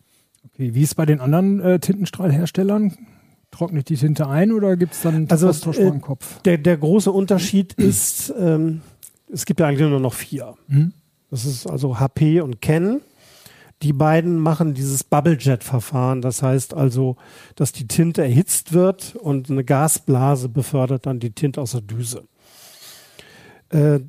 Okay, 0.45 0.73
wie 0.73 0.81
ist 0.81 0.95
bei 0.95 1.05
den 1.05 1.19
anderen 1.19 1.59
äh, 1.59 1.79
Tintenstrahlherstellern? 1.79 2.93
Trocknet 3.51 3.89
die 3.89 3.95
Tinte 3.95 4.27
ein 4.27 4.51
oder 4.51 4.75
gibt 4.75 4.93
es 4.93 5.01
dann 5.01 5.27
Also, 5.29 5.49
Austausch 5.49 5.77
äh, 5.79 5.91
Kopf? 5.99 6.41
Der, 6.43 6.57
der 6.57 6.77
große 6.77 7.11
Unterschied 7.11 7.73
ist, 7.77 8.33
ähm, 8.37 8.81
es 9.31 9.45
gibt 9.45 9.59
ja 9.59 9.67
eigentlich 9.67 9.87
nur 9.87 9.99
noch 9.99 10.13
vier. 10.13 10.55
Mhm. 10.67 10.93
Das 11.29 11.45
ist 11.45 11.67
also 11.67 11.99
HP 11.99 12.41
und 12.41 12.61
Canon. 12.61 13.01
Die 13.83 13.93
beiden 13.93 14.37
machen 14.39 14.73
dieses 14.73 15.03
Bubblejet-Verfahren. 15.03 16.21
Das 16.21 16.41
heißt 16.41 16.73
also, 16.73 17.15
dass 17.55 17.71
die 17.71 17.87
Tinte 17.87 18.23
erhitzt 18.23 18.73
wird 18.73 19.15
und 19.15 19.51
eine 19.51 19.63
Gasblase 19.63 20.49
befördert 20.49 21.05
dann 21.05 21.19
die 21.19 21.31
Tinte 21.31 21.61
aus 21.61 21.71
der 21.71 21.81
Düse. 21.81 22.23
Äh, 23.69 23.99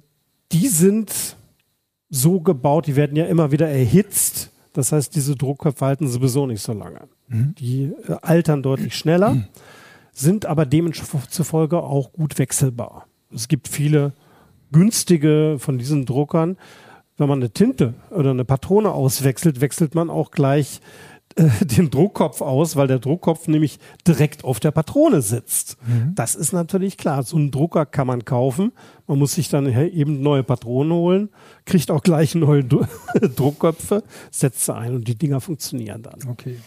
die 0.53 0.69
sind 0.69 1.37
so 2.09 2.41
gebaut, 2.41 2.87
die 2.87 2.97
werden 2.97 3.17
ja 3.17 3.27
immer 3.27 3.53
wieder 3.53 3.69
erhitzt. 3.69 4.51
Das 4.79 4.93
heißt, 4.93 5.17
diese 5.17 5.35
Druckköpfe 5.35 5.85
halten 5.85 6.07
sowieso 6.07 6.47
nicht 6.47 6.63
so 6.63 6.73
lange. 6.73 7.09
Die 7.59 7.93
äh, 8.07 8.15
altern 8.23 8.63
deutlich 8.63 8.95
schneller, 8.95 9.37
sind 10.13 10.47
aber 10.47 10.67
demzufolge 10.67 11.83
auch 11.83 12.13
gut 12.13 12.39
wechselbar. 12.39 13.09
Es 13.35 13.49
gibt 13.49 13.67
viele 13.67 14.13
günstige 14.71 15.57
von 15.59 15.79
diesen 15.79 16.07
Druckern. 16.07 16.59
Wenn 17.17 17.29
man 17.29 17.41
eine 17.41 17.51
Tinte 17.51 17.95
oder 18.11 18.31
eine 18.31 18.45
Patrone 18.45 18.93
auswechselt, 18.93 19.61
wechselt 19.61 19.97
man 19.97 20.11
auch 20.11 20.31
gleich 20.31 20.81
äh, 21.38 21.64
den 21.64 21.90
Druckkopf 21.90 22.40
aus, 22.40 22.76
weil 22.76 22.88
der 22.88 22.99
Druckkopf 22.99 23.49
nämlich 23.49 23.78
direkt 24.07 24.45
auf 24.45 24.61
der 24.61 24.73
Patrone 24.73 25.23
sitzt. 25.23 25.76
Das 26.14 26.35
ist 26.35 26.52
natürlich 26.52 26.97
klar. 26.97 27.23
So 27.23 27.37
einen 27.37 27.50
Drucker 27.50 27.87
kann 27.87 28.07
man 28.07 28.25
kaufen. 28.25 28.73
Man 29.07 29.18
muss 29.18 29.35
sich 29.35 29.49
dann 29.49 29.66
eben 29.66 30.21
neue 30.21 30.42
Patronen 30.42 30.92
holen, 30.92 31.28
kriegt 31.64 31.90
auch 31.90 32.02
gleich 32.02 32.35
neue 32.35 32.64
Dru 32.64 32.85
Druckköpfe, 33.37 34.02
setzt 34.30 34.64
sie 34.64 34.75
ein 34.75 34.95
und 34.95 35.09
die 35.09 35.16
Dinger 35.16 35.40
funktionieren 35.40 36.02
dann. 36.02 36.28
Okay. 36.28 36.59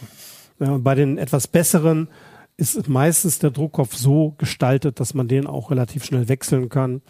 Ja, 0.58 0.78
bei 0.78 0.94
den 0.94 1.18
etwas 1.18 1.46
besseren 1.46 2.08
ist 2.56 2.88
meistens 2.88 3.38
der 3.38 3.50
Druckkopf 3.50 3.94
so 3.94 4.34
gestaltet, 4.38 5.00
dass 5.00 5.14
man 5.14 5.28
den 5.28 5.46
auch 5.46 5.70
relativ 5.70 6.04
schnell 6.04 6.28
wechseln 6.28 6.68
kann. 6.68 7.02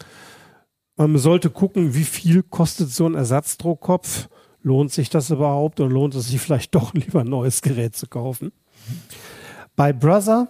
Man 0.95 1.17
sollte 1.17 1.49
gucken, 1.49 1.95
wie 1.95 2.03
viel 2.03 2.43
kostet 2.43 2.89
so 2.89 3.05
ein 3.05 3.15
Ersatzdruckkopf. 3.15 4.29
Lohnt 4.63 4.91
sich 4.91 5.09
das 5.09 5.29
überhaupt 5.29 5.79
oder 5.79 5.89
lohnt 5.89 6.15
es 6.15 6.27
sich 6.27 6.41
vielleicht 6.41 6.73
doch 6.73 6.93
lieber 6.93 7.21
ein 7.21 7.27
neues 7.27 7.61
Gerät 7.61 7.95
zu 7.95 8.07
kaufen? 8.07 8.51
Bei 9.75 9.93
Brother 9.93 10.47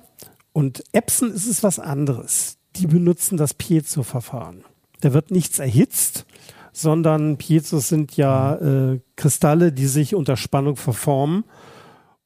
und 0.53 0.83
Epson 0.93 1.31
ist 1.31 1.47
es 1.47 1.63
was 1.63 1.79
anderes. 1.79 2.57
Die 2.75 2.87
benutzen 2.87 3.37
das 3.37 3.53
Piezo-Verfahren. 3.53 4.63
Da 5.01 5.13
wird 5.13 5.31
nichts 5.31 5.59
erhitzt, 5.59 6.25
sondern 6.71 7.37
Piezos 7.37 7.89
sind 7.89 8.15
ja 8.15 8.55
äh, 8.55 8.99
Kristalle, 9.15 9.71
die 9.71 9.87
sich 9.87 10.15
unter 10.15 10.37
Spannung 10.37 10.75
verformen 10.75 11.43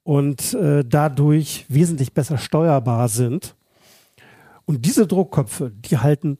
und 0.03 0.53
äh, 0.53 0.83
dadurch 0.85 1.65
wesentlich 1.69 2.13
besser 2.13 2.37
steuerbar 2.37 3.09
sind. 3.09 3.55
Und 4.65 4.85
diese 4.85 5.07
Druckköpfe, 5.07 5.71
die 5.71 5.97
halten 5.97 6.37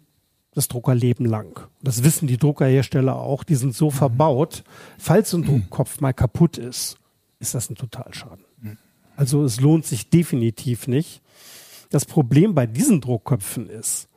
das 0.57 0.67
Druckerleben 0.67 1.27
lang. 1.27 1.67
Das 1.83 2.03
wissen 2.03 2.27
die 2.27 2.37
Druckerhersteller 2.37 3.15
auch. 3.15 3.43
Die 3.43 3.55
sind 3.55 3.75
so 3.75 3.91
verbaut, 3.91 4.63
falls 4.97 5.31
ein 5.33 5.43
Druckkopf 5.43 6.01
mal 6.01 6.13
kaputt 6.13 6.57
ist, 6.57 6.97
ist 7.39 7.53
das 7.53 7.69
ein 7.69 7.75
Totalschaden. 7.75 8.43
Also 9.15 9.43
es 9.43 9.61
lohnt 9.61 9.85
sich 9.85 10.09
definitiv 10.09 10.87
nicht. 10.87 11.21
Das 11.91 12.05
Problem 12.05 12.55
bei 12.55 12.65
diesen 12.65 13.01
Druckköpfen 13.01 13.69
ist, 13.69 14.09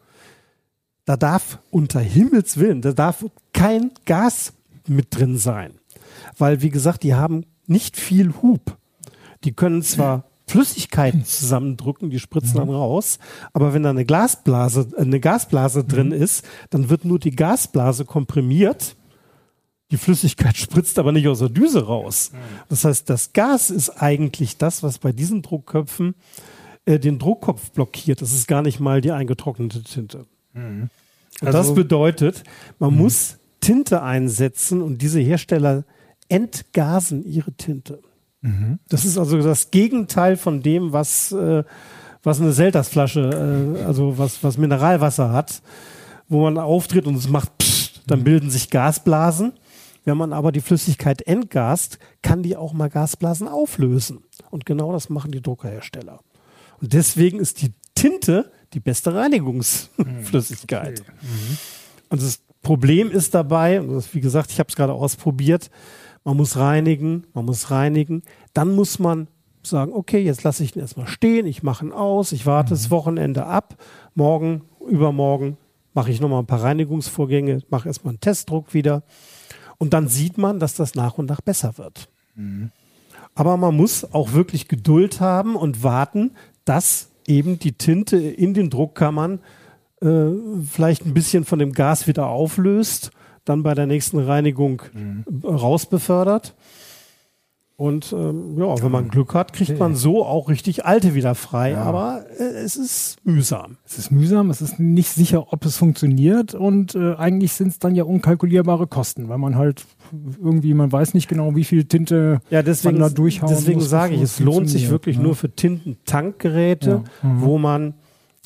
da 1.04 1.16
darf 1.18 1.58
unter 1.70 2.00
Himmels 2.00 2.56
Willen, 2.56 2.80
da 2.80 2.92
darf 2.92 3.24
kein 3.52 3.90
Gas 4.06 4.54
mit 4.86 5.14
drin 5.14 5.36
sein. 5.36 5.74
Weil, 6.38 6.62
wie 6.62 6.70
gesagt, 6.70 7.02
die 7.02 7.14
haben 7.14 7.44
nicht 7.66 7.96
viel 7.96 8.32
Hub. 8.40 8.78
Die 9.44 9.52
können 9.52 9.82
zwar 9.82 10.24
Flüssigkeiten 10.50 11.24
zusammendrücken, 11.24 12.10
die 12.10 12.18
spritzen 12.18 12.56
dann 12.56 12.70
raus, 12.70 13.18
aber 13.52 13.72
wenn 13.72 13.82
da 13.82 13.90
eine 13.90 14.04
Glasblase, 14.04 14.88
äh, 14.96 15.00
eine 15.02 15.20
Gasblase 15.20 15.84
drin 15.84 16.12
ist, 16.12 16.44
dann 16.70 16.90
wird 16.90 17.04
nur 17.04 17.18
die 17.18 17.30
Gasblase 17.34 18.04
komprimiert. 18.04 18.96
Die 19.90 19.96
Flüssigkeit 19.96 20.56
spritzt 20.56 20.98
aber 20.98 21.12
nicht 21.12 21.28
aus 21.28 21.40
der 21.40 21.48
Düse 21.48 21.84
raus. 21.86 22.32
Das 22.68 22.84
heißt, 22.84 23.08
das 23.10 23.32
Gas 23.32 23.70
ist 23.70 23.90
eigentlich 23.90 24.56
das, 24.56 24.82
was 24.82 24.98
bei 24.98 25.12
diesen 25.12 25.42
Druckköpfen 25.42 26.14
äh, 26.84 26.98
den 26.98 27.18
Druckkopf 27.18 27.70
blockiert. 27.70 28.22
Das 28.22 28.32
ist 28.32 28.46
gar 28.46 28.62
nicht 28.62 28.80
mal 28.80 29.00
die 29.00 29.12
eingetrocknete 29.12 29.82
Tinte. 29.82 30.26
Und 30.54 30.90
das 31.40 31.54
Also- 31.54 31.74
bedeutet, 31.74 32.42
man 32.78 32.96
muss 32.96 33.36
Tinte 33.60 34.02
einsetzen 34.02 34.80
und 34.82 35.02
diese 35.02 35.20
Hersteller 35.20 35.84
entgasen 36.28 37.24
ihre 37.24 37.52
Tinte. 37.52 38.00
Das 38.88 39.04
ist 39.04 39.18
also 39.18 39.40
das 39.42 39.70
Gegenteil 39.70 40.36
von 40.36 40.62
dem, 40.62 40.92
was, 40.92 41.32
äh, 41.32 41.62
was 42.22 42.40
eine 42.40 42.52
Seltersflasche, 42.52 43.76
äh, 43.78 43.84
also 43.84 44.16
was, 44.18 44.42
was 44.42 44.56
Mineralwasser 44.56 45.30
hat, 45.32 45.62
wo 46.28 46.42
man 46.42 46.58
auftritt 46.58 47.06
und 47.06 47.16
es 47.16 47.28
macht 47.28 47.58
pssst, 47.58 48.02
dann 48.06 48.24
bilden 48.24 48.50
sich 48.50 48.70
Gasblasen. 48.70 49.52
Wenn 50.04 50.16
man 50.16 50.32
aber 50.32 50.50
die 50.50 50.62
Flüssigkeit 50.62 51.20
entgast, 51.22 51.98
kann 52.22 52.42
die 52.42 52.56
auch 52.56 52.72
mal 52.72 52.88
Gasblasen 52.88 53.46
auflösen. 53.46 54.20
Und 54.50 54.64
genau 54.64 54.92
das 54.92 55.10
machen 55.10 55.30
die 55.30 55.42
Druckerhersteller. 55.42 56.20
Und 56.80 56.94
deswegen 56.94 57.38
ist 57.38 57.60
die 57.60 57.74
Tinte 57.94 58.50
die 58.72 58.80
beste 58.80 59.14
Reinigungsflüssigkeit. 59.14 61.02
Und 62.08 62.22
das 62.22 62.40
Problem 62.62 63.10
ist 63.10 63.34
dabei, 63.34 63.82
wie 64.12 64.20
gesagt, 64.20 64.50
ich 64.50 64.58
habe 64.58 64.68
es 64.68 64.76
gerade 64.76 64.94
ausprobiert, 64.94 65.70
man 66.24 66.36
muss 66.36 66.56
reinigen, 66.56 67.26
man 67.34 67.44
muss 67.44 67.70
reinigen. 67.70 68.22
Dann 68.52 68.74
muss 68.74 68.98
man 68.98 69.28
sagen, 69.62 69.92
okay, 69.92 70.22
jetzt 70.22 70.42
lasse 70.42 70.64
ich 70.64 70.74
ihn 70.74 70.80
erstmal 70.80 71.06
stehen, 71.06 71.46
ich 71.46 71.62
mache 71.62 71.84
ihn 71.84 71.92
aus, 71.92 72.32
ich 72.32 72.46
warte 72.46 72.70
das 72.70 72.90
Wochenende 72.90 73.46
ab, 73.46 73.76
morgen, 74.14 74.62
übermorgen 74.88 75.56
mache 75.92 76.10
ich 76.10 76.20
nochmal 76.20 76.40
ein 76.40 76.46
paar 76.46 76.62
Reinigungsvorgänge, 76.62 77.62
mache 77.68 77.88
erstmal 77.88 78.12
einen 78.12 78.20
Testdruck 78.20 78.74
wieder. 78.74 79.02
Und 79.78 79.92
dann 79.92 80.08
sieht 80.08 80.38
man, 80.38 80.60
dass 80.60 80.74
das 80.74 80.94
nach 80.94 81.18
und 81.18 81.28
nach 81.28 81.40
besser 81.40 81.78
wird. 81.78 82.08
Aber 83.34 83.56
man 83.56 83.76
muss 83.76 84.12
auch 84.12 84.32
wirklich 84.32 84.68
Geduld 84.68 85.20
haben 85.20 85.56
und 85.56 85.82
warten, 85.82 86.32
dass 86.64 87.10
eben 87.26 87.58
die 87.58 87.72
Tinte 87.72 88.18
in 88.18 88.54
den 88.54 88.70
Druckkammern 88.70 89.40
äh, 90.00 90.26
vielleicht 90.68 91.06
ein 91.06 91.14
bisschen 91.14 91.44
von 91.44 91.58
dem 91.58 91.72
Gas 91.72 92.06
wieder 92.06 92.26
auflöst, 92.26 93.10
dann 93.44 93.62
bei 93.62 93.74
der 93.74 93.86
nächsten 93.86 94.18
Reinigung 94.18 94.82
äh, 94.94 95.46
rausbefördert. 95.46 96.54
Und 97.76 98.12
ähm, 98.12 98.58
ja, 98.58 98.82
wenn 98.82 98.92
man 98.92 99.08
Glück 99.08 99.32
hat, 99.32 99.54
kriegt 99.54 99.78
man 99.78 99.94
so 99.94 100.22
auch 100.26 100.50
richtig 100.50 100.84
alte 100.84 101.14
wieder 101.14 101.34
frei. 101.34 101.78
Aber 101.78 102.26
äh, 102.38 102.42
es 102.42 102.76
ist 102.76 103.16
mühsam. 103.24 103.78
Es 103.86 103.96
ist 103.96 104.10
mühsam, 104.12 104.50
es 104.50 104.60
ist 104.60 104.78
nicht 104.78 105.08
sicher, 105.08 105.50
ob 105.50 105.64
es 105.64 105.78
funktioniert 105.78 106.54
und 106.54 106.94
äh, 106.94 107.14
eigentlich 107.14 107.54
sind 107.54 107.68
es 107.68 107.78
dann 107.78 107.94
ja 107.94 108.04
unkalkulierbare 108.04 108.86
Kosten, 108.86 109.30
weil 109.30 109.38
man 109.38 109.56
halt 109.56 109.86
irgendwie, 110.42 110.74
man 110.74 110.92
weiß 110.92 111.14
nicht 111.14 111.26
genau, 111.26 111.56
wie 111.56 111.64
viel 111.64 111.84
Tinte 111.84 112.42
Ja, 112.50 112.62
deswegen, 112.62 112.98
man 112.98 113.08
da 113.08 113.14
durchhauen 113.14 113.50
deswegen 113.54 113.78
muss, 113.80 113.88
sage 113.88 114.14
ich, 114.14 114.20
es 114.20 114.40
lohnt 114.40 114.68
sich 114.68 114.90
wirklich 114.90 115.16
ne? 115.16 115.22
nur 115.22 115.34
für 115.34 115.50
Tintentankgeräte, 115.50 117.02
Ja. 117.22 117.28
Mhm. 117.28 117.40
wo 117.40 117.56
man 117.56 117.94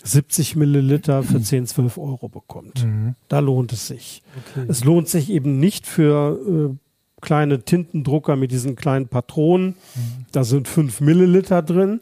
70 0.05 0.55
Milliliter 0.57 1.23
für 1.23 1.40
10, 1.40 1.67
12 1.67 1.99
Euro 1.99 2.29
bekommt. 2.29 2.85
Mhm. 2.85 3.14
Da 3.29 3.38
lohnt 3.40 3.73
es 3.73 3.87
sich. 3.88 4.23
Es 4.69 4.85
lohnt 4.85 5.09
sich 5.09 5.31
eben 5.31 5.59
nicht 5.59 5.87
für 5.87 6.38
äh, 6.75 6.77
kleine 7.21 7.62
Tintendrucker 7.64 8.37
mit 8.37 8.51
diesen 8.53 8.77
kleinen 8.77 9.09
Patronen. 9.09 9.69
Mhm. 9.95 10.27
Da 10.33 10.45
sind 10.45 10.69
5 10.69 11.01
Milliliter 11.01 11.62
drin. 11.62 12.01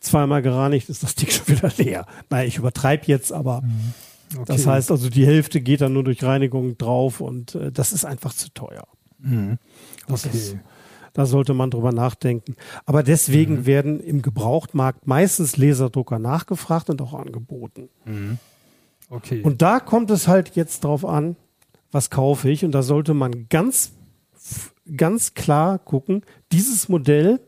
Zweimal 0.00 0.42
gereinigt 0.42 0.88
ist 0.88 1.02
das 1.02 1.14
Ding 1.14 1.28
schon 1.30 1.46
wieder 1.48 1.70
leer. 1.76 2.06
Naja, 2.30 2.48
ich 2.48 2.56
übertreibe 2.56 3.04
jetzt, 3.06 3.32
aber 3.32 3.60
Mhm. 3.62 3.92
das 4.46 4.60
Okay. 4.62 4.70
heißt 4.70 4.90
also, 4.90 5.10
die 5.10 5.26
Hälfte 5.26 5.60
geht 5.60 5.82
dann 5.82 5.92
nur 5.92 6.04
durch 6.04 6.22
Reinigung 6.24 6.78
drauf 6.78 7.20
und 7.20 7.54
äh, 7.54 7.70
das 7.70 7.92
ist 7.92 8.04
einfach 8.06 8.32
zu 8.34 8.48
teuer. 8.52 8.84
Das 10.08 10.26
Okay. 10.26 10.36
ist, 10.36 10.56
Da 11.14 11.26
sollte 11.26 11.52
man 11.54 11.70
drüber 11.70 11.92
nachdenken. 11.92 12.54
Aber 12.86 13.02
deswegen 13.02 13.56
Mhm. 13.60 13.66
werden 13.66 14.00
im 14.00 14.22
Gebrauchtmarkt 14.22 15.06
meistens 15.06 15.56
Laserdrucker 15.56 16.18
nachgefragt 16.18 16.88
und 16.90 17.02
auch 17.02 17.12
angeboten. 17.14 17.88
Okay. 19.10 19.42
Und 19.42 19.60
da 19.62 19.78
kommt 19.80 20.10
es 20.10 20.26
halt 20.26 20.56
jetzt 20.56 20.84
drauf 20.84 21.04
an, 21.04 21.36
was 21.90 22.08
kaufe 22.08 22.48
ich. 22.50 22.64
Und 22.64 22.72
da 22.72 22.82
sollte 22.82 23.12
man 23.12 23.46
ganz, 23.50 23.92
ganz 24.96 25.34
klar 25.34 25.78
gucken, 25.78 26.22
dieses 26.50 26.88
Modell, 26.88 27.40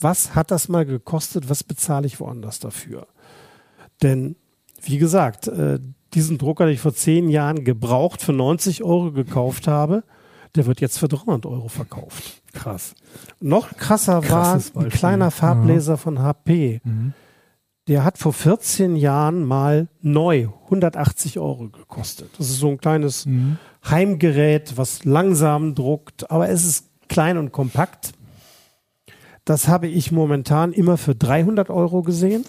was 0.00 0.34
hat 0.34 0.50
das 0.50 0.68
mal 0.68 0.84
gekostet, 0.84 1.48
was 1.48 1.62
bezahle 1.62 2.06
ich 2.06 2.18
woanders 2.18 2.58
dafür? 2.58 3.06
Denn, 4.02 4.34
wie 4.82 4.98
gesagt, 4.98 5.46
äh, 5.46 5.78
diesen 6.14 6.38
Drucker, 6.38 6.64
den 6.66 6.74
ich 6.74 6.80
vor 6.80 6.94
zehn 6.94 7.28
Jahren 7.28 7.64
gebraucht 7.64 8.22
für 8.22 8.32
90 8.32 8.82
Euro 8.82 9.12
gekauft 9.12 9.68
habe, 9.68 10.02
der 10.54 10.66
wird 10.66 10.80
jetzt 10.80 10.98
für 10.98 11.08
300 11.08 11.46
Euro 11.46 11.68
verkauft. 11.68 12.42
krass. 12.52 12.94
Noch 13.40 13.76
krasser 13.76 14.20
Krasses 14.20 14.74
war 14.74 14.82
ein 14.82 14.84
Beispiel. 14.84 14.98
kleiner 14.98 15.30
Farblaser 15.30 15.96
von 15.96 16.20
HP. 16.20 16.80
Der 17.88 18.04
hat 18.04 18.18
vor 18.18 18.32
14 18.32 18.94
Jahren 18.96 19.44
mal 19.44 19.88
neu 20.00 20.48
180 20.64 21.38
Euro 21.38 21.68
gekostet. 21.68 22.30
Das 22.38 22.48
ist 22.50 22.58
so 22.58 22.68
ein 22.68 22.78
kleines 22.78 23.26
Heimgerät, 23.88 24.76
was 24.76 25.04
langsam 25.04 25.74
druckt, 25.74 26.30
aber 26.30 26.48
es 26.48 26.64
ist 26.64 26.90
klein 27.08 27.38
und 27.38 27.52
kompakt. 27.52 28.12
Das 29.44 29.66
habe 29.68 29.88
ich 29.88 30.12
momentan 30.12 30.72
immer 30.72 30.96
für 30.96 31.14
300 31.14 31.70
Euro 31.70 32.02
gesehen. 32.02 32.44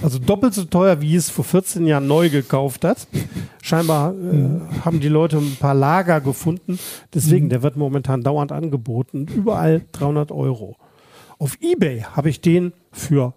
Also 0.00 0.18
doppelt 0.18 0.54
so 0.54 0.64
teuer, 0.64 1.00
wie 1.00 1.16
es 1.16 1.28
vor 1.28 1.44
14 1.44 1.86
Jahren 1.86 2.06
neu 2.06 2.30
gekauft 2.30 2.84
hat. 2.84 3.06
Scheinbar 3.62 4.14
äh, 4.14 4.80
haben 4.84 5.00
die 5.00 5.08
Leute 5.08 5.36
ein 5.36 5.56
paar 5.60 5.74
Lager 5.74 6.20
gefunden. 6.20 6.78
Deswegen, 7.12 7.50
der 7.50 7.62
wird 7.62 7.76
momentan 7.76 8.22
dauernd 8.22 8.52
angeboten. 8.52 9.26
Überall 9.26 9.82
300 9.92 10.32
Euro. 10.32 10.76
Auf 11.38 11.58
Ebay 11.60 12.00
habe 12.00 12.30
ich 12.30 12.40
den 12.40 12.72
für 12.90 13.34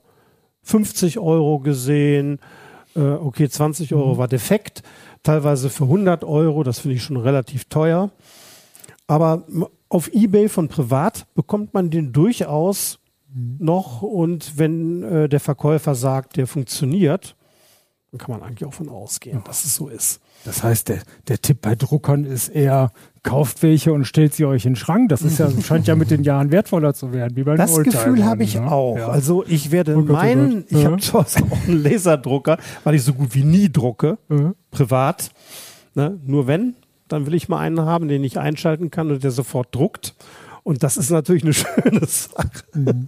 50 0.64 1.20
Euro 1.20 1.60
gesehen. 1.60 2.40
Äh, 2.96 3.02
okay, 3.02 3.50
20 3.50 3.94
Euro 3.94 4.18
war 4.18 4.28
defekt. 4.28 4.82
Teilweise 5.24 5.70
für 5.70 5.84
100 5.84 6.24
Euro. 6.24 6.64
Das 6.64 6.80
finde 6.80 6.96
ich 6.96 7.04
schon 7.04 7.18
relativ 7.18 7.66
teuer. 7.66 8.12
Aber 9.08 9.46
auf 9.90 10.08
Ebay 10.14 10.50
von 10.50 10.68
privat 10.68 11.28
bekommt 11.36 11.74
man 11.74 11.90
den 11.90 12.14
durchaus 12.14 13.00
noch. 13.60 14.02
Und 14.02 14.58
wenn 14.58 15.04
äh, 15.04 15.30
der 15.30 15.40
Verkäufer 15.40 15.96
sagt, 15.96 16.38
der 16.38 16.48
funktioniert, 16.48 17.36
dann 18.12 18.20
kann 18.20 18.32
man 18.40 18.48
eigentlich 18.48 18.66
auch 18.68 18.74
von 18.74 18.88
ausgehen, 18.90 19.42
dass 19.46 19.66
es 19.66 19.76
so 19.76 19.90
ist. 19.90 20.22
Das 20.46 20.64
heißt, 20.64 20.90
der, 20.90 21.00
der 21.28 21.42
Tipp 21.42 21.60
bei 21.62 21.76
Druckern 21.76 22.24
ist 22.24 22.48
eher, 22.50 22.92
kauft 23.24 23.62
welche 23.64 23.92
und 23.92 24.06
stellt 24.06 24.34
sie 24.34 24.46
euch 24.46 24.66
in 24.66 24.72
den 24.72 24.76
Schrank. 24.78 25.10
Das 25.10 25.22
ist 25.24 25.40
ja, 25.40 25.50
scheint 25.62 25.88
ja 25.88 25.96
mit 25.96 26.12
den 26.12 26.24
Jahren 26.24 26.52
wertvoller 26.52 26.94
zu 26.94 27.12
werden, 27.12 27.36
wie 27.36 27.44
bei 27.44 27.56
Das 27.56 27.76
Gefühl 27.82 28.24
habe 28.24 28.44
ich 28.44 28.56
ne? 28.56 28.72
auch. 28.72 28.96
Ja. 28.98 29.08
Also 29.10 29.44
ich 29.46 29.72
werde 29.72 29.96
Oh 29.98 30.02
Gott, 30.04 30.10
oh 30.12 30.14
meinen, 30.14 30.54
Gott. 30.62 30.66
ich 30.72 30.78
Ja. 30.84 30.92
habe 30.92 30.98
zu 31.02 31.14
Hause 31.14 31.40
auch 31.50 31.68
einen 31.68 31.84
Laserdrucker, 31.84 32.58
weil 32.84 32.96
ich 32.96 33.04
so 33.04 33.14
gut 33.14 33.34
wie 33.36 33.44
nie 33.44 33.70
drucke, 33.72 34.18
Mhm. 34.30 34.56
privat. 34.72 35.32
Ne? 35.96 36.18
Nur 36.26 36.46
wenn, 36.48 36.76
dann 37.08 37.26
will 37.26 37.34
ich 37.34 37.50
mal 37.50 37.60
einen 37.60 37.82
haben, 37.82 38.08
den 38.08 38.24
ich 38.24 38.38
einschalten 38.40 38.92
kann 38.92 39.12
und 39.12 39.24
der 39.24 39.32
sofort 39.32 39.74
druckt. 39.74 40.16
Und 40.66 40.82
das 40.82 40.98
ist 40.98 41.12
natürlich 41.12 41.44
eine 41.44 41.54
schöne 41.54 42.06
Sache. 42.08 42.50
Mhm. 42.74 43.06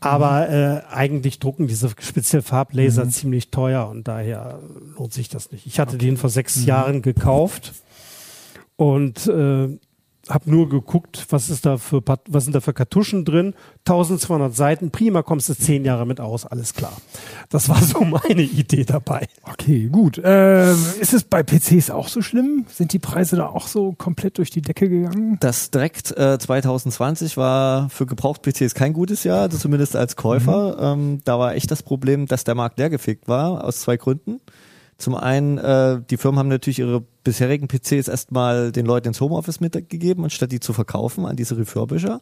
Aber 0.00 0.48
äh, 0.48 0.80
eigentlich 0.90 1.38
drucken 1.38 1.66
diese 1.66 1.90
speziell 2.00 2.40
Farblaser 2.40 3.04
Mhm. 3.04 3.10
ziemlich 3.10 3.50
teuer 3.50 3.86
und 3.88 4.08
daher 4.08 4.60
lohnt 4.96 5.12
sich 5.12 5.28
das 5.28 5.52
nicht. 5.52 5.66
Ich 5.66 5.78
hatte 5.78 5.98
den 5.98 6.16
vor 6.16 6.30
sechs 6.30 6.56
Mhm. 6.56 6.64
Jahren 6.64 7.02
gekauft 7.02 7.74
und 8.76 9.26
äh, 9.26 9.78
habe 10.28 10.50
nur 10.50 10.68
geguckt, 10.68 11.26
was 11.30 11.50
ist 11.50 11.66
da 11.66 11.76
für 11.76 12.02
was 12.28 12.44
sind 12.44 12.54
da 12.54 12.60
für 12.60 12.72
Kartuschen 12.72 13.24
drin? 13.24 13.54
1200 13.80 14.54
Seiten, 14.54 14.90
prima, 14.90 15.22
kommst 15.22 15.48
du 15.48 15.54
zehn 15.54 15.84
Jahre 15.84 16.06
mit 16.06 16.20
aus, 16.20 16.46
alles 16.46 16.74
klar. 16.74 16.96
Das 17.50 17.68
war 17.68 17.82
so 17.82 18.00
meine 18.04 18.42
Idee 18.42 18.84
dabei. 18.84 19.26
Okay, 19.42 19.88
gut. 19.88 20.20
Ähm, 20.24 20.76
ist 21.00 21.12
es 21.12 21.24
bei 21.24 21.42
PCs 21.42 21.90
auch 21.90 22.08
so 22.08 22.22
schlimm? 22.22 22.64
Sind 22.68 22.92
die 22.92 22.98
Preise 22.98 23.36
da 23.36 23.46
auch 23.46 23.66
so 23.66 23.92
komplett 23.92 24.38
durch 24.38 24.50
die 24.50 24.62
Decke 24.62 24.88
gegangen? 24.88 25.36
Das 25.40 25.70
direkt 25.70 26.16
äh, 26.16 26.38
2020 26.38 27.36
war 27.36 27.90
für 27.90 28.06
Gebraucht-PCs 28.06 28.74
kein 28.74 28.92
gutes 28.92 29.24
Jahr, 29.24 29.42
also 29.42 29.58
zumindest 29.58 29.96
als 29.96 30.16
Käufer. 30.16 30.76
Ähm, 30.80 31.20
da 31.24 31.38
war 31.38 31.54
echt 31.54 31.70
das 31.70 31.82
Problem, 31.82 32.26
dass 32.26 32.44
der 32.44 32.54
Markt 32.54 32.78
leergefegt 32.78 33.28
war, 33.28 33.64
aus 33.64 33.80
zwei 33.80 33.96
Gründen. 33.96 34.40
Zum 34.96 35.14
einen, 35.14 35.58
äh, 35.58 36.00
die 36.08 36.16
Firmen 36.16 36.38
haben 36.38 36.48
natürlich 36.48 36.78
ihre 36.78 37.02
bisherigen 37.24 37.66
PCs 37.68 38.08
erstmal 38.08 38.70
den 38.70 38.86
Leuten 38.86 39.08
ins 39.08 39.20
Homeoffice 39.20 39.60
mitgegeben, 39.60 40.22
anstatt 40.24 40.52
die 40.52 40.60
zu 40.60 40.72
verkaufen 40.72 41.26
an 41.26 41.36
diese 41.36 41.56
Refurbisher. 41.56 42.20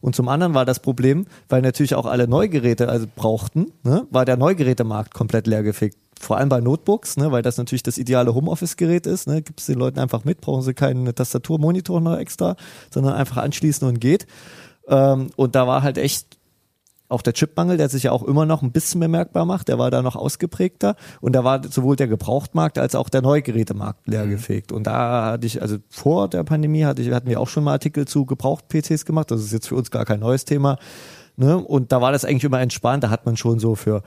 Und 0.00 0.16
zum 0.16 0.28
anderen 0.28 0.54
war 0.54 0.64
das 0.64 0.80
Problem, 0.80 1.26
weil 1.48 1.62
natürlich 1.62 1.94
auch 1.94 2.06
alle 2.06 2.26
Neugeräte 2.28 2.88
also 2.88 3.06
brauchten, 3.14 3.72
ne, 3.82 4.06
war 4.10 4.24
der 4.24 4.36
Neugerätemarkt 4.36 5.12
komplett 5.12 5.46
leergefegt. 5.46 5.98
Vor 6.18 6.38
allem 6.38 6.48
bei 6.48 6.60
Notebooks, 6.60 7.18
ne, 7.18 7.32
weil 7.32 7.42
das 7.42 7.58
natürlich 7.58 7.82
das 7.82 7.98
ideale 7.98 8.34
Homeoffice-Gerät 8.34 9.06
ist. 9.06 9.26
Ne, 9.26 9.42
Gibt 9.42 9.60
es 9.60 9.66
den 9.66 9.78
Leuten 9.78 9.98
einfach 9.98 10.24
mit, 10.24 10.40
brauchen 10.40 10.62
sie 10.62 10.74
keine 10.74 11.14
Tastatur, 11.14 11.58
Monitor 11.58 12.00
noch 12.00 12.16
extra, 12.16 12.56
sondern 12.90 13.14
einfach 13.14 13.38
anschließen 13.38 13.86
und 13.86 14.00
geht. 14.00 14.26
Ähm, 14.88 15.28
und 15.36 15.54
da 15.54 15.66
war 15.66 15.82
halt 15.82 15.98
echt 15.98 16.38
auch 17.08 17.22
der 17.22 17.32
Chipmangel, 17.32 17.76
der 17.76 17.88
sich 17.88 18.04
ja 18.04 18.12
auch 18.12 18.22
immer 18.22 18.46
noch 18.46 18.62
ein 18.62 18.72
bisschen 18.72 19.00
bemerkbar 19.00 19.44
macht, 19.44 19.68
der 19.68 19.78
war 19.78 19.90
da 19.90 20.02
noch 20.02 20.16
ausgeprägter 20.16 20.96
und 21.20 21.34
da 21.34 21.44
war 21.44 21.62
sowohl 21.68 21.96
der 21.96 22.08
Gebrauchtmarkt 22.08 22.78
als 22.78 22.94
auch 22.94 23.08
der 23.08 23.22
Neugerätemarkt 23.22 24.06
leergefegt. 24.06 24.72
Und 24.72 24.86
da 24.86 25.32
hatte 25.32 25.46
ich, 25.46 25.62
also 25.62 25.76
vor 25.88 26.28
der 26.28 26.44
Pandemie 26.44 26.84
hatte 26.84 27.02
ich, 27.02 27.10
hatten 27.12 27.28
wir 27.28 27.40
auch 27.40 27.48
schon 27.48 27.64
mal 27.64 27.72
Artikel 27.72 28.06
zu 28.06 28.26
Gebraucht-PCs 28.26 29.04
gemacht, 29.04 29.30
das 29.30 29.42
ist 29.42 29.52
jetzt 29.52 29.68
für 29.68 29.76
uns 29.76 29.90
gar 29.90 30.04
kein 30.04 30.20
neues 30.20 30.44
Thema. 30.44 30.78
Ne? 31.36 31.56
Und 31.56 31.92
da 31.92 32.00
war 32.00 32.12
das 32.12 32.24
eigentlich 32.24 32.44
immer 32.44 32.60
entspannt, 32.60 33.04
da 33.04 33.10
hat 33.10 33.26
man 33.26 33.36
schon 33.36 33.58
so 33.58 33.74
für 33.74 34.02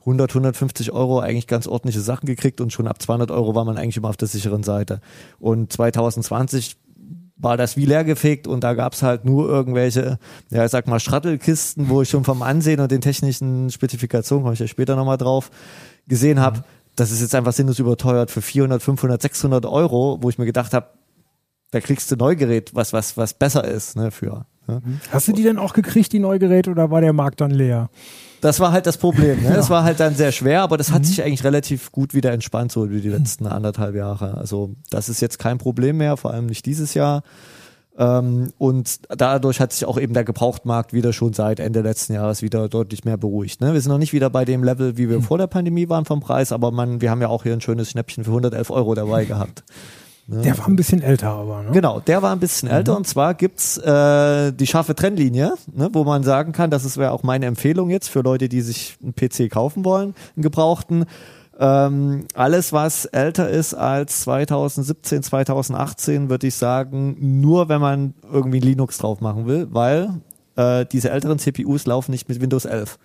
100, 0.00 0.30
150 0.30 0.92
Euro 0.92 1.20
eigentlich 1.20 1.46
ganz 1.46 1.66
ordentliche 1.66 2.00
Sachen 2.00 2.26
gekriegt 2.26 2.60
und 2.60 2.72
schon 2.72 2.88
ab 2.88 3.00
200 3.00 3.30
Euro 3.30 3.54
war 3.54 3.64
man 3.64 3.76
eigentlich 3.76 3.98
immer 3.98 4.08
auf 4.08 4.16
der 4.16 4.28
sicheren 4.28 4.62
Seite. 4.62 5.00
Und 5.38 5.72
2020 5.72 6.76
war 7.40 7.56
das 7.56 7.76
wie 7.76 7.86
leergefegt 7.86 8.46
und 8.46 8.62
da 8.62 8.74
gab's 8.74 9.02
halt 9.02 9.24
nur 9.24 9.48
irgendwelche, 9.48 10.18
ja, 10.50 10.64
ich 10.64 10.70
sag 10.70 10.86
mal, 10.86 11.00
Schrattelkisten, 11.00 11.88
wo 11.88 12.02
ich 12.02 12.10
schon 12.10 12.24
vom 12.24 12.42
Ansehen 12.42 12.80
und 12.80 12.90
den 12.90 13.00
technischen 13.00 13.70
Spezifikationen, 13.70 14.44
komme 14.44 14.54
ich 14.54 14.60
ja 14.60 14.66
später 14.66 14.96
nochmal 14.96 15.16
drauf, 15.16 15.50
gesehen 16.06 16.40
habe, 16.40 16.64
das 16.96 17.10
ist 17.10 17.20
jetzt 17.20 17.34
einfach 17.34 17.52
sinnlos 17.52 17.78
überteuert 17.78 18.30
für 18.30 18.42
400, 18.42 18.82
500, 18.82 19.22
600 19.22 19.66
Euro, 19.66 20.18
wo 20.20 20.28
ich 20.28 20.38
mir 20.38 20.46
gedacht 20.46 20.74
habe, 20.74 20.88
da 21.70 21.80
kriegst 21.80 22.10
du 22.10 22.16
ein 22.16 22.18
Neugerät, 22.18 22.74
was, 22.74 22.92
was, 22.92 23.16
was 23.16 23.34
besser 23.34 23.64
ist, 23.64 23.96
ne, 23.96 24.10
für. 24.10 24.46
Ne? 24.66 24.82
Hast 25.10 25.28
du 25.28 25.32
die 25.32 25.42
denn 25.42 25.58
auch 25.58 25.72
gekriegt, 25.72 26.12
die 26.12 26.18
Neugeräte, 26.18 26.70
oder 26.70 26.90
war 26.90 27.00
der 27.00 27.12
Markt 27.12 27.40
dann 27.40 27.50
leer? 27.50 27.90
Das 28.40 28.58
war 28.60 28.72
halt 28.72 28.86
das 28.86 28.96
Problem. 28.96 29.42
Ne? 29.42 29.50
Das 29.54 29.70
war 29.70 29.84
halt 29.84 30.00
dann 30.00 30.14
sehr 30.14 30.32
schwer, 30.32 30.62
aber 30.62 30.76
das 30.76 30.92
hat 30.92 31.04
sich 31.04 31.22
eigentlich 31.22 31.44
relativ 31.44 31.92
gut 31.92 32.14
wieder 32.14 32.32
entspannt, 32.32 32.72
so 32.72 32.90
wie 32.90 33.00
die 33.00 33.08
letzten 33.08 33.46
anderthalb 33.46 33.94
Jahre. 33.94 34.36
Also 34.36 34.74
das 34.90 35.08
ist 35.08 35.20
jetzt 35.20 35.38
kein 35.38 35.58
Problem 35.58 35.98
mehr, 35.98 36.16
vor 36.16 36.32
allem 36.32 36.46
nicht 36.46 36.64
dieses 36.66 36.94
Jahr. 36.94 37.22
Ähm, 37.98 38.52
und 38.56 39.00
dadurch 39.10 39.60
hat 39.60 39.72
sich 39.72 39.84
auch 39.84 39.98
eben 39.98 40.14
der 40.14 40.24
Gebrauchtmarkt 40.24 40.92
wieder 40.94 41.12
schon 41.12 41.34
seit 41.34 41.60
Ende 41.60 41.82
letzten 41.82 42.14
Jahres 42.14 42.40
wieder 42.40 42.68
deutlich 42.68 43.04
mehr 43.04 43.18
beruhigt. 43.18 43.60
Ne? 43.60 43.74
Wir 43.74 43.80
sind 43.80 43.92
noch 43.92 43.98
nicht 43.98 44.12
wieder 44.14 44.30
bei 44.30 44.44
dem 44.44 44.64
Level, 44.64 44.96
wie 44.96 45.10
wir 45.10 45.20
vor 45.20 45.36
der 45.36 45.48
Pandemie 45.48 45.88
waren 45.88 46.06
vom 46.06 46.20
Preis, 46.20 46.52
aber 46.52 46.70
man, 46.70 47.00
wir 47.00 47.10
haben 47.10 47.20
ja 47.20 47.28
auch 47.28 47.42
hier 47.42 47.52
ein 47.52 47.60
schönes 47.60 47.90
Schnäppchen 47.90 48.24
für 48.24 48.30
111 48.30 48.70
Euro 48.70 48.94
dabei 48.94 49.24
gehabt. 49.26 49.64
Ne? 50.30 50.42
Der 50.42 50.56
war 50.58 50.68
ein 50.68 50.76
bisschen 50.76 51.02
älter, 51.02 51.30
aber. 51.30 51.64
Ne? 51.64 51.70
Genau, 51.72 51.98
der 51.98 52.22
war 52.22 52.30
ein 52.32 52.38
bisschen 52.38 52.68
älter 52.68 52.96
und 52.96 53.06
zwar 53.06 53.34
gibt's 53.34 53.78
äh, 53.78 54.52
die 54.52 54.66
scharfe 54.66 54.94
Trennlinie, 54.94 55.54
ne, 55.72 55.88
wo 55.92 56.04
man 56.04 56.22
sagen 56.22 56.52
kann, 56.52 56.70
das 56.70 56.96
wäre 56.96 57.10
auch 57.10 57.24
meine 57.24 57.46
Empfehlung 57.46 57.90
jetzt 57.90 58.08
für 58.08 58.20
Leute, 58.20 58.48
die 58.48 58.60
sich 58.60 58.96
einen 59.02 59.14
PC 59.14 59.50
kaufen 59.50 59.84
wollen, 59.84 60.14
einen 60.36 60.42
gebrauchten. 60.42 61.06
Ähm, 61.58 62.26
alles, 62.34 62.72
was 62.72 63.06
älter 63.06 63.50
ist 63.50 63.74
als 63.74 64.20
2017, 64.20 65.24
2018, 65.24 66.30
würde 66.30 66.46
ich 66.46 66.54
sagen, 66.54 67.16
nur 67.40 67.68
wenn 67.68 67.80
man 67.80 68.14
irgendwie 68.32 68.60
Linux 68.60 68.98
drauf 68.98 69.20
machen 69.20 69.46
will, 69.46 69.66
weil 69.70 70.20
äh, 70.54 70.86
diese 70.86 71.10
älteren 71.10 71.38
CPUs 71.38 71.86
laufen 71.86 72.12
nicht 72.12 72.28
mit 72.28 72.40
Windows 72.40 72.66
11. 72.66 72.98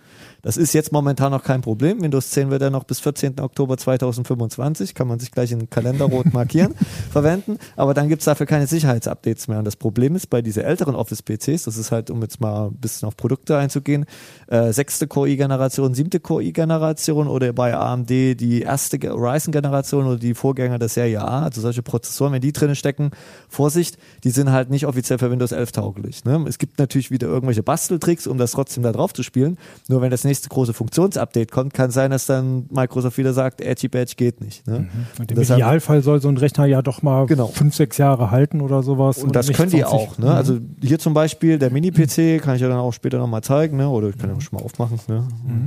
Das 0.46 0.58
ist 0.58 0.74
jetzt 0.74 0.92
momentan 0.92 1.32
noch 1.32 1.44
kein 1.44 1.62
Problem. 1.62 2.04
Windows 2.04 2.30
10 2.30 2.52
wird 2.52 2.62
ja 2.62 2.70
noch 2.70 2.84
bis 2.84 3.00
14. 3.00 3.40
Oktober 3.40 3.78
2025, 3.78 4.94
kann 4.94 5.08
man 5.08 5.18
sich 5.18 5.32
gleich 5.32 5.52
in 5.52 5.58
den 5.58 5.72
Kalender 5.72 6.06
rot 6.06 6.34
markieren, 6.34 6.76
verwenden. 7.12 7.58
Aber 7.76 7.96
dann 7.96 8.10
gibt's 8.10 8.26
dafür 8.26 8.46
keine 8.46 8.68
Sicherheitsupdates 8.68 9.48
mehr. 9.48 9.58
Und 9.58 9.66
das 9.66 9.76
Problem 9.76 10.16
ist 10.16 10.30
bei 10.30 10.44
diese 10.44 10.64
älteren 10.64 10.94
Office-PCs, 10.94 11.64
das 11.64 11.78
ist 11.78 11.92
halt, 11.92 12.12
um 12.12 12.22
jetzt 12.22 12.42
mal 12.42 12.68
ein 12.68 12.76
bisschen 12.76 13.08
auf 13.08 13.18
Produkte 13.18 13.58
einzugehen, 13.58 14.06
äh, 14.46 14.72
sechste 14.72 15.08
Core-i-Generation, 15.08 15.96
siebte 15.96 16.20
Core-i-Generation 16.20 17.28
oder 17.28 17.52
bei 17.52 17.76
AMD 17.76 18.10
die 18.10 18.62
erste 18.62 19.00
Ge- 19.00 19.10
Ryzen-Generation 19.16 20.06
oder 20.06 20.18
die 20.20 20.36
Vorgänger 20.36 20.78
der 20.78 20.90
Serie 20.90 21.22
A, 21.24 21.42
also 21.42 21.60
solche 21.60 21.82
Prozessoren, 21.82 22.34
wenn 22.34 22.42
die 22.42 22.54
drinne 22.54 22.76
stecken, 22.76 23.10
Vorsicht, 23.50 23.98
die 24.24 24.30
sind 24.30 24.52
halt 24.52 24.70
nicht 24.70 24.86
offiziell 24.86 25.18
für 25.18 25.32
Windows 25.32 25.54
11 25.54 25.72
tauglich. 25.72 26.24
Ne? 26.24 26.46
Es 26.48 26.60
gibt 26.60 26.78
natürlich 26.78 27.10
wieder 27.10 27.28
irgendwelche 27.28 27.64
Basteltricks, 27.64 28.28
um 28.28 28.38
das 28.38 28.52
trotzdem 28.52 28.84
da 28.84 28.92
drauf 28.92 29.12
zu 29.12 29.24
spielen. 29.24 29.58
Nur 29.88 30.02
wenn 30.02 30.12
das 30.12 30.24
nächste 30.36 30.50
große 30.50 30.74
Funktionsupdate 30.74 31.50
kommt, 31.50 31.74
kann 31.74 31.92
sein, 31.92 32.12
dass 32.12 32.26
dann 32.26 32.66
Microsoft 32.70 33.18
wieder 33.18 33.32
sagt, 33.34 33.62
Edgy 33.62 33.88
Badge 33.88 34.14
geht 34.18 34.42
nicht. 34.42 34.68
Ne? 34.68 34.80
Mhm. 34.80 34.90
Und 35.20 35.32
im 35.32 35.42
Idealfall 35.42 36.02
soll 36.04 36.22
so 36.22 36.28
ein 36.28 36.36
Rechner 36.38 36.66
ja 36.66 36.82
doch 36.82 37.02
mal 37.02 37.26
Genau. 37.26 37.48
fünf, 37.48 37.74
sechs 37.74 37.98
Jahre 37.98 38.32
halten 38.32 38.60
oder 38.60 38.84
sowas. 38.84 39.20
Und 39.20 39.34
das 39.36 39.48
nicht 39.48 39.56
können 39.56 39.72
die 39.72 39.80
20. 39.82 39.86
auch. 39.86 40.18
Ne? 40.18 40.26
Mhm. 40.26 40.32
Also 40.32 40.58
hier 40.82 41.00
zum 41.00 41.14
Beispiel 41.14 41.58
der 41.58 41.72
Mini-PC, 41.72 42.42
kann 42.42 42.56
ich 42.56 42.62
ja 42.62 42.68
dann 42.68 42.80
auch 42.80 42.92
später 42.92 43.18
nochmal 43.18 43.42
zeigen, 43.44 43.78
ne? 43.78 43.88
oder 43.88 44.10
ich 44.10 44.18
kann 44.18 44.30
ja 44.30 44.42
schon 44.42 44.60
mal 44.60 44.66
aufmachen. 44.66 45.00
Ne? 45.08 45.24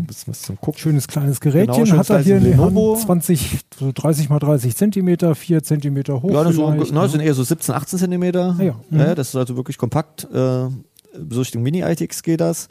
Bisschen 0.06 0.32
was 0.32 0.42
zum 0.42 0.60
Gucken. 0.60 0.78
Schönes 0.78 1.08
kleines 1.08 1.40
Gerätchen, 1.40 1.84
Genau, 1.84 1.96
hat 1.98 2.10
er 2.10 2.18
hier 2.18 2.38
Lenovo. 2.40 2.96
20, 2.96 3.60
so 3.78 3.90
30 3.94 4.28
mal 4.28 4.38
30 4.38 4.76
Zentimeter, 4.76 5.34
4 5.34 5.62
Zentimeter 5.62 6.20
hoch. 6.20 6.30
Ja, 6.30 6.44
das, 6.44 6.54
so, 6.56 6.70
vielleicht, 6.70 6.92
ne, 6.92 7.08
sind 7.08 7.20
eher 7.20 7.34
so 7.34 7.42
17, 7.42 7.74
18 7.74 7.98
Zentimeter. 7.98 8.54
Ah 8.58 8.62
ja. 8.62 8.74
Mhm. 8.90 8.98
Ja, 9.00 9.14
das 9.14 9.28
ist 9.30 9.36
also 9.36 9.56
wirklich 9.56 9.78
kompakt. 9.78 10.24
Äh, 10.24 10.68
so 11.30 11.40
Richtung 11.40 11.62
Mini-ITX 11.62 12.22
geht 12.22 12.40
das. 12.40 12.68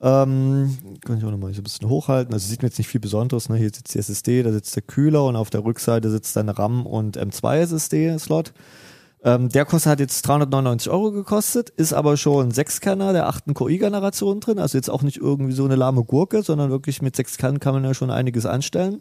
Ähm, 0.00 0.78
kann 1.04 1.18
ich 1.18 1.24
auch 1.24 1.30
nochmal 1.30 1.52
so 1.52 1.60
ein 1.60 1.64
bisschen 1.64 1.88
hochhalten. 1.88 2.32
Also 2.32 2.48
sieht 2.48 2.62
man 2.62 2.68
jetzt 2.68 2.78
nicht 2.78 2.88
viel 2.88 3.00
Besonderes. 3.00 3.48
Ne? 3.48 3.56
Hier 3.56 3.66
sitzt 3.66 3.94
die 3.94 3.98
SSD, 3.98 4.42
da 4.42 4.52
sitzt 4.52 4.76
der 4.76 4.82
Kühler 4.82 5.24
und 5.24 5.34
auf 5.34 5.50
der 5.50 5.64
Rückseite 5.64 6.10
sitzt 6.10 6.36
dann 6.36 6.48
RAM 6.48 6.86
und 6.86 7.18
M2 7.18 7.58
SSD-Slot. 7.58 8.52
Ähm, 9.24 9.48
der 9.48 9.64
kostet 9.64 9.90
hat 9.90 10.00
jetzt 10.00 10.22
399 10.22 10.92
Euro 10.92 11.10
gekostet, 11.10 11.70
ist 11.70 11.92
aber 11.92 12.16
schon 12.16 12.52
Sechskerner 12.52 13.12
der 13.12 13.26
achten 13.26 13.52
QI-Generation 13.54 14.38
drin. 14.38 14.60
Also 14.60 14.78
jetzt 14.78 14.90
auch 14.90 15.02
nicht 15.02 15.16
irgendwie 15.16 15.52
so 15.52 15.64
eine 15.64 15.74
lahme 15.74 16.04
Gurke, 16.04 16.42
sondern 16.42 16.70
wirklich 16.70 17.02
mit 17.02 17.16
sechs 17.16 17.36
Kernen 17.36 17.58
kann 17.58 17.74
man 17.74 17.82
ja 17.82 17.94
schon 17.94 18.12
einiges 18.12 18.46
anstellen. 18.46 19.00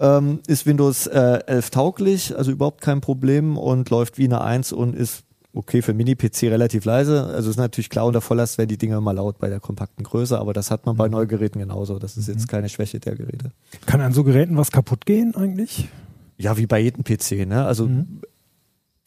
Ähm, 0.00 0.40
ist 0.46 0.64
Windows 0.64 1.06
äh, 1.06 1.40
11 1.46 1.70
tauglich, 1.70 2.36
also 2.36 2.50
überhaupt 2.50 2.80
kein 2.80 3.02
Problem 3.02 3.58
und 3.58 3.90
läuft 3.90 4.16
wie 4.16 4.24
eine 4.24 4.40
1 4.40 4.72
und 4.72 4.94
ist 4.94 5.25
okay 5.56 5.82
für 5.82 5.94
Mini-PC 5.94 6.44
relativ 6.44 6.84
leise. 6.84 7.24
Also 7.26 7.50
ist 7.50 7.56
natürlich 7.56 7.90
klar 7.90 8.06
unter 8.06 8.20
Volllast 8.20 8.58
werden 8.58 8.68
die 8.68 8.78
Dinge 8.78 8.96
immer 8.96 9.12
laut 9.14 9.38
bei 9.38 9.48
der 9.48 9.60
kompakten 9.60 10.04
Größe, 10.04 10.38
aber 10.38 10.52
das 10.52 10.70
hat 10.70 10.86
man 10.86 10.96
bei 10.96 11.08
Neugeräten 11.08 11.60
genauso. 11.60 11.98
Das 11.98 12.16
ist 12.16 12.28
jetzt 12.28 12.48
keine 12.48 12.68
Schwäche 12.68 13.00
der 13.00 13.14
Geräte. 13.16 13.52
Kann 13.86 14.00
an 14.00 14.12
so 14.12 14.22
Geräten 14.24 14.56
was 14.56 14.70
kaputt 14.70 15.06
gehen 15.06 15.34
eigentlich? 15.34 15.88
Ja, 16.38 16.56
wie 16.56 16.66
bei 16.66 16.78
jedem 16.80 17.02
PC, 17.02 17.46
ne? 17.46 17.64
Also 17.64 17.88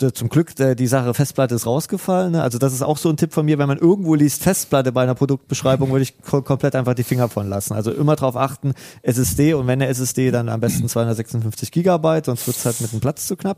d- 0.02 0.12
zum 0.14 0.30
Glück, 0.30 0.56
der, 0.56 0.74
die 0.76 0.88
Sache 0.88 1.14
Festplatte 1.14 1.54
ist 1.56 1.66
rausgefallen. 1.68 2.32
Ne? 2.32 2.42
Also 2.42 2.58
das 2.58 2.74
ist 2.74 2.82
auch 2.82 2.98
so 2.98 3.10
ein 3.10 3.18
Tipp 3.18 3.34
von 3.34 3.46
mir, 3.46 3.58
wenn 3.60 3.68
man 3.68 3.78
irgendwo 3.78 4.16
liest 4.16 4.42
Festplatte 4.44 4.92
bei 4.92 5.04
einer 5.04 5.14
Produktbeschreibung, 5.16 5.92
würde 5.92 6.04
ich 6.04 6.20
ko 6.22 6.42
komplett 6.42 6.74
einfach 6.76 6.96
die 6.96 7.04
Finger 7.04 7.30
von 7.30 7.48
lassen. 7.48 7.74
Also 7.74 7.92
immer 7.92 8.16
darauf 8.16 8.36
achten, 8.36 8.74
SSD 9.04 9.54
und 9.54 9.68
wenn 9.68 9.82
eine 9.82 9.88
SSD, 9.88 10.32
dann 10.32 10.50
am 10.50 10.60
besten 10.62 10.88
256 10.90 11.72
Gigabyte, 11.72 12.26
sonst 12.26 12.48
wird's 12.48 12.66
halt 12.66 12.82
mit 12.82 12.92
dem 12.94 13.00
Platz 13.02 13.28
zu 13.28 13.36
knapp. 13.36 13.58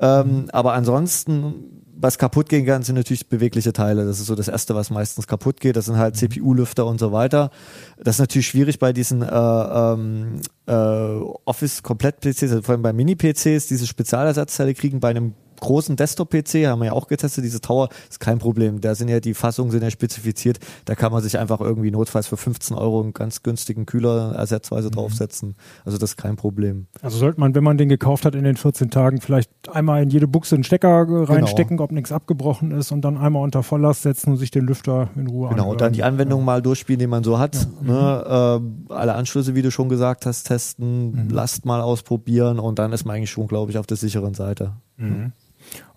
Ähm, 0.00 0.48
aber 0.52 0.74
ansonsten, 0.74 1.54
was 2.00 2.18
kaputt 2.18 2.48
gehen 2.48 2.64
kann, 2.64 2.82
sind 2.82 2.94
natürlich 2.94 3.28
bewegliche 3.28 3.72
Teile. 3.72 4.04
Das 4.04 4.20
ist 4.20 4.26
so 4.26 4.34
das 4.34 4.48
Erste, 4.48 4.74
was 4.74 4.90
meistens 4.90 5.26
kaputt 5.26 5.60
geht. 5.60 5.76
Das 5.76 5.86
sind 5.86 5.96
halt 5.96 6.16
CPU-Lüfter 6.16 6.86
und 6.86 7.00
so 7.00 7.12
weiter. 7.12 7.50
Das 7.98 8.16
ist 8.16 8.20
natürlich 8.20 8.46
schwierig 8.46 8.78
bei 8.78 8.92
diesen 8.92 9.22
äh, 9.22 9.26
ähm, 9.26 10.40
äh, 10.66 10.72
Office-Komplett-PCs, 10.72 12.42
also 12.44 12.62
vor 12.62 12.74
allem 12.74 12.82
bei 12.82 12.92
Mini-PCs, 12.92 13.66
diese 13.66 13.86
Spezialersatzteile 13.86 14.74
kriegen 14.74 15.00
bei 15.00 15.10
einem 15.10 15.34
großen 15.60 15.96
Desktop-PC, 15.96 16.66
haben 16.66 16.80
wir 16.80 16.86
ja 16.86 16.92
auch 16.92 17.06
getestet, 17.08 17.44
diese 17.44 17.60
Tower, 17.60 17.88
ist 18.08 18.20
kein 18.20 18.38
Problem. 18.38 18.80
Da 18.80 18.94
sind 18.94 19.08
ja 19.08 19.20
die 19.20 19.34
Fassungen 19.34 19.70
sind 19.70 19.82
ja 19.82 19.90
spezifiziert. 19.90 20.58
Da 20.84 20.94
kann 20.94 21.12
man 21.12 21.22
sich 21.22 21.38
einfach 21.38 21.60
irgendwie 21.60 21.90
notfalls 21.90 22.26
für 22.26 22.36
15 22.36 22.76
Euro 22.76 23.00
einen 23.00 23.12
ganz 23.12 23.42
günstigen 23.42 23.86
Kühler 23.86 24.34
ersatzweise 24.36 24.90
draufsetzen. 24.90 25.54
Also 25.84 25.98
das 25.98 26.10
ist 26.10 26.16
kein 26.16 26.36
Problem. 26.36 26.86
Also 27.02 27.18
sollte 27.18 27.40
man, 27.40 27.54
wenn 27.54 27.64
man 27.64 27.78
den 27.78 27.88
gekauft 27.88 28.24
hat 28.24 28.34
in 28.34 28.44
den 28.44 28.56
14 28.56 28.90
Tagen, 28.90 29.20
vielleicht 29.20 29.50
einmal 29.72 30.02
in 30.02 30.10
jede 30.10 30.26
Buchse 30.28 30.54
einen 30.54 30.64
Stecker 30.64 31.06
Genau. 31.06 31.24
reinstecken, 31.24 31.80
ob 31.80 31.92
nichts 31.92 32.12
abgebrochen 32.12 32.70
ist 32.70 32.92
und 32.92 33.02
dann 33.02 33.16
einmal 33.18 33.42
unter 33.42 33.62
Volllast 33.62 34.02
setzen 34.02 34.30
und 34.32 34.36
sich 34.38 34.50
den 34.50 34.66
Lüfter 34.66 35.10
in 35.16 35.26
Ruhe 35.26 35.48
Genau, 35.50 35.70
und 35.70 35.80
dann 35.80 35.92
die 35.92 36.02
Anwendung 36.02 36.44
mal 36.44 36.62
durchspielen, 36.62 36.98
die 37.00 37.06
man 37.06 37.24
so 37.24 37.38
hat. 37.38 37.68
Mhm. 37.82 37.86
Ne? 37.88 38.24
Ähm, 38.28 38.86
alle 38.88 39.14
Anschlüsse, 39.14 39.54
wie 39.54 39.62
du 39.62 39.70
schon 39.70 39.88
gesagt 39.88 40.26
hast, 40.26 40.44
testen, 40.44 40.88
Mhm. 41.08 41.30
Last 41.30 41.64
mal 41.66 41.80
ausprobieren 41.80 42.58
und 42.58 42.78
dann 42.78 42.92
ist 42.92 43.04
man 43.04 43.16
eigentlich 43.16 43.30
schon, 43.30 43.46
glaube 43.46 43.70
ich, 43.70 43.78
auf 43.78 43.86
der 43.86 43.96
sicheren 43.96 44.34
Seite. 44.34 44.72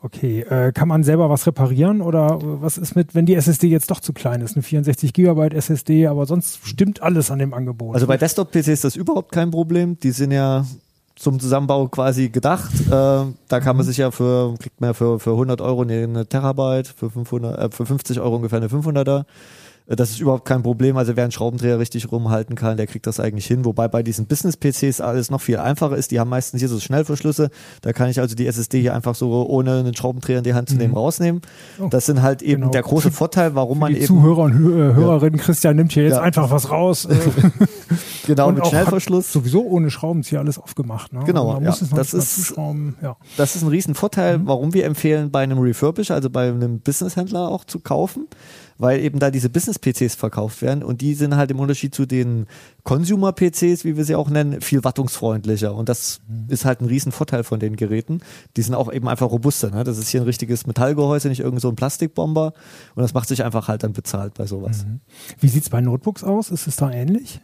Okay, 0.03 0.41
äh, 0.41 0.71
kann 0.71 0.87
man 0.87 1.03
selber 1.03 1.29
was 1.29 1.45
reparieren 1.45 2.01
oder 2.01 2.39
was 2.41 2.79
ist 2.79 2.95
mit, 2.95 3.13
wenn 3.13 3.27
die 3.27 3.35
SSD 3.35 3.67
jetzt 3.67 3.91
doch 3.91 3.99
zu 3.99 4.13
klein 4.13 4.41
ist, 4.41 4.55
eine 4.55 4.63
64 4.63 5.13
Gigabyte 5.13 5.53
SSD, 5.53 6.07
aber 6.07 6.25
sonst 6.25 6.59
stimmt 6.65 7.03
alles 7.03 7.29
an 7.29 7.37
dem 7.37 7.53
Angebot. 7.53 7.93
Also 7.93 8.07
bei 8.07 8.17
Desktop-PCs 8.17 8.67
ist 8.67 8.83
das 8.83 8.95
überhaupt 8.95 9.31
kein 9.31 9.51
Problem. 9.51 9.99
Die 9.99 10.09
sind 10.09 10.31
ja 10.31 10.65
zum 11.15 11.39
Zusammenbau 11.39 11.87
quasi 11.87 12.29
gedacht. 12.29 12.71
Äh, 12.87 12.89
da 12.89 13.59
kann 13.59 13.77
man 13.77 13.85
sich 13.85 13.97
ja 13.97 14.09
für, 14.09 14.55
kriegt 14.57 14.81
man 14.81 14.89
ja 14.89 14.93
für, 14.93 15.19
für 15.19 15.31
100 15.31 15.61
Euro 15.61 15.83
eine, 15.83 16.03
eine 16.03 16.25
Terabyte, 16.25 16.87
für 16.87 17.11
500, 17.11 17.59
äh, 17.59 17.69
für 17.69 17.85
50 17.85 18.19
Euro 18.19 18.37
ungefähr 18.37 18.57
eine 18.57 18.69
500er. 18.69 19.25
Äh, 19.87 19.95
Das 19.95 20.11
ist 20.11 20.19
überhaupt 20.19 20.45
kein 20.45 20.63
Problem. 20.63 20.97
Also 20.97 21.15
wer 21.15 21.23
einen 21.23 21.31
Schraubendreher 21.31 21.79
richtig 21.79 22.11
rumhalten 22.11 22.55
kann, 22.55 22.77
der 22.77 22.87
kriegt 22.87 23.07
das 23.07 23.19
eigentlich 23.19 23.45
hin. 23.45 23.65
Wobei 23.65 23.87
bei 23.87 24.03
diesen 24.03 24.25
Business-PCs 24.27 25.01
alles 25.01 25.29
noch 25.31 25.41
viel 25.41 25.57
einfacher 25.57 25.95
ist. 25.95 26.11
Die 26.11 26.19
haben 26.19 26.29
meistens 26.29 26.59
hier 26.59 26.69
so 26.69 26.79
Schnellverschlüsse. 26.79 27.49
Da 27.81 27.93
kann 27.93 28.09
ich 28.09 28.19
also 28.19 28.35
die 28.35 28.47
SSD 28.47 28.81
hier 28.81 28.93
einfach 28.95 29.15
so 29.15 29.45
ohne 29.47 29.79
einen 29.79 29.95
Schraubendreher 29.95 30.39
in 30.39 30.43
die 30.43 30.53
Hand 30.53 30.69
zu 30.69 30.75
nehmen 30.75 30.93
rausnehmen. 30.95 31.41
Oh, 31.79 31.87
Das 31.89 32.05
sind 32.05 32.21
halt 32.21 32.41
eben 32.41 32.61
genau. 32.61 32.71
der 32.71 32.83
große 32.83 33.11
Vorteil, 33.11 33.55
warum 33.55 33.79
man 33.79 33.91
die 33.91 33.97
eben 33.99 34.07
Zuhörer 34.07 34.43
und 34.43 34.53
Hö- 34.53 34.91
äh, 34.91 34.93
Hörerinnen, 34.95 35.39
Christian 35.39 35.75
nimmt 35.75 35.91
hier 35.91 36.03
jetzt 36.03 36.13
Ja. 36.15 36.21
einfach 36.21 36.49
was 36.51 36.69
raus. 36.71 37.07
Äh, 38.23 38.33
genau 38.35 38.47
und 38.49 38.55
mit 38.55 38.67
Schnellverschluss. 38.67 39.31
Sowieso 39.33 39.63
ohne 39.63 39.89
Schraubenzieher 39.89 40.39
alles 40.39 40.57
aufgemacht. 40.59 41.11
Ne? 41.11 41.21
Genau, 41.25 41.41
Also 41.49 41.53
man 41.55 41.63
ja. 41.63 41.69
muss 41.71 41.81
es 41.81 41.89
noch 41.91 41.97
Das 41.97 42.13
ist-. 42.13 42.53
Ja. 43.01 43.17
Das 43.37 43.55
ist 43.55 43.63
ein 43.63 43.67
Riesenvorteil, 43.67 44.39
warum 44.45 44.73
wir 44.73 44.85
empfehlen, 44.85 45.31
bei 45.31 45.41
einem 45.41 45.57
Refurbish, 45.59 46.11
also 46.11 46.29
bei 46.29 46.49
einem 46.49 46.79
Businesshändler 46.79 47.49
auch 47.49 47.65
zu 47.65 47.79
kaufen, 47.79 48.27
weil 48.81 48.99
eben 48.99 49.19
da 49.19 49.29
diese 49.31 49.49
Business-PCs 49.49 50.15
verkauft 50.15 50.61
werden 50.61 50.83
und 50.83 51.01
die 51.01 51.13
sind 51.13 51.35
halt 51.35 51.51
im 51.51 51.59
Unterschied 51.59 51.93
zu 51.93 52.05
den 52.05 52.47
Consumer-PCs, 52.83 53.85
wie 53.85 53.95
wir 53.95 54.05
sie 54.05 54.15
auch 54.15 54.29
nennen, 54.29 54.59
viel 54.61 54.83
wartungsfreundlicher 54.83 55.73
und 55.75 55.87
das 55.87 56.19
ist 56.47 56.65
halt 56.65 56.81
ein 56.81 56.87
Riesenvorteil 56.87 57.43
von 57.43 57.59
den 57.59 57.75
Geräten. 57.75 58.21
Die 58.57 58.61
sind 58.63 58.73
auch 58.73 58.91
eben 58.91 59.07
einfach 59.07 59.29
robuster. 59.29 59.69
Ne? 59.69 59.83
Das 59.83 59.97
ist 59.97 60.09
hier 60.09 60.21
ein 60.21 60.25
richtiges 60.25 60.65
Metallgehäuse, 60.65 61.29
nicht 61.29 61.41
irgend 61.41 61.61
so 61.61 61.69
ein 61.69 61.75
Plastikbomber 61.75 62.53
und 62.95 63.01
das 63.01 63.13
macht 63.13 63.27
sich 63.27 63.43
einfach 63.43 63.67
halt 63.67 63.83
dann 63.83 63.93
bezahlt 63.93 64.33
bei 64.33 64.47
sowas. 64.47 64.85
Wie 65.39 65.47
sieht's 65.47 65.69
bei 65.69 65.79
Notebooks 65.79 66.23
aus? 66.23 66.49
Ist 66.49 66.67
es 66.67 66.75
da 66.75 66.91
ähnlich? 66.91 67.39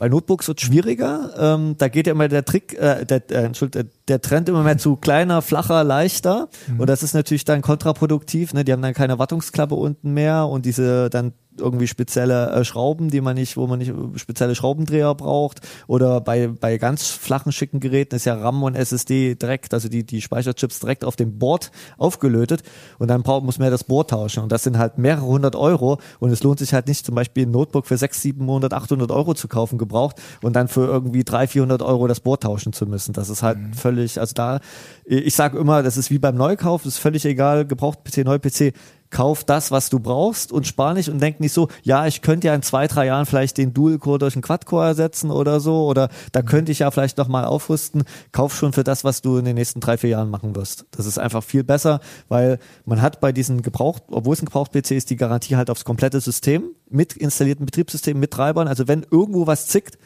Bei 0.00 0.08
Notebooks 0.08 0.48
wird 0.48 0.62
schwieriger. 0.62 1.30
Ähm, 1.36 1.74
da 1.76 1.88
geht 1.88 2.06
ja 2.06 2.14
immer 2.14 2.26
der 2.26 2.46
Trick, 2.46 2.72
äh, 2.72 3.04
der, 3.04 3.30
äh, 3.30 3.44
Entschuldigung, 3.44 3.90
der, 4.08 4.16
der 4.16 4.22
Trend 4.22 4.48
immer 4.48 4.62
mehr 4.62 4.78
zu 4.78 4.96
kleiner, 4.96 5.42
flacher, 5.42 5.84
leichter. 5.84 6.48
Und 6.78 6.88
das 6.88 7.02
ist 7.02 7.12
natürlich 7.12 7.44
dann 7.44 7.60
kontraproduktiv. 7.60 8.54
Ne? 8.54 8.64
Die 8.64 8.72
haben 8.72 8.80
dann 8.80 8.94
keine 8.94 9.18
Wartungsklappe 9.18 9.74
unten 9.74 10.14
mehr 10.14 10.46
und 10.46 10.64
diese 10.64 11.10
dann 11.10 11.34
irgendwie 11.58 11.86
spezielle 11.86 12.50
äh, 12.50 12.64
Schrauben, 12.64 13.10
die 13.10 13.20
man 13.20 13.34
nicht, 13.34 13.56
wo 13.56 13.66
man 13.66 13.78
nicht 13.78 13.92
spezielle 14.16 14.54
Schraubendreher 14.54 15.14
braucht. 15.14 15.60
Oder 15.86 16.20
bei, 16.20 16.48
bei 16.48 16.78
ganz 16.78 17.06
flachen, 17.08 17.52
schicken 17.52 17.80
Geräten 17.80 18.16
ist 18.16 18.24
ja 18.24 18.34
RAM 18.34 18.62
und 18.62 18.74
SSD 18.74 19.34
direkt, 19.34 19.74
also 19.74 19.88
die, 19.88 20.04
die 20.04 20.22
Speicherchips 20.22 20.80
direkt 20.80 21.04
auf 21.04 21.16
dem 21.16 21.38
Board 21.38 21.70
aufgelötet. 21.98 22.62
Und 22.98 23.08
dann 23.08 23.22
braucht, 23.22 23.44
muss 23.44 23.58
man 23.58 23.66
ja 23.66 23.70
das 23.70 23.84
Board 23.84 24.10
tauschen. 24.10 24.42
Und 24.42 24.52
das 24.52 24.62
sind 24.62 24.78
halt 24.78 24.98
mehrere 24.98 25.26
hundert 25.26 25.56
Euro. 25.56 25.98
Und 26.18 26.30
es 26.30 26.42
lohnt 26.42 26.58
sich 26.58 26.72
halt 26.72 26.86
nicht, 26.86 27.04
zum 27.04 27.14
Beispiel 27.14 27.46
ein 27.46 27.50
Notebook 27.50 27.86
für 27.86 27.96
600, 27.96 28.20
700, 28.20 28.74
800 28.74 29.10
Euro 29.10 29.34
zu 29.34 29.48
kaufen, 29.48 29.78
gebraucht. 29.78 30.16
Und 30.42 30.54
dann 30.54 30.68
für 30.68 30.86
irgendwie 30.86 31.24
300, 31.24 31.50
400 31.50 31.82
Euro 31.82 32.06
das 32.06 32.20
Board 32.20 32.42
tauschen 32.42 32.72
zu 32.72 32.86
müssen. 32.86 33.12
Das 33.12 33.28
ist 33.28 33.42
halt 33.42 33.58
völlig, 33.74 34.20
also 34.20 34.32
da, 34.34 34.60
ich 35.04 35.34
sage 35.34 35.58
immer, 35.58 35.82
das 35.82 35.96
ist 35.96 36.10
wie 36.10 36.18
beim 36.18 36.36
Neukauf, 36.36 36.86
ist 36.86 36.98
völlig 36.98 37.24
egal, 37.24 37.66
gebraucht 37.66 38.04
PC, 38.04 38.24
neu 38.24 38.38
PC, 38.38 38.72
kauf 39.10 39.44
das, 39.44 39.70
was 39.70 39.90
du 39.90 39.98
brauchst 39.98 40.52
und 40.52 40.66
spar 40.66 40.94
nicht 40.94 41.10
und 41.10 41.20
denk 41.20 41.40
nicht 41.40 41.52
so, 41.52 41.68
ja, 41.82 42.06
ich 42.06 42.22
könnte 42.22 42.46
ja 42.46 42.54
in 42.54 42.62
zwei, 42.62 42.86
drei 42.86 43.06
Jahren 43.06 43.26
vielleicht 43.26 43.58
den 43.58 43.74
Dual-Core 43.74 44.18
durch 44.18 44.34
einen 44.34 44.42
Quad-Core 44.42 44.86
ersetzen 44.86 45.30
oder 45.30 45.60
so 45.60 45.86
oder 45.86 46.08
da 46.32 46.42
könnte 46.42 46.72
ich 46.72 46.80
ja 46.80 46.90
vielleicht 46.90 47.18
nochmal 47.18 47.44
aufrüsten. 47.44 48.04
Kauf 48.32 48.54
schon 48.54 48.72
für 48.72 48.84
das, 48.84 49.04
was 49.04 49.20
du 49.20 49.36
in 49.36 49.44
den 49.44 49.56
nächsten 49.56 49.80
drei, 49.80 49.98
vier 49.98 50.10
Jahren 50.10 50.30
machen 50.30 50.54
wirst. 50.54 50.86
Das 50.92 51.06
ist 51.06 51.18
einfach 51.18 51.42
viel 51.42 51.64
besser, 51.64 52.00
weil 52.28 52.58
man 52.84 53.02
hat 53.02 53.20
bei 53.20 53.32
diesen 53.32 53.62
gebraucht, 53.62 54.04
obwohl 54.10 54.34
es 54.34 54.42
ein 54.42 54.46
Gebraucht-PC 54.46 54.92
ist, 54.92 55.10
die 55.10 55.16
Garantie 55.16 55.56
halt 55.56 55.70
aufs 55.70 55.84
komplette 55.84 56.20
System 56.20 56.70
mit 56.88 57.14
installierten 57.14 57.66
Betriebssystem, 57.66 58.18
mit 58.18 58.30
Treibern. 58.30 58.68
Also 58.68 58.88
wenn 58.88 59.04
irgendwo 59.10 59.46
was 59.46 59.66
zickt, 59.66 59.98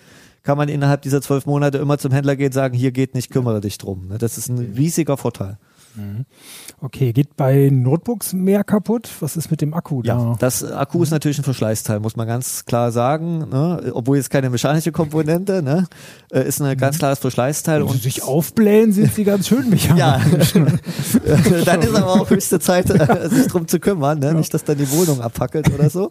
kann 0.43 0.59
man 0.59 0.69
innerhalb 0.69 1.03
dieser 1.03 1.23
zwölf 1.23 1.47
Monate 1.47 1.79
immer 1.79 1.99
zum 1.99 2.13
Händler 2.13 2.37
gehen 2.37 2.47
und 2.47 2.53
sagen, 2.53 2.77
hier 2.77 2.93
geht 2.93 3.15
nicht, 3.15 3.31
kümmere 3.31 3.61
dich 3.61 3.79
drum. 3.79 4.11
Das 4.19 4.39
ist 4.39 4.49
ein 4.49 4.75
riesiger 4.77 5.17
Vorteil. 5.17 5.59
Okay, 6.81 7.13
geht 7.13 7.37
bei 7.37 7.69
Notebooks 7.71 8.33
mehr 8.33 8.65
kaputt? 8.65 9.09
Was 9.21 9.37
ist 9.37 9.51
mit 9.51 9.61
dem 9.61 9.75
Akku 9.75 10.03
Ja, 10.03 10.17
da? 10.17 10.37
das 10.39 10.65
Akku 10.65 11.03
ist 11.03 11.11
natürlich 11.11 11.39
ein 11.39 11.45
Verschleißteil, 11.45 12.01
muss 12.01 12.17
man 12.17 12.27
ganz 12.27 12.65
klar 12.65 12.93
sagen. 12.93 13.49
Ne? 13.51 13.93
Obwohl 13.95 14.17
jetzt 14.17 14.31
keine 14.31 14.51
mechanische 14.51 14.93
Komponente, 14.93 15.63
ne? 15.63 15.87
Äh, 16.33 16.47
ist 16.47 16.61
ein 16.61 16.77
ganz 16.77 16.99
klares 16.99 17.19
Verschleißteil. 17.21 17.81
Wenn 17.81 17.89
sie 17.89 17.95
Und 17.95 18.03
sich 18.03 18.23
aufblähen, 18.23 18.93
sind 18.93 19.15
sie 19.15 19.25
ganz 19.25 19.49
schön 19.49 19.65
ja, 19.95 20.19
mechanisch. 20.19 20.53
dann 21.65 21.83
ist 21.83 21.95
aber 21.95 22.21
auch 22.21 22.31
höchste 22.31 22.59
Zeit, 22.61 22.89
sich 23.31 23.47
drum 23.47 23.69
zu 23.69 23.79
kümmern, 23.79 24.19
ne? 24.19 24.35
nicht, 24.35 24.53
dass 24.53 24.65
dann 24.65 24.79
die 24.79 24.91
Wohnung 24.91 25.21
abfackelt 25.21 25.73
oder 25.73 25.91
so. 25.91 26.11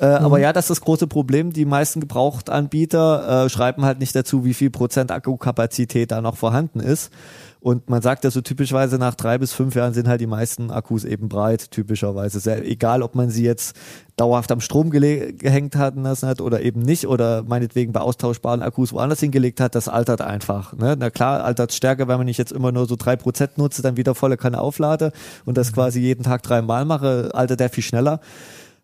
Äh, 0.00 0.06
Aber 0.06 0.40
ja, 0.40 0.52
das 0.52 0.64
ist 0.64 0.70
das 0.70 0.80
große 0.80 1.06
Problem. 1.06 1.52
Die 1.52 1.64
meisten 1.64 2.00
Gebrauchtanbieter 2.00 3.44
äh, 3.44 3.48
schreiben 3.48 3.84
halt 3.84 4.00
nicht 4.00 4.14
dazu, 4.16 4.44
wie 4.44 4.54
viel 4.54 4.70
Prozent 4.70 5.12
Akkukapazität 5.12 6.10
da 6.10 6.20
noch 6.20 6.36
vorhanden 6.36 6.80
ist. 6.80 7.10
Und 7.62 7.88
man 7.88 8.02
sagt 8.02 8.24
ja 8.24 8.30
so 8.32 8.40
typischerweise 8.40 8.98
nach 8.98 9.14
drei 9.14 9.38
bis 9.38 9.52
fünf 9.52 9.76
Jahren 9.76 9.94
sind 9.94 10.08
halt 10.08 10.20
die 10.20 10.26
meisten 10.26 10.72
Akkus 10.72 11.04
eben 11.04 11.28
breit, 11.28 11.70
typischerweise. 11.70 12.40
Sehr, 12.40 12.66
egal, 12.66 13.02
ob 13.02 13.14
man 13.14 13.30
sie 13.30 13.44
jetzt 13.44 13.76
dauerhaft 14.16 14.50
am 14.50 14.60
Strom 14.60 14.90
gehängt 14.90 15.76
hat, 15.76 15.94
lassen 15.94 16.28
hat 16.28 16.40
oder 16.40 16.62
eben 16.62 16.80
nicht 16.80 17.06
oder 17.06 17.44
meinetwegen 17.44 17.92
bei 17.92 18.00
austauschbaren 18.00 18.62
Akkus 18.62 18.92
woanders 18.92 19.20
hingelegt 19.20 19.60
hat, 19.60 19.76
das 19.76 19.86
altert 19.88 20.22
einfach. 20.22 20.72
Ne? 20.72 20.96
Na 20.98 21.10
klar, 21.10 21.44
altert 21.44 21.72
stärker, 21.72 22.08
wenn 22.08 22.18
man 22.18 22.26
nicht 22.26 22.38
jetzt 22.38 22.50
immer 22.50 22.72
nur 22.72 22.86
so 22.86 22.96
drei 22.96 23.14
Prozent 23.14 23.58
nutze, 23.58 23.80
dann 23.80 23.96
wieder 23.96 24.16
volle 24.16 24.36
Kanne 24.36 24.60
auflade 24.60 25.12
und 25.44 25.56
das 25.56 25.72
quasi 25.72 26.00
jeden 26.00 26.24
Tag 26.24 26.42
dreimal 26.42 26.84
mache, 26.84 27.30
altert 27.32 27.60
der 27.60 27.70
viel 27.70 27.84
schneller. 27.84 28.18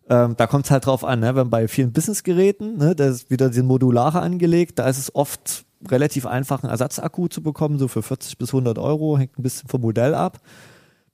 Ähm, 0.09 0.35
da 0.37 0.47
kommt 0.47 0.65
es 0.65 0.71
halt 0.71 0.85
drauf 0.85 1.03
an, 1.03 1.19
ne? 1.19 1.35
wenn 1.35 1.49
bei 1.49 1.67
vielen 1.67 1.91
Businessgeräten, 1.91 2.77
ne, 2.77 2.95
da 2.95 3.07
ist 3.07 3.29
wieder 3.29 3.49
den 3.49 3.65
Modulare 3.65 4.21
angelegt, 4.21 4.79
da 4.79 4.87
ist 4.87 4.97
es 4.97 5.13
oft 5.13 5.65
relativ 5.87 6.25
einfach, 6.25 6.63
einen 6.63 6.71
Ersatzakku 6.71 7.27
zu 7.27 7.41
bekommen, 7.41 7.79
so 7.79 7.87
für 7.87 8.01
40 8.01 8.37
bis 8.37 8.49
100 8.49 8.77
Euro, 8.77 9.17
hängt 9.17 9.37
ein 9.37 9.43
bisschen 9.43 9.69
vom 9.69 9.81
Modell 9.81 10.13
ab. 10.13 10.39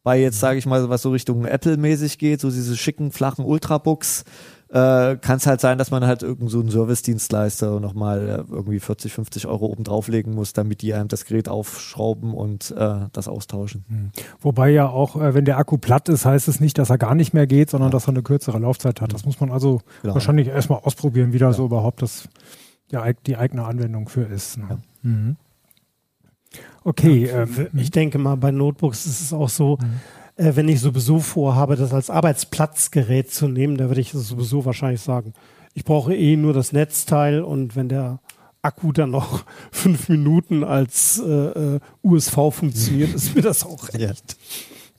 Bei 0.03 0.19
jetzt, 0.19 0.39
sage 0.39 0.59
ich 0.59 0.67
mal, 0.67 0.87
was 0.89 1.01
so 1.01 1.11
Richtung 1.11 1.45
Apple-mäßig 1.45 2.19
geht, 2.19 2.39
so 2.39 2.51
diese 2.51 2.77
schicken, 2.77 3.11
flachen 3.11 3.43
Ultrabooks, 3.43 4.23
äh, 4.69 5.15
kann 5.17 5.37
es 5.37 5.47
halt 5.47 5.61
sein, 5.61 5.77
dass 5.77 5.89
man 5.89 6.05
halt 6.05 6.21
irgend 6.21 6.49
so 6.49 6.59
einen 6.59 6.69
Service-Dienstleister 6.69 7.79
nochmal 7.79 8.45
äh, 8.49 8.53
irgendwie 8.53 8.79
40, 8.79 9.13
50 9.13 9.47
Euro 9.47 9.67
oben 9.67 9.83
drauflegen 9.83 10.33
muss, 10.33 10.53
damit 10.53 10.81
die 10.81 10.93
einem 10.93 11.07
das 11.07 11.25
Gerät 11.25 11.49
aufschrauben 11.49 12.33
und 12.33 12.71
äh, 12.77 13.07
das 13.13 13.27
austauschen. 13.27 13.85
Hm. 13.87 14.11
Wobei 14.41 14.71
ja 14.71 14.89
auch, 14.89 15.15
äh, 15.15 15.33
wenn 15.33 15.45
der 15.45 15.57
Akku 15.57 15.77
platt 15.77 16.09
ist, 16.09 16.25
heißt 16.25 16.47
es 16.47 16.59
nicht, 16.59 16.77
dass 16.77 16.89
er 16.89 16.97
gar 16.97 17.15
nicht 17.15 17.33
mehr 17.33 17.47
geht, 17.47 17.69
sondern 17.69 17.89
ja. 17.89 17.93
dass 17.93 18.07
er 18.07 18.09
eine 18.09 18.23
kürzere 18.23 18.59
Laufzeit 18.59 19.01
hat. 19.01 19.13
Das 19.13 19.25
muss 19.25 19.39
man 19.39 19.51
also 19.51 19.81
genau. 20.01 20.15
wahrscheinlich 20.15 20.47
erstmal 20.47 20.79
ausprobieren, 20.79 21.31
wie 21.31 21.39
da 21.39 21.47
ja. 21.47 21.53
so 21.53 21.65
überhaupt 21.65 22.01
das 22.01 22.27
ja, 22.91 23.11
die 23.13 23.37
eigene 23.37 23.65
Anwendung 23.65 24.09
für 24.09 24.23
ist. 24.23 24.57
Ne? 24.57 24.67
Ja. 24.69 24.77
Mhm. 25.03 25.35
Okay. 26.83 27.25
Ähm, 27.25 27.67
ich 27.73 27.91
denke 27.91 28.17
mal, 28.17 28.35
bei 28.35 28.51
Notebooks 28.51 29.05
ist 29.05 29.21
es 29.21 29.33
auch 29.33 29.49
so, 29.49 29.77
mhm 29.81 29.99
äh, 30.37 30.55
wenn 30.55 30.67
ich 30.67 30.81
sowieso 30.81 31.19
vorhabe, 31.19 31.75
das 31.75 31.93
als 31.93 32.09
Arbeitsplatzgerät 32.09 33.31
zu 33.31 33.47
nehmen, 33.47 33.77
da 33.77 33.87
würde 33.87 34.01
ich 34.01 34.11
sowieso 34.11 34.65
wahrscheinlich 34.65 35.01
sagen, 35.01 35.33
ich 35.73 35.83
brauche 35.83 36.15
eh 36.15 36.35
nur 36.37 36.53
das 36.53 36.71
Netzteil 36.71 37.41
und 37.41 37.75
wenn 37.75 37.89
der 37.89 38.19
Akku 38.61 38.91
dann 38.91 39.11
noch 39.11 39.45
fünf 39.71 40.09
Minuten 40.09 40.63
als 40.63 41.21
äh, 41.25 41.75
äh 41.75 41.79
USV 42.03 42.51
funktioniert, 42.51 43.13
ist 43.13 43.35
mir 43.35 43.41
das 43.41 43.63
auch 43.63 43.93
recht. 43.93 44.37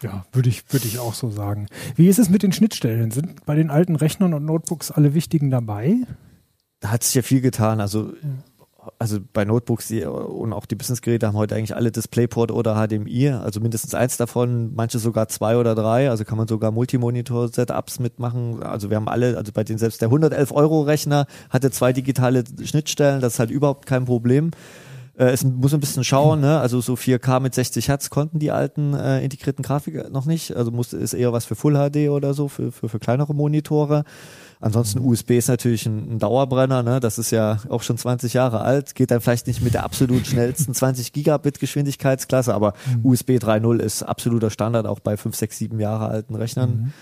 Ja, 0.03 0.27
würde 0.33 0.51
ich, 0.51 0.71
würde 0.71 0.87
ich 0.87 0.99
auch 0.99 1.15
so 1.15 1.31
sagen. 1.31 1.69
Wie 1.97 2.09
ist 2.09 2.19
es 2.19 2.29
mit 2.29 2.43
den 2.43 2.53
Schnittstellen? 2.53 3.11
Sind 3.11 3.47
bei 3.47 3.55
den 3.55 3.71
alten 3.71 3.97
Rechnern 3.97 4.35
und 4.35 4.45
Notebooks 4.45 4.91
alle 4.91 5.15
wichtigen 5.15 5.51
dabei? 5.51 5.97
Da 6.87 6.93
hat 6.93 7.03
sich 7.03 7.15
ja 7.15 7.23
viel 7.23 7.41
getan. 7.41 7.81
Also 7.81 8.13
also 9.01 9.19
bei 9.33 9.45
Notebooks 9.45 9.89
die, 9.89 10.05
und 10.05 10.53
auch 10.53 10.67
die 10.67 10.77
Businessgeräte 10.77 11.27
haben 11.27 11.35
heute 11.35 11.57
eigentlich 11.57 11.75
alle 11.75 11.91
DisplayPort 11.91 12.53
oder 12.53 12.77
HDMI, 12.77 13.31
also 13.31 13.59
mindestens 13.59 13.95
eins 13.95 14.17
davon, 14.17 14.73
manche 14.77 15.01
sogar 15.01 15.27
zwei 15.27 15.57
oder 15.57 15.75
drei, 15.75 16.09
also 16.09 16.25
kann 16.25 16.39
man 16.39 16.47
sogar 16.47 16.71
Multimonitor-Setups 16.71 17.99
mitmachen. 17.99 18.63
Also 18.63 18.89
wir 18.89 18.97
haben 18.97 19.09
alle, 19.09 19.37
also 19.37 19.51
bei 19.53 19.65
den 19.65 19.79
selbst 19.79 20.01
der 20.03 20.07
111 20.07 20.53
Euro 20.53 20.83
Rechner 20.83 21.27
hatte 21.51 21.73
zwei 21.73 21.93
digitale 21.93 22.45
Schnittstellen, 22.63 23.21
das 23.21 23.35
ist 23.35 23.39
halt 23.41 23.51
überhaupt 23.51 23.87
kein 23.87 24.05
Problem. 24.05 24.53
Äh, 25.19 25.31
es 25.31 25.43
muss 25.43 25.75
ein 25.75 25.81
bisschen 25.81 26.05
schauen, 26.05 26.41
ne? 26.41 26.61
also 26.61 26.81
so 26.81 26.95
4K 26.95 27.41
mit 27.41 27.55
60 27.55 27.89
Hertz 27.89 28.11
konnten 28.11 28.39
die 28.39 28.53
alten 28.53 28.95
äh, 28.95 29.25
integrierten 29.25 29.65
Grafik 29.65 30.13
noch 30.13 30.27
nicht, 30.27 30.55
also 30.55 30.71
muss, 30.71 30.93
ist 30.93 31.15
eher 31.15 31.33
was 31.33 31.45
für 31.45 31.57
Full 31.57 31.75
HD 31.75 32.09
oder 32.11 32.35
so, 32.35 32.47
für, 32.47 32.71
für, 32.71 32.89
für 32.89 32.99
kleinere 33.01 33.35
Monitore. 33.35 34.05
Ansonsten 34.61 35.01
USB 35.01 35.33
ist 35.33 35.49
natürlich 35.49 35.87
ein, 35.87 36.13
ein, 36.13 36.19
Dauerbrenner, 36.19 36.83
ne? 36.83 36.99
Das 36.99 37.19
ist 37.19 37.31
ja 37.31 37.59
auch 37.69 37.83
schon 37.83 37.99
20 37.99 38.33
Jahre 38.33 38.61
alt, 38.61 38.95
geht 38.95 39.11
dann 39.11 39.21
vielleicht 39.21 39.47
nicht 39.47 39.63
mit 39.63 39.75
der 39.75 39.85
absolut 39.85 40.27
schnellsten 40.27 40.75
20 40.75 41.13
Gigabit 41.13 41.61
Geschwindigkeitsklasse, 41.61 42.55
aber 42.55 42.73
mhm. 42.87 43.07
USB 43.07 43.31
3.0 43.33 43.79
ist 43.79 44.03
absoluter 44.03 44.51
Standard 44.51 44.87
auch 44.87 45.01
bei 45.01 45.17
5, 45.17 45.37
6, 45.37 45.59
7 45.59 45.81
Jahre 45.81 46.09
alten 46.09 46.35
Rechnern. 46.35 46.71
Mhm. 46.71 46.93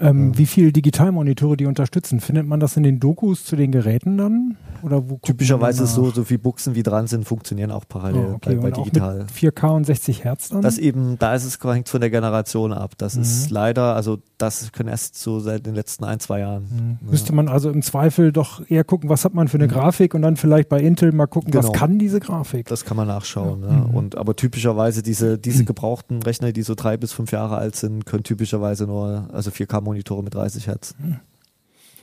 Ähm, 0.00 0.38
Wie 0.38 0.46
viele 0.46 0.72
Digitalmonitore 0.72 1.56
die 1.56 1.66
unterstützen? 1.66 2.20
Findet 2.20 2.46
man 2.46 2.60
das 2.60 2.76
in 2.76 2.82
den 2.82 2.98
Dokus 2.98 3.44
zu 3.44 3.56
den 3.56 3.72
Geräten 3.72 4.18
dann? 4.18 4.56
Oder 4.82 5.08
wo 5.08 5.18
Typischerweise 5.22 5.84
ist 5.84 5.94
so, 5.94 6.10
so 6.10 6.24
viel 6.24 6.38
Buchsen 6.38 6.74
wie 6.74 6.82
dran 6.82 7.06
sind, 7.06 7.24
funktionieren 7.24 7.70
auch 7.70 7.84
parallel 7.88 8.26
oh, 8.32 8.34
okay. 8.34 8.56
bei, 8.56 8.62
bei 8.62 8.70
digital. 8.70 9.26
4K 9.34 9.68
und 9.68 9.84
60 9.84 10.24
Hertz 10.24 10.48
dann? 10.50 10.62
Das 10.62 10.78
eben, 10.78 11.18
da 11.18 11.34
ist 11.34 11.44
es 11.44 11.58
hängt 11.62 11.88
von 11.88 12.00
der 12.00 12.10
Generation 12.10 12.72
ab. 12.72 12.92
Das 12.98 13.16
mhm. 13.16 13.22
ist 13.22 13.50
leider, 13.50 13.94
also 13.94 14.18
das 14.38 14.72
können 14.72 14.88
erst 14.88 15.16
so 15.16 15.40
seit 15.40 15.66
den 15.66 15.74
letzten 15.74 16.04
ein, 16.04 16.20
zwei 16.20 16.40
Jahren. 16.40 16.95
Mhm. 17.00 17.06
Ja. 17.06 17.10
Müsste 17.10 17.34
man 17.34 17.48
also 17.48 17.70
im 17.70 17.82
Zweifel 17.82 18.32
doch 18.32 18.68
eher 18.68 18.84
gucken, 18.84 19.08
was 19.08 19.24
hat 19.24 19.34
man 19.34 19.48
für 19.48 19.58
eine 19.58 19.66
mhm. 19.66 19.72
Grafik 19.72 20.14
und 20.14 20.22
dann 20.22 20.36
vielleicht 20.36 20.68
bei 20.68 20.80
Intel 20.80 21.12
mal 21.12 21.26
gucken, 21.26 21.50
genau. 21.50 21.64
was 21.64 21.72
kann 21.72 21.98
diese 21.98 22.20
Grafik? 22.20 22.66
Das 22.68 22.84
kann 22.84 22.96
man 22.96 23.08
nachschauen. 23.08 23.62
Ja. 23.62 23.70
Mhm. 23.70 23.94
Und 23.94 24.18
aber 24.18 24.36
typischerweise 24.36 25.02
diese, 25.02 25.38
diese 25.38 25.64
gebrauchten 25.64 26.22
Rechner, 26.22 26.52
die 26.52 26.62
so 26.62 26.74
drei 26.74 26.96
bis 26.96 27.12
fünf 27.12 27.32
Jahre 27.32 27.56
alt 27.56 27.76
sind, 27.76 28.06
können 28.06 28.22
typischerweise 28.22 28.86
nur, 28.86 29.28
also 29.32 29.50
4K-Monitore 29.50 30.22
mit 30.22 30.34
30 30.34 30.66
Hertz. 30.66 30.94
Mhm. 30.98 31.16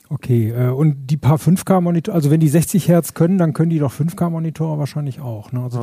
Okay, 0.10 0.51
äh, 0.51 0.69
und 0.69 1.08
die 1.08 1.17
paar 1.17 1.38
5K-Monitore, 1.38 2.13
also 2.13 2.29
wenn 2.29 2.39
die 2.39 2.49
60 2.49 2.88
Hertz 2.88 3.13
können, 3.13 3.39
dann 3.39 3.53
können 3.53 3.71
die 3.71 3.79
doch 3.79 3.91
5K-Monitore 3.91 4.77
wahrscheinlich 4.77 5.21
auch. 5.21 5.51
Ne? 5.51 5.63
Also 5.63 5.79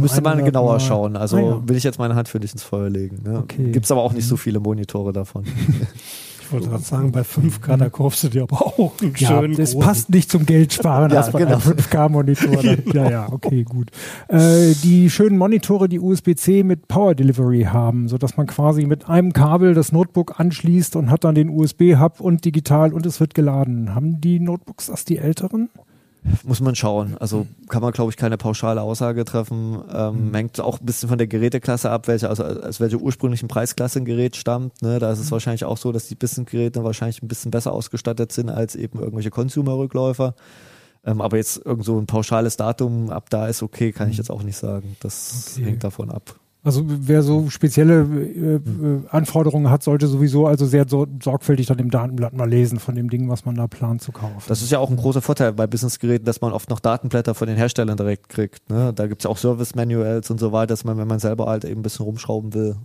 müsste 0.00 0.22
man 0.22 0.42
genauer 0.44 0.74
mal. 0.74 0.80
schauen. 0.80 1.16
Also 1.16 1.36
ah, 1.36 1.40
ja. 1.40 1.68
will 1.68 1.76
ich 1.76 1.84
jetzt 1.84 1.98
meine 1.98 2.14
Hand 2.14 2.28
für 2.28 2.40
dich 2.40 2.52
ins 2.52 2.62
Feuer 2.62 2.88
legen. 2.88 3.22
Ne? 3.24 3.38
Okay. 3.38 3.70
Gibt 3.72 3.84
es 3.84 3.90
aber 3.90 4.02
auch 4.02 4.12
nicht 4.12 4.26
so 4.26 4.36
mhm. 4.36 4.38
viele 4.38 4.60
Monitore 4.60 5.12
davon. 5.12 5.44
Ich 6.48 6.52
wollte 6.54 6.68
gerade 6.70 6.82
sagen, 6.82 7.12
bei 7.12 7.20
5K, 7.20 7.76
da 7.76 7.90
kaufst 7.90 8.24
du 8.24 8.28
dir 8.28 8.44
aber 8.44 8.62
auch 8.62 8.94
einen 9.02 9.12
ja, 9.18 9.28
schönen 9.28 9.54
Das 9.54 9.72
großen. 9.72 9.86
passt 9.86 10.10
nicht 10.10 10.30
zum 10.30 10.46
Geldsparen, 10.46 11.10
ja, 11.12 11.28
genau. 11.28 11.58
5K-Monitor. 11.58 12.64
ja, 12.94 13.10
ja, 13.10 13.28
okay, 13.30 13.64
gut. 13.64 13.90
Äh, 14.28 14.72
die 14.82 15.10
schönen 15.10 15.36
Monitore, 15.36 15.90
die 15.90 16.00
USB-C 16.00 16.62
mit 16.62 16.88
Power 16.88 17.14
Delivery 17.14 17.64
haben, 17.64 18.08
sodass 18.08 18.38
man 18.38 18.46
quasi 18.46 18.86
mit 18.86 19.10
einem 19.10 19.34
Kabel 19.34 19.74
das 19.74 19.92
Notebook 19.92 20.40
anschließt 20.40 20.96
und 20.96 21.10
hat 21.10 21.24
dann 21.24 21.34
den 21.34 21.50
USB-Hub 21.50 22.18
und 22.20 22.46
digital 22.46 22.94
und 22.94 23.04
es 23.04 23.20
wird 23.20 23.34
geladen. 23.34 23.94
Haben 23.94 24.22
die 24.22 24.40
Notebooks 24.40 24.86
das, 24.86 25.04
die 25.04 25.18
älteren? 25.18 25.68
Muss 26.44 26.60
man 26.60 26.74
schauen. 26.74 27.16
Also 27.18 27.46
kann 27.68 27.82
man, 27.82 27.92
glaube 27.92 28.10
ich, 28.10 28.16
keine 28.16 28.36
pauschale 28.36 28.82
Aussage 28.82 29.24
treffen. 29.24 29.78
Ähm, 29.92 30.28
mhm. 30.28 30.34
Hängt 30.34 30.60
auch 30.60 30.80
ein 30.80 30.86
bisschen 30.86 31.08
von 31.08 31.18
der 31.18 31.26
Geräteklasse 31.26 31.90
ab, 31.90 32.08
welche, 32.08 32.28
also 32.28 32.44
aus 32.44 32.80
welcher 32.80 32.98
ursprünglichen 32.98 33.48
Preisklasse 33.48 34.00
ein 34.00 34.04
Gerät 34.04 34.36
stammt. 34.36 34.82
Ne? 34.82 34.98
Da 34.98 35.12
ist 35.12 35.20
es 35.20 35.26
mhm. 35.26 35.32
wahrscheinlich 35.32 35.64
auch 35.64 35.76
so, 35.76 35.92
dass 35.92 36.08
die 36.08 36.14
Business-Geräte 36.14 36.84
wahrscheinlich 36.84 37.22
ein 37.22 37.28
bisschen 37.28 37.50
besser 37.50 37.72
ausgestattet 37.72 38.32
sind 38.32 38.50
als 38.50 38.74
eben 38.74 38.98
irgendwelche 38.98 39.30
Consumer-Rückläufer. 39.30 40.34
Ähm, 41.04 41.20
aber 41.20 41.36
jetzt 41.36 41.64
irgend 41.64 41.84
so 41.84 41.98
ein 41.98 42.06
pauschales 42.06 42.56
Datum 42.56 43.10
ab 43.10 43.30
da 43.30 43.46
ist 43.46 43.62
okay, 43.62 43.92
kann 43.92 44.08
ich 44.08 44.16
mhm. 44.16 44.22
jetzt 44.22 44.30
auch 44.30 44.42
nicht 44.42 44.56
sagen. 44.56 44.96
Das 45.00 45.54
okay. 45.54 45.66
hängt 45.66 45.84
davon 45.84 46.10
ab. 46.10 46.38
Also 46.64 46.82
wer 46.86 47.22
so 47.22 47.48
spezielle 47.50 48.02
äh, 48.02 48.54
äh, 48.56 48.60
Anforderungen 49.10 49.70
hat, 49.70 49.84
sollte 49.84 50.08
sowieso 50.08 50.46
also 50.46 50.66
sehr 50.66 50.86
so, 50.88 51.06
sorgfältig 51.22 51.66
dann 51.66 51.78
im 51.78 51.90
Datenblatt 51.90 52.34
mal 52.34 52.48
lesen 52.48 52.80
von 52.80 52.96
dem 52.96 53.08
Ding, 53.08 53.28
was 53.28 53.44
man 53.44 53.54
da 53.54 53.68
plant 53.68 54.02
zu 54.02 54.10
kaufen. 54.10 54.42
Das 54.48 54.60
ist 54.60 54.70
ja 54.70 54.80
auch 54.80 54.90
ein 54.90 54.96
großer 54.96 55.22
Vorteil 55.22 55.52
bei 55.52 55.66
Businessgeräten, 55.68 56.26
dass 56.26 56.40
man 56.40 56.52
oft 56.52 56.68
noch 56.68 56.80
Datenblätter 56.80 57.34
von 57.34 57.46
den 57.46 57.56
Herstellern 57.56 57.96
direkt 57.96 58.28
kriegt. 58.28 58.68
Ne? 58.70 58.92
Da 58.92 59.06
gibt 59.06 59.22
es 59.22 59.24
ja 59.24 59.30
auch 59.30 59.38
Service-Manuals 59.38 60.30
und 60.30 60.40
so 60.40 60.50
weiter, 60.50 60.68
dass 60.68 60.84
man, 60.84 60.98
wenn 60.98 61.08
man 61.08 61.20
selber 61.20 61.46
halt 61.46 61.64
eben 61.64 61.80
ein 61.80 61.82
bisschen 61.82 62.04
rumschrauben 62.04 62.52
will, 62.54 62.76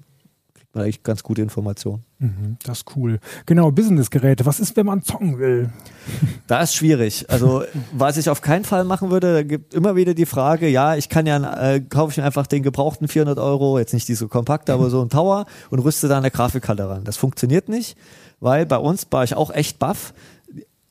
man 0.76 0.84
eigentlich 0.84 1.04
ganz 1.04 1.24
gute 1.24 1.42
Informationen. 1.42 2.04
Mhm, 2.20 2.58
das 2.64 2.80
ist 2.80 2.96
cool. 2.96 3.20
Genau, 3.46 3.72
Businessgeräte. 3.72 4.46
Was 4.46 4.60
ist, 4.60 4.76
wenn 4.76 4.86
man 4.86 5.02
zocken 5.02 5.40
will? 5.40 5.70
Da 6.48 6.62
ist 6.62 6.76
schwierig. 6.76 7.26
Also, 7.30 7.64
was 7.94 8.18
ich 8.18 8.30
auf 8.30 8.42
keinen 8.42 8.66
Fall 8.66 8.84
machen 8.84 9.10
würde, 9.10 9.34
da 9.34 9.44
gibt 9.44 9.74
immer 9.74 9.96
wieder 9.96 10.14
die 10.14 10.26
Frage, 10.26 10.68
ja, 10.68 10.96
ich 10.96 11.08
kann 11.08 11.26
ja, 11.26 11.74
äh, 11.74 11.80
kaufe 11.80 12.12
ich 12.12 12.18
mir 12.18 12.26
einfach 12.26 12.48
den 12.48 12.64
gebrauchten 12.64 13.08
400 13.08 13.40
Euro, 13.40 13.80
jetzt 13.80 13.94
nicht 13.94 14.08
die 14.10 14.16
so 14.16 14.28
kompakt, 14.28 14.70
aber 14.70 14.90
so 14.90 15.02
ein 15.02 15.10
Tower 15.10 15.46
und 15.70 15.80
rüste 15.80 16.10
da 16.10 16.18
eine 16.18 16.32
Grafikkarte 16.32 16.90
ran. 16.90 17.06
Das 17.06 17.16
funktioniert 17.16 17.70
nicht, 17.70 17.98
weil 18.42 18.66
bei 18.66 18.78
uns 18.78 19.08
war 19.10 19.24
ich 19.24 19.36
auch 19.36 19.52
echt 19.52 19.80
baff 19.80 20.14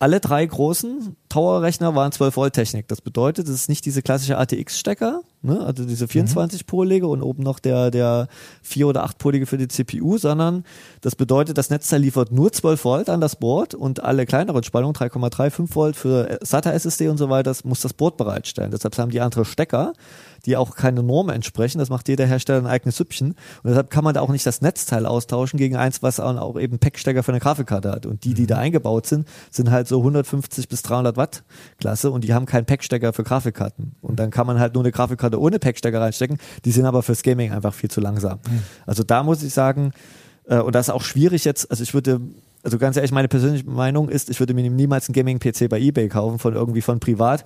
alle 0.03 0.19
drei 0.19 0.45
großen 0.45 1.15
Tower-Rechner 1.29 1.95
waren 1.95 2.11
12 2.11 2.37
Volt 2.37 2.55
Technik. 2.55 2.89
Das 2.89 3.01
bedeutet, 3.01 3.47
es 3.47 3.55
ist 3.55 3.69
nicht 3.69 3.87
diese 3.87 4.03
klassische 4.03 4.37
ATX-Stecker, 4.37 5.23
ne? 5.43 5.61
also 5.65 5.85
diese 5.85 6.07
24-polige 6.07 7.07
mhm. 7.07 7.13
und 7.13 7.23
oben 7.23 7.45
noch 7.45 7.61
der, 7.61 7.93
der 7.93 8.27
4- 8.69 8.87
oder 8.87 9.05
8-polige 9.07 9.47
für 9.47 9.59
die 9.59 9.69
CPU, 9.69 10.19
sondern 10.19 10.65
das 11.03 11.15
bedeutet, 11.15 11.57
das 11.57 11.71
Netzteil 11.71 12.01
liefert 12.01 12.33
nur 12.33 12.51
12 12.53 12.85
Volt 12.85 13.09
an 13.11 13.21
das 13.21 13.37
Board 13.37 13.77
und 13.77 14.03
alle 14.03 14.27
kleineren 14.27 14.65
Spannungen, 14.65 14.97
3,3, 14.97 15.51
5 15.51 15.77
Volt 15.77 15.95
für 15.95 16.37
SATA-SSD 16.43 17.09
und 17.09 17.19
so 17.19 17.31
weiter, 17.31 17.45
das 17.51 17.63
muss 17.63 17.81
das 17.81 17.93
Board 17.93 18.17
bereitstellen. 18.17 18.73
Deshalb 18.73 18.99
haben 18.99 19.13
die 19.13 19.21
andere 19.21 19.45
Stecker 19.45 19.93
die 20.47 20.57
auch 20.57 20.75
keine 20.75 21.03
Norm 21.03 21.29
entsprechen. 21.29 21.79
Das 21.79 21.89
macht 21.89 22.09
jeder 22.09 22.27
Hersteller 22.27 22.59
ein 22.59 22.67
eigenes 22.67 22.97
Süppchen. 22.97 23.29
Und 23.29 23.37
deshalb 23.65 23.91
kann 23.91 24.05
man 24.05 24.15
da 24.15 24.21
auch 24.21 24.31
nicht 24.31 24.47
das 24.47 24.61
Netzteil 24.61 25.07
austauschen 25.07 25.59
gegen 25.59 25.77
eins, 25.77 26.03
was 26.03 26.21
auch 26.21 26.59
eben 26.59 26.79
Packstecker 26.79 27.23
für 27.23 27.33
eine 27.33 27.41
Grafikkarte 27.41 27.91
hat. 27.91 28.07
Und 28.07 28.25
die, 28.25 28.35
die 28.35 28.47
da 28.47 28.57
mhm. 28.57 28.63
eingebaut 28.63 29.07
sind, 29.07 29.29
sind 29.51 29.71
halt 29.71 29.89
so 29.89 29.99
150 29.99 30.69
bis 30.69 30.83
300 30.83 31.17
Watt 31.17 31.45
Klasse 31.79 32.11
und 32.11 32.25
die 32.25 32.35
haben 32.35 32.47
keinen 32.47 32.67
Packstecker 32.67 33.13
für 33.13 33.23
Grafikkarten. 33.23 33.95
Und 34.01 34.19
dann 34.19 34.31
kann 34.31 34.47
man 34.47 34.59
halt 34.59 34.75
nur 34.75 34.83
eine 34.83 34.93
Grafikkarte 34.93 35.41
ohne 35.41 35.59
Packstecker 35.59 36.01
reinstecken. 36.01 36.39
Die 36.65 36.73
sind 36.73 36.87
aber 36.87 37.03
fürs 37.03 37.23
Gaming 37.23 37.53
einfach 37.53 37.75
viel 37.75 37.91
zu 37.91 38.01
langsam. 38.01 38.39
Mhm. 38.49 38.63
Also 38.87 39.05
da 39.05 39.23
muss 39.23 39.43
ich 39.43 39.55
sagen, 39.55 39.93
äh, 40.47 40.59
und 40.59 40.75
das 40.75 40.89
ist 40.89 40.95
auch 40.95 41.03
schwierig 41.03 41.45
jetzt, 41.45 41.71
also 41.71 41.83
ich 41.83 41.95
würde 41.95 42.21
also 42.65 42.79
ganz 42.79 42.97
ehrlich, 42.97 43.11
meine 43.11 43.29
persönliche 43.29 43.69
Meinung 43.69 44.09
ist, 44.09 44.31
ich 44.31 44.39
würde 44.39 44.55
mir 44.55 44.69
niemals 44.71 45.09
einen 45.09 45.15
Gaming-PC 45.15 45.69
bei 45.69 45.81
eBay 45.81 46.09
kaufen, 46.09 46.39
von 46.39 46.55
irgendwie 46.55 46.81
von 46.81 47.01
privat, 47.01 47.45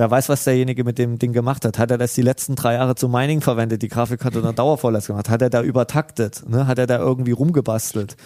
wer 0.00 0.10
weiß, 0.10 0.30
was 0.30 0.44
derjenige 0.44 0.82
mit 0.82 0.96
dem 0.96 1.18
Ding 1.18 1.34
gemacht 1.34 1.62
hat. 1.66 1.78
Hat 1.78 1.90
er 1.90 1.98
das 1.98 2.14
die 2.14 2.22
letzten 2.22 2.54
drei 2.54 2.74
Jahre 2.74 2.94
zum 2.94 3.12
Mining 3.12 3.42
verwendet, 3.42 3.82
die 3.82 3.88
Grafikkarte 3.88 4.40
dann 4.40 4.54
Dauervolllast 4.54 5.08
gemacht? 5.08 5.28
Hat 5.28 5.42
er 5.42 5.50
da 5.50 5.62
übertaktet? 5.62 6.42
Ne? 6.48 6.66
Hat 6.66 6.78
er 6.78 6.86
da 6.86 6.98
irgendwie 6.98 7.32
rumgebastelt? 7.32 8.16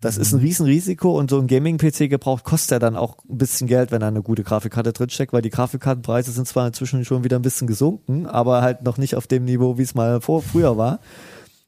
Das 0.00 0.16
ist 0.16 0.32
ein 0.32 0.40
Riesenrisiko 0.40 1.16
und 1.16 1.30
so 1.30 1.38
ein 1.38 1.46
Gaming-PC 1.46 2.10
gebraucht 2.10 2.42
kostet 2.42 2.72
ja 2.72 2.78
dann 2.80 2.96
auch 2.96 3.18
ein 3.30 3.38
bisschen 3.38 3.68
Geld, 3.68 3.92
wenn 3.92 4.00
da 4.00 4.08
eine 4.08 4.22
gute 4.22 4.42
Grafikkarte 4.42 4.92
drinsteckt, 4.92 5.32
weil 5.32 5.40
die 5.40 5.50
Grafikkartenpreise 5.50 6.32
sind 6.32 6.48
zwar 6.48 6.66
inzwischen 6.66 7.04
schon 7.04 7.22
wieder 7.22 7.38
ein 7.38 7.42
bisschen 7.42 7.68
gesunken, 7.68 8.26
aber 8.26 8.60
halt 8.60 8.82
noch 8.82 8.98
nicht 8.98 9.14
auf 9.14 9.28
dem 9.28 9.44
Niveau, 9.44 9.78
wie 9.78 9.82
es 9.82 9.94
mal 9.94 10.20
vor, 10.20 10.42
früher 10.42 10.76
war. 10.76 10.98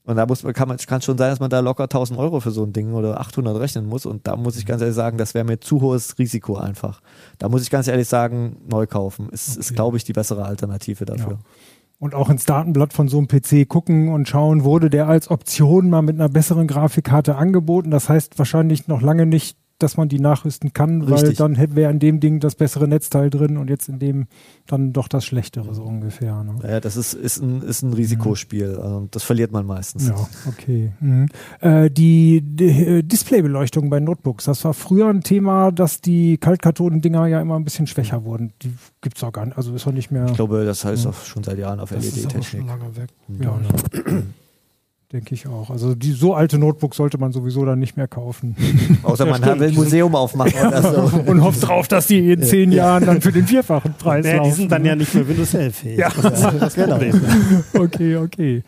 Und 0.06 0.16
da 0.16 0.24
muss 0.24 0.44
man, 0.44 0.52
kann 0.52 0.68
man, 0.68 0.78
kann 0.78 1.02
schon 1.02 1.18
sein, 1.18 1.30
dass 1.30 1.40
man 1.40 1.50
da 1.50 1.60
locker 1.60 1.84
1000 1.84 2.18
Euro 2.18 2.40
für 2.40 2.52
so 2.52 2.64
ein 2.64 2.72
Ding 2.72 2.92
oder 2.92 3.20
800 3.20 3.58
rechnen 3.58 3.86
muss. 3.86 4.06
Und 4.06 4.26
da 4.26 4.36
muss 4.36 4.56
ich 4.56 4.64
ganz 4.64 4.80
ehrlich 4.80 4.94
sagen, 4.94 5.18
das 5.18 5.34
wäre 5.34 5.44
mir 5.44 5.58
zu 5.58 5.80
hohes 5.80 6.18
Risiko 6.18 6.56
einfach. 6.56 7.02
Da 7.38 7.48
muss 7.48 7.62
ich 7.62 7.70
ganz 7.70 7.88
ehrlich 7.88 8.08
sagen, 8.08 8.56
neu 8.70 8.86
kaufen. 8.86 9.28
Ist, 9.30 9.50
okay. 9.50 9.60
ist 9.60 9.74
glaube 9.74 9.96
ich, 9.96 10.04
die 10.04 10.12
bessere 10.12 10.44
Alternative 10.44 11.04
dafür. 11.04 11.32
Ja 11.32 11.38
und 11.98 12.14
auch 12.14 12.28
ins 12.28 12.44
Datenblatt 12.44 12.92
von 12.92 13.08
so 13.08 13.18
einem 13.18 13.28
PC 13.28 13.68
gucken 13.68 14.10
und 14.10 14.28
schauen, 14.28 14.64
wurde 14.64 14.90
der 14.90 15.08
als 15.08 15.30
Option 15.30 15.88
mal 15.88 16.02
mit 16.02 16.16
einer 16.16 16.28
besseren 16.28 16.66
Grafikkarte 16.66 17.36
angeboten. 17.36 17.90
Das 17.90 18.08
heißt 18.08 18.38
wahrscheinlich 18.38 18.86
noch 18.86 19.00
lange 19.00 19.26
nicht, 19.26 19.56
dass 19.78 19.96
man 19.96 20.08
die 20.08 20.18
nachrüsten 20.18 20.72
kann, 20.72 21.02
Richtig. 21.02 21.38
weil 21.38 21.54
dann 21.56 21.76
wäre 21.76 21.90
in 21.90 21.98
dem 21.98 22.20
Ding 22.20 22.40
das 22.40 22.54
bessere 22.54 22.88
Netzteil 22.88 23.30
drin 23.30 23.56
und 23.56 23.68
jetzt 23.68 23.88
in 23.88 23.98
dem 23.98 24.26
dann 24.66 24.92
doch 24.92 25.08
das 25.08 25.24
Schlechtere 25.24 25.74
so 25.74 25.82
ungefähr. 25.82 26.42
Ne? 26.42 26.56
Ja, 26.62 26.80
das 26.80 26.96
ist, 26.96 27.14
ist, 27.14 27.38
ein, 27.38 27.62
ist 27.62 27.82
ein 27.82 27.92
Risikospiel. 27.92 28.68
Mhm. 28.72 28.80
Also 28.80 29.08
das 29.10 29.22
verliert 29.22 29.52
man 29.52 29.66
meistens. 29.66 30.08
Ja, 30.08 30.28
okay. 30.46 30.92
Mhm. 31.00 31.28
Äh, 31.60 31.90
die, 31.90 32.42
die 32.42 32.64
äh, 32.64 33.02
Displaybeleuchtung 33.02 33.90
bei 33.90 34.00
Notebooks, 34.00 34.44
das 34.44 34.64
war 34.64 34.74
früher 34.74 35.08
ein 35.08 35.22
Thema, 35.22 35.70
dass 35.72 36.00
die 36.00 36.38
Kaltkathoden-Dinger 36.38 37.26
ja 37.26 37.40
immer 37.40 37.56
ein 37.56 37.64
bisschen 37.64 37.86
schwächer 37.86 38.24
wurden. 38.24 38.52
Die 38.62 38.72
gibt 39.02 39.18
es 39.18 39.24
auch 39.24 39.32
gar 39.32 39.44
nicht. 39.44 39.56
Also 39.56 39.74
ist 39.74 39.86
auch 39.86 39.92
nicht 39.92 40.10
mehr. 40.10 40.26
Ich 40.26 40.34
glaube, 40.34 40.64
das 40.64 40.84
heißt 40.84 41.04
ja. 41.04 41.10
auch 41.10 41.24
schon 41.24 41.44
seit 41.44 41.58
Jahren 41.58 41.80
auf 41.80 41.90
LED-Technik. 41.90 42.24
Das 42.24 42.34
ist 42.34 42.46
schon 42.46 42.66
lange 42.66 42.96
weg. 42.96 43.10
Mhm. 43.28 43.42
Ja, 43.42 43.58
ne? 43.58 44.22
Denke 45.12 45.36
ich 45.36 45.46
auch. 45.46 45.70
Also 45.70 45.94
die 45.94 46.10
so 46.10 46.34
alte 46.34 46.58
Notebooks 46.58 46.96
sollte 46.96 47.16
man 47.16 47.30
sowieso 47.30 47.64
dann 47.64 47.78
nicht 47.78 47.96
mehr 47.96 48.08
kaufen. 48.08 48.56
Außer 49.04 49.24
man 49.24 49.40
will 49.40 49.68
ein 49.68 49.74
Museum 49.74 50.16
aufmachen 50.16 50.52
ja. 50.52 50.66
oder 50.66 50.82
so. 50.82 51.16
Und 51.30 51.44
hofft 51.44 51.68
drauf, 51.68 51.86
dass 51.86 52.08
die 52.08 52.32
in 52.32 52.42
zehn 52.42 52.72
Jahren 52.72 53.06
dann 53.06 53.20
für 53.20 53.30
den 53.30 53.46
vierfachen 53.46 53.94
Preis 53.98 54.24
naja, 54.24 54.38
laufen. 54.38 54.50
Die 54.50 54.56
sind 54.56 54.72
dann 54.72 54.84
ja 54.84 54.96
nicht 54.96 55.14
mehr 55.14 55.28
Windows 55.28 55.54
11 55.54 55.76
fähig. 55.76 55.98
Ja. 55.98 56.08
Das 56.10 56.42
ist 56.42 56.60
das 56.60 56.74
genau. 56.74 56.98
Okay, 57.74 58.16
okay. 58.16 58.64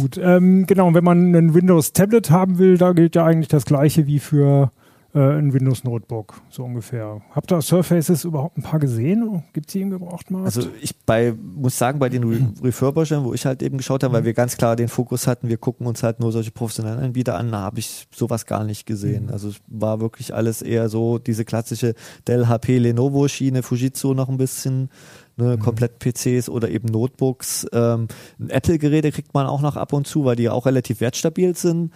Gut. 0.00 0.18
Ähm, 0.22 0.64
genau, 0.66 0.94
wenn 0.94 1.04
man 1.04 1.34
ein 1.34 1.52
Windows 1.52 1.92
Tablet 1.92 2.30
haben 2.30 2.56
will, 2.56 2.78
da 2.78 2.92
gilt 2.92 3.14
ja 3.14 3.26
eigentlich 3.26 3.48
das 3.48 3.66
gleiche 3.66 4.06
wie 4.06 4.18
für 4.18 4.72
äh, 5.16 5.38
ein 5.38 5.54
Windows 5.54 5.82
Notebook, 5.82 6.42
so 6.50 6.62
ungefähr. 6.62 7.22
Habt 7.30 7.50
ihr 7.50 7.62
Surfaces 7.62 8.24
überhaupt 8.24 8.58
ein 8.58 8.62
paar 8.62 8.78
gesehen? 8.78 9.42
Gibt 9.54 9.68
es 9.68 9.72
die 9.72 9.80
im 9.80 9.88
Gebrauchtmarkt? 9.90 10.44
Also 10.44 10.68
ich 10.82 10.94
bei, 11.06 11.32
muss 11.32 11.78
sagen, 11.78 11.98
bei 11.98 12.10
den 12.10 12.24
Re 12.24 12.52
Refurbishern, 12.62 13.24
wo 13.24 13.32
ich 13.32 13.46
halt 13.46 13.62
eben 13.62 13.78
geschaut 13.78 14.02
habe, 14.02 14.12
mhm. 14.12 14.16
weil 14.18 14.24
wir 14.26 14.34
ganz 14.34 14.58
klar 14.58 14.76
den 14.76 14.88
Fokus 14.88 15.26
hatten, 15.26 15.48
wir 15.48 15.56
gucken 15.56 15.86
uns 15.86 16.02
halt 16.02 16.20
nur 16.20 16.32
solche 16.32 16.50
professionellen 16.50 17.00
Anbieter 17.00 17.38
an, 17.38 17.50
da 17.50 17.60
habe 17.60 17.78
ich 17.78 18.06
sowas 18.14 18.44
gar 18.44 18.62
nicht 18.64 18.84
gesehen. 18.84 19.24
Mhm. 19.24 19.32
Also 19.32 19.48
es 19.48 19.56
war 19.68 20.00
wirklich 20.00 20.34
alles 20.34 20.60
eher 20.60 20.90
so 20.90 21.18
diese 21.18 21.46
klassische 21.46 21.94
Dell, 22.28 22.46
HP, 22.46 22.76
Lenovo 22.76 23.26
Schiene, 23.26 23.62
Fujitsu 23.62 24.12
noch 24.12 24.28
ein 24.28 24.36
bisschen. 24.36 24.90
Ne, 25.38 25.58
mhm. 25.58 25.60
komplett 25.60 25.98
PCs 25.98 26.48
oder 26.48 26.70
eben 26.70 26.88
Notebooks. 26.88 27.66
Ähm, 27.74 28.08
Apple-Geräte 28.48 29.12
kriegt 29.12 29.34
man 29.34 29.46
auch 29.46 29.60
noch 29.60 29.76
ab 29.76 29.92
und 29.92 30.06
zu, 30.06 30.24
weil 30.24 30.34
die 30.34 30.48
auch 30.48 30.64
relativ 30.64 31.00
wertstabil 31.02 31.54
sind. 31.54 31.92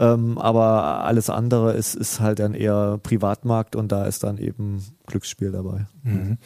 Ähm, 0.00 0.38
aber 0.38 1.04
alles 1.04 1.28
andere 1.28 1.72
ist, 1.72 1.96
ist 1.96 2.20
halt 2.20 2.38
dann 2.38 2.54
eher 2.54 3.00
Privatmarkt 3.02 3.74
und 3.74 3.90
da 3.90 4.04
ist 4.04 4.22
dann 4.22 4.38
eben 4.38 4.80
Glücksspiel 5.06 5.50
dabei. 5.50 5.86
Mhm. 6.04 6.38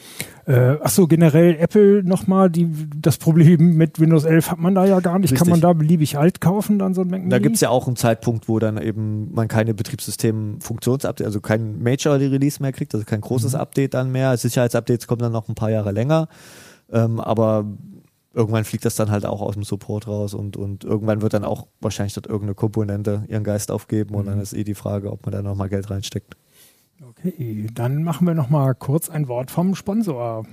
Äh, 0.47 0.77
Achso, 0.81 1.05
generell 1.05 1.57
Apple 1.59 2.03
nochmal, 2.03 2.49
das 2.49 3.17
Problem 3.17 3.77
mit 3.77 3.99
Windows 3.99 4.23
11 4.23 4.49
hat 4.49 4.59
man 4.59 4.73
da 4.73 4.85
ja 4.85 4.99
gar 5.01 5.19
nicht. 5.19 5.31
Richtig. 5.31 5.37
Kann 5.37 5.51
man 5.51 5.61
da 5.61 5.73
beliebig 5.73 6.17
alt 6.17 6.41
kaufen, 6.41 6.79
dann 6.79 6.95
so 6.95 7.01
ein 7.01 7.09
Mac 7.09 7.19
Mini? 7.19 7.29
Da 7.29 7.37
gibt 7.37 7.53
es 7.53 7.61
ja 7.61 7.69
auch 7.69 7.85
einen 7.85 7.95
Zeitpunkt, 7.95 8.49
wo 8.49 8.57
dann 8.57 8.81
eben 8.81 9.31
man 9.31 9.47
keine 9.47 9.75
Betriebssystem-Funktionsupdate, 9.75 11.23
also 11.23 11.39
kein 11.39 11.79
Major-Release 11.83 12.59
mehr 12.59 12.71
kriegt, 12.71 12.95
also 12.95 13.05
kein 13.05 13.21
großes 13.21 13.53
mhm. 13.53 13.59
Update 13.59 13.93
dann 13.93 14.11
mehr. 14.11 14.35
Sicherheitsupdates 14.35 15.05
kommen 15.05 15.21
dann 15.21 15.31
noch 15.31 15.47
ein 15.47 15.55
paar 15.55 15.69
Jahre 15.69 15.91
länger. 15.91 16.27
Ähm, 16.91 17.19
aber 17.19 17.65
irgendwann 18.33 18.65
fliegt 18.65 18.85
das 18.85 18.95
dann 18.95 19.11
halt 19.11 19.25
auch 19.25 19.41
aus 19.41 19.53
dem 19.53 19.63
Support 19.63 20.07
raus 20.07 20.33
und, 20.33 20.57
und 20.57 20.83
irgendwann 20.83 21.21
wird 21.21 21.33
dann 21.33 21.45
auch 21.45 21.67
wahrscheinlich 21.79 22.13
dort 22.13 22.27
irgendeine 22.27 22.55
Komponente 22.55 23.23
ihren 23.27 23.43
Geist 23.43 23.71
aufgeben 23.71 24.15
und 24.15 24.25
dann 24.25 24.35
mhm. 24.35 24.41
ist 24.41 24.53
eh 24.53 24.63
die 24.63 24.75
Frage, 24.75 25.11
ob 25.11 25.25
man 25.25 25.31
da 25.31 25.41
nochmal 25.41 25.69
Geld 25.69 25.89
reinsteckt. 25.89 26.35
Okay, 27.01 27.67
dann 27.73 28.03
machen 28.03 28.25
wir 28.27 28.33
nochmal 28.33 28.75
kurz 28.75 29.09
ein 29.09 29.27
Wort 29.27 29.51
vom 29.51 29.75
Sponsor. 29.75 30.45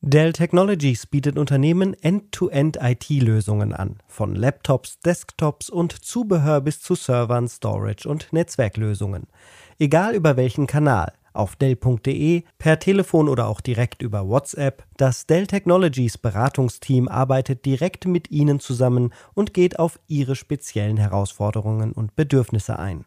Dell 0.00 0.32
Technologies 0.32 1.06
bietet 1.06 1.38
Unternehmen 1.38 1.94
End-to-End-IT-Lösungen 1.94 3.72
an, 3.72 3.96
von 4.06 4.34
Laptops, 4.34 5.00
Desktops 5.00 5.70
und 5.70 5.92
Zubehör 5.92 6.60
bis 6.60 6.80
zu 6.80 6.94
Servern, 6.94 7.48
Storage 7.48 8.08
und 8.08 8.32
Netzwerklösungen. 8.32 9.26
Egal 9.78 10.14
über 10.14 10.36
welchen 10.36 10.66
Kanal– 10.66 11.12
auf 11.36 11.56
Dell.de, 11.56 12.42
per 12.58 12.78
Telefon 12.78 13.28
oder 13.28 13.46
auch 13.46 13.60
direkt 13.60 14.02
über 14.02 14.28
WhatsApp. 14.28 14.84
Das 14.96 15.26
Dell 15.26 15.46
Technologies 15.46 16.18
Beratungsteam 16.18 17.08
arbeitet 17.08 17.64
direkt 17.64 18.06
mit 18.06 18.30
Ihnen 18.30 18.60
zusammen 18.60 19.12
und 19.34 19.54
geht 19.54 19.78
auf 19.78 19.98
Ihre 20.06 20.36
speziellen 20.36 20.96
Herausforderungen 20.96 21.92
und 21.92 22.16
Bedürfnisse 22.16 22.78
ein. 22.78 23.04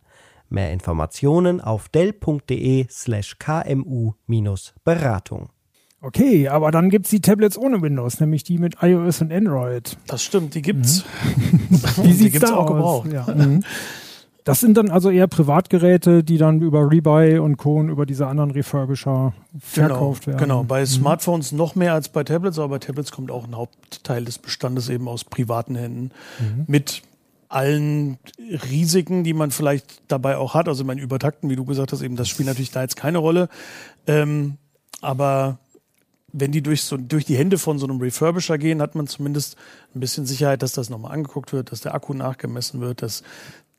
Mehr 0.49 0.71
Informationen 0.71 1.61
auf 1.61 1.89
Dell.de 1.89 2.87
slash 2.89 3.37
kmu-beratung. 3.39 5.49
Okay, 6.01 6.47
aber 6.47 6.71
dann 6.71 6.89
gibt 6.89 7.05
es 7.05 7.11
die 7.11 7.19
Tablets 7.19 7.57
ohne 7.57 7.81
Windows, 7.81 8.21
nämlich 8.21 8.45
die 8.45 8.57
mit 8.57 8.77
iOS 8.81 9.21
und 9.21 9.33
Android. 9.33 9.97
Das 10.07 10.23
stimmt, 10.23 10.55
die 10.55 10.61
gibt's. 10.61 11.03
Mhm. 11.35 11.59
Wie 12.03 12.13
sieht's 12.13 12.17
die 12.17 12.31
gibt's 12.31 12.49
da 12.49 12.55
auch 12.55 12.69
aus? 12.69 13.03
gebraucht. 13.03 13.11
Ja. 13.11 13.33
Mhm. 13.33 13.63
Das 14.43 14.61
sind 14.61 14.77
dann 14.77 14.89
also 14.89 15.09
eher 15.09 15.27
Privatgeräte, 15.27 16.23
die 16.23 16.37
dann 16.37 16.61
über 16.61 16.89
Rebuy 16.89 17.39
und 17.39 17.57
Co. 17.57 17.75
und 17.75 17.89
über 17.89 18.05
diese 18.05 18.27
anderen 18.27 18.51
Refurbisher 18.51 19.33
verkauft 19.59 20.25
genau, 20.25 20.33
werden. 20.33 20.47
Genau, 20.47 20.63
bei 20.63 20.81
mhm. 20.81 20.85
Smartphones 20.85 21.51
noch 21.51 21.75
mehr 21.75 21.93
als 21.93 22.09
bei 22.09 22.23
Tablets, 22.23 22.57
aber 22.57 22.69
bei 22.69 22.79
Tablets 22.79 23.11
kommt 23.11 23.31
auch 23.31 23.45
ein 23.45 23.55
Hauptteil 23.55 24.25
des 24.25 24.37
Bestandes 24.39 24.89
eben 24.89 25.07
aus 25.07 25.23
privaten 25.23 25.75
Händen 25.75 26.11
mhm. 26.39 26.63
mit 26.67 27.03
allen 27.49 28.19
Risiken, 28.69 29.23
die 29.23 29.33
man 29.33 29.51
vielleicht 29.51 30.03
dabei 30.07 30.37
auch 30.37 30.53
hat. 30.53 30.67
Also 30.67 30.83
mein 30.83 30.99
Übertakten, 30.99 31.49
wie 31.49 31.55
du 31.55 31.65
gesagt 31.65 31.91
hast, 31.91 32.01
eben 32.01 32.15
das 32.15 32.29
spielt 32.29 32.47
natürlich 32.47 32.71
da 32.71 32.81
jetzt 32.81 32.95
keine 32.95 33.17
Rolle. 33.17 33.49
Ähm, 34.07 34.57
aber 35.01 35.57
wenn 36.31 36.51
die 36.51 36.61
durch, 36.61 36.83
so, 36.83 36.95
durch 36.97 37.25
die 37.25 37.35
Hände 37.35 37.57
von 37.57 37.79
so 37.79 37.87
einem 37.87 37.99
Refurbisher 37.99 38.59
gehen, 38.59 38.81
hat 38.81 38.93
man 38.93 39.07
zumindest 39.07 39.57
ein 39.95 39.99
bisschen 39.99 40.27
Sicherheit, 40.27 40.61
dass 40.61 40.73
das 40.73 40.91
nochmal 40.91 41.11
angeguckt 41.11 41.51
wird, 41.51 41.71
dass 41.71 41.81
der 41.81 41.95
Akku 41.95 42.13
nachgemessen 42.13 42.81
wird, 42.81 43.01
dass 43.01 43.23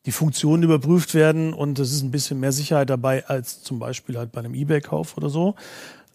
die 0.06 0.12
Funktionen 0.12 0.62
überprüft 0.62 1.14
werden 1.14 1.52
und 1.52 1.78
es 1.78 1.92
ist 1.92 2.02
ein 2.02 2.10
bisschen 2.10 2.40
mehr 2.40 2.52
Sicherheit 2.52 2.88
dabei 2.88 3.26
als 3.26 3.62
zum 3.62 3.78
Beispiel 3.78 4.16
halt 4.16 4.32
bei 4.32 4.40
einem 4.40 4.54
Ebay-Kauf 4.54 5.16
oder 5.16 5.28
so. 5.28 5.54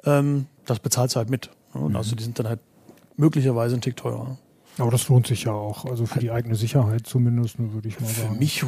Ähm, 0.03 0.47
das 0.65 0.79
bezahlt 0.79 1.15
halt 1.15 1.29
mit. 1.29 1.51
Ne? 1.73 1.89
Mhm. 1.89 1.95
Also 1.95 2.15
die 2.15 2.23
sind 2.23 2.39
dann 2.39 2.47
halt 2.47 2.59
möglicherweise 3.17 3.75
ein 3.75 3.81
Tick 3.81 3.95
teurer. 3.95 4.37
Aber 4.77 4.91
das 4.91 5.07
lohnt 5.07 5.25
sich 5.25 5.45
ja 5.45 5.53
auch, 5.53 5.85
also 5.85 6.05
für 6.05 6.19
die 6.19 6.31
eigene 6.31 6.55
Sicherheit 6.55 7.07
zumindest, 7.07 7.57
würde 7.59 7.87
ich 7.87 7.97
mal 8.01 8.09
sagen. 8.09 8.33
Für 8.33 8.39
mich, 8.39 8.65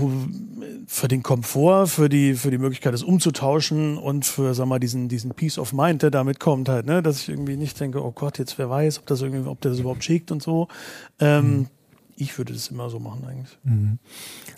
für 0.87 1.07
den 1.09 1.21
Komfort, 1.21 1.87
für 1.87 2.07
die, 2.07 2.35
für 2.35 2.49
die 2.49 2.57
Möglichkeit, 2.57 2.93
es 2.93 3.03
umzutauschen 3.03 3.97
und 3.97 4.25
für, 4.25 4.53
sag 4.53 4.67
mal, 4.67 4.79
diesen, 4.79 5.09
diesen 5.09 5.31
Peace 5.31 5.57
of 5.57 5.73
Mind, 5.73 6.03
der 6.03 6.11
damit 6.11 6.39
kommt 6.39 6.69
halt, 6.69 6.85
ne, 6.85 7.03
dass 7.03 7.19
ich 7.19 7.29
irgendwie 7.29 7.57
nicht 7.57 7.77
denke, 7.77 8.01
oh 8.01 8.11
Gott, 8.11 8.39
jetzt 8.39 8.57
wer 8.57 8.69
weiß, 8.69 8.99
ob 8.99 9.07
das 9.07 9.21
irgendwie, 9.21 9.49
ob 9.49 9.59
der 9.59 9.71
das 9.71 9.81
überhaupt 9.81 10.03
schickt 10.03 10.31
und 10.31 10.41
so. 10.41 10.69
Ähm, 11.19 11.57
mhm 11.57 11.67
ich 12.17 12.37
würde 12.37 12.53
das 12.53 12.67
immer 12.69 12.89
so 12.89 12.99
machen 12.99 13.25
eigentlich. 13.25 13.57
Mhm. 13.63 13.99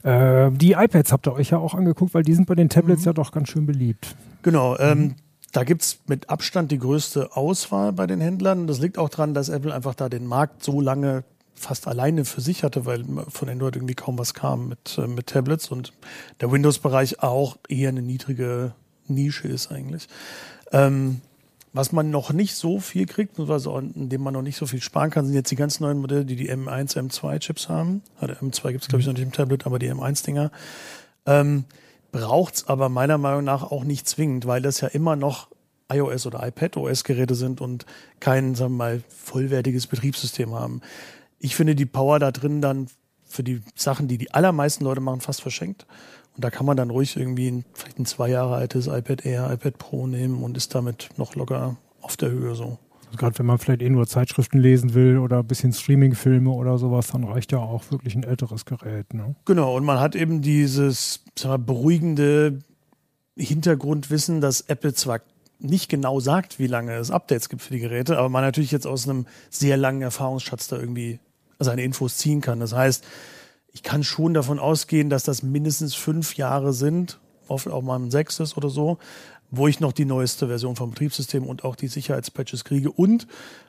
Äh, 0.04 0.52
die 0.52 0.72
iPads 0.72 1.12
habt 1.12 1.28
ihr 1.28 1.34
euch 1.34 1.52
ja 1.52 1.58
auch 1.58 1.76
angeguckt, 1.76 2.14
weil 2.14 2.24
die 2.24 2.34
sind 2.34 2.48
bei 2.48 2.56
den 2.56 2.70
Tablets 2.70 3.02
mhm. 3.02 3.08
ja 3.08 3.14
doch 3.14 3.32
ganz 3.32 3.50
schön 3.50 3.66
beliebt. 3.66 4.16
Genau. 4.42 4.78
Ähm, 4.80 5.00
mhm. 5.00 5.16
Da 5.52 5.64
gibt's 5.64 6.00
mit 6.08 6.30
Abstand 6.30 6.72
die 6.72 6.80
größte 6.80 7.36
Auswahl 7.36 7.92
bei 7.92 8.08
den 8.08 8.22
Händlern. 8.22 8.68
Das 8.68 8.80
liegt 8.80 8.98
auch 8.98 9.10
daran, 9.10 9.34
dass 9.34 9.50
Apple 9.50 9.74
einfach 9.74 9.96
da 9.96 10.08
den 10.08 10.26
Markt 10.26 10.64
so 10.64 10.80
lange 10.80 11.24
fast 11.56 11.88
alleine 11.88 12.24
für 12.24 12.40
sich 12.40 12.64
hatte, 12.64 12.86
weil 12.86 13.04
von 13.28 13.50
Android 13.50 13.76
irgendwie 13.76 13.96
kaum 13.96 14.18
was 14.18 14.34
kam 14.34 14.70
mit, 14.70 14.98
äh, 14.98 15.08
mit 15.08 15.28
Tablets 15.28 15.70
und 15.70 15.92
der 16.40 16.52
Windows-Bereich 16.52 17.22
auch 17.22 17.58
eher 17.68 17.90
eine 17.90 18.02
niedrige 18.02 18.74
Nische 19.08 19.48
ist 19.48 19.72
eigentlich. 19.72 20.08
Ähm, 20.72 21.22
was 21.74 21.92
man 21.92 22.10
noch 22.10 22.34
nicht 22.34 22.56
so 22.56 22.80
viel 22.80 23.06
kriegt, 23.06 23.40
also 23.40 23.78
in 23.78 24.10
dem 24.10 24.22
man 24.22 24.34
noch 24.34 24.42
nicht 24.42 24.58
so 24.58 24.66
viel 24.66 24.82
sparen 24.82 25.12
kann, 25.12 25.26
sind 25.26 25.36
jetzt 25.36 25.52
die 25.52 25.56
ganz 25.56 25.80
neuen 25.80 26.00
Modelle, 26.00 26.26
die 26.26 26.36
die 26.36 26.52
M1, 26.52 26.98
M2-Chips 26.98 27.70
haben. 27.70 28.02
Also 28.20 28.34
M2 28.34 28.72
gibt 28.72 28.84
es, 28.84 28.88
glaube 28.88 29.02
ich, 29.02 29.08
noch 29.08 29.14
nicht 29.14 29.24
im 29.24 29.32
Tablet, 29.32 29.66
aber 29.66 29.78
die 29.78 29.92
M1-Dinger. 29.92 30.52
Ähm, 31.26 31.66
Braucht 32.12 32.56
es 32.56 32.68
aber 32.68 32.90
meiner 32.90 33.20
Meinung 33.20 33.44
nach 33.44 33.64
auch 33.64 33.84
nicht 33.84 34.10
zwingend, 34.10 34.48
weil 34.48 34.62
das 34.62 34.82
ja 34.82 34.88
immer 34.88 35.16
noch 35.16 35.50
iOS 35.92 36.26
oder 36.26 36.46
iPad-OS-Geräte 36.46 37.36
sind 37.36 37.62
und 37.62 37.86
kein, 38.20 38.56
sagen 38.56 38.74
wir 38.74 38.78
mal, 38.78 39.04
vollwertiges 39.10 39.88
Betriebssystem 39.88 40.54
haben. 40.54 40.82
Ich 41.38 41.56
finde 41.56 41.76
die 41.76 41.86
Power 41.86 42.20
da 42.20 42.32
drin 42.32 42.62
dann 42.62 42.88
für 43.26 43.44
die 43.44 43.62
Sachen, 43.76 44.08
die 44.08 44.18
die 44.18 44.34
allermeisten 44.34 44.84
Leute 44.84 45.02
machen, 45.02 45.22
fast 45.22 45.42
verschenkt. 45.42 45.86
Und 46.40 46.44
da 46.46 46.52
kann 46.52 46.66
man 46.66 46.78
dann 46.78 46.90
ruhig 46.90 47.18
irgendwie 47.18 47.52
ein, 47.52 47.66
vielleicht 47.74 48.00
ein 48.00 48.06
zwei 48.06 48.30
Jahre 48.30 48.56
altes 48.56 48.88
iPad 48.88 49.26
Air, 49.26 49.52
iPad 49.52 49.78
Pro 49.78 50.08
nehmen 50.08 50.42
und 50.42 50.56
ist 50.56 50.74
damit 50.74 51.10
noch 51.18 51.36
locker 51.36 51.76
auf 52.00 52.16
der 52.16 52.30
Höhe 52.30 52.56
so. 52.56 52.78
Gerade 53.18 53.38
wenn 53.38 53.46
man 53.46 53.58
vielleicht 53.58 53.82
eh 53.82 53.90
nur 53.90 54.08
Zeitschriften 54.08 54.58
lesen 54.58 54.94
will 54.94 55.18
oder 55.18 55.40
ein 55.40 55.48
bisschen 55.48 55.74
Streaming-Filme 55.74 56.50
oder 56.50 56.78
sowas, 56.78 57.08
dann 57.08 57.26
reicht 57.26 57.52
ja 57.52 57.58
auch 57.58 57.92
wirklich 57.92 58.16
ein 58.16 58.24
älteres 58.24 58.64
Gerät. 58.64 59.14
Ne? 59.14 59.36
Genau, 59.44 59.76
und 59.76 59.84
man 59.84 60.00
hat 60.00 60.16
eben 60.16 60.42
dieses 60.42 61.26
mal, 61.44 61.58
beruhigende 61.58 62.60
Hintergrundwissen, 63.38 64.40
dass 64.40 64.62
Apple 64.62 64.94
zwar 64.94 65.20
nicht 65.60 65.90
genau 65.90 66.22
sagt, 66.22 66.58
wie 66.58 66.68
lange 66.68 66.96
es 66.96 67.12
Updates 67.12 67.50
gibt 67.50 67.64
für 67.64 67.74
die 67.74 67.82
Geräte, 67.82 68.18
aber 68.18 68.30
man 68.30 68.44
natürlich 68.46 68.72
jetzt 68.72 68.88
aus 68.88 69.10
einem 69.10 69.26
sehr 69.50 69.76
langen 69.76 70.04
Erfahrungsschatz 70.04 70.70
da 70.70 70.78
irgendwie 70.78 71.20
seine 71.60 71.84
Infos 71.84 72.16
ziehen 72.16 72.40
kann. 72.40 72.62
Das 72.62 72.74
heißt, 72.74 73.04
ich 73.80 73.84
kann 73.84 74.04
schon 74.04 74.34
davon 74.34 74.60
ausgehen, 74.60 75.10
dass 75.10 75.24
das 75.24 75.42
mindestens 75.42 75.96
fünf 75.96 76.36
Jahre 76.36 76.74
sind, 76.74 77.18
oft 77.48 77.70
auch 77.70 77.82
mal 77.82 77.98
ein 77.98 78.12
sechstes 78.12 78.58
oder 78.58 78.68
so, 78.68 78.98
wo 79.52 79.70
ich 79.70 79.80
noch 79.80 79.94
die 79.94 80.04
neueste 80.04 80.48
Version 80.48 80.76
vom 80.76 80.90
Betriebssystem 80.90 81.46
und 81.46 81.64
auch 81.64 81.78
die 81.78 81.88
Sicherheitspatches 81.88 82.66
kriege. 82.66 82.92
Und 82.92 83.26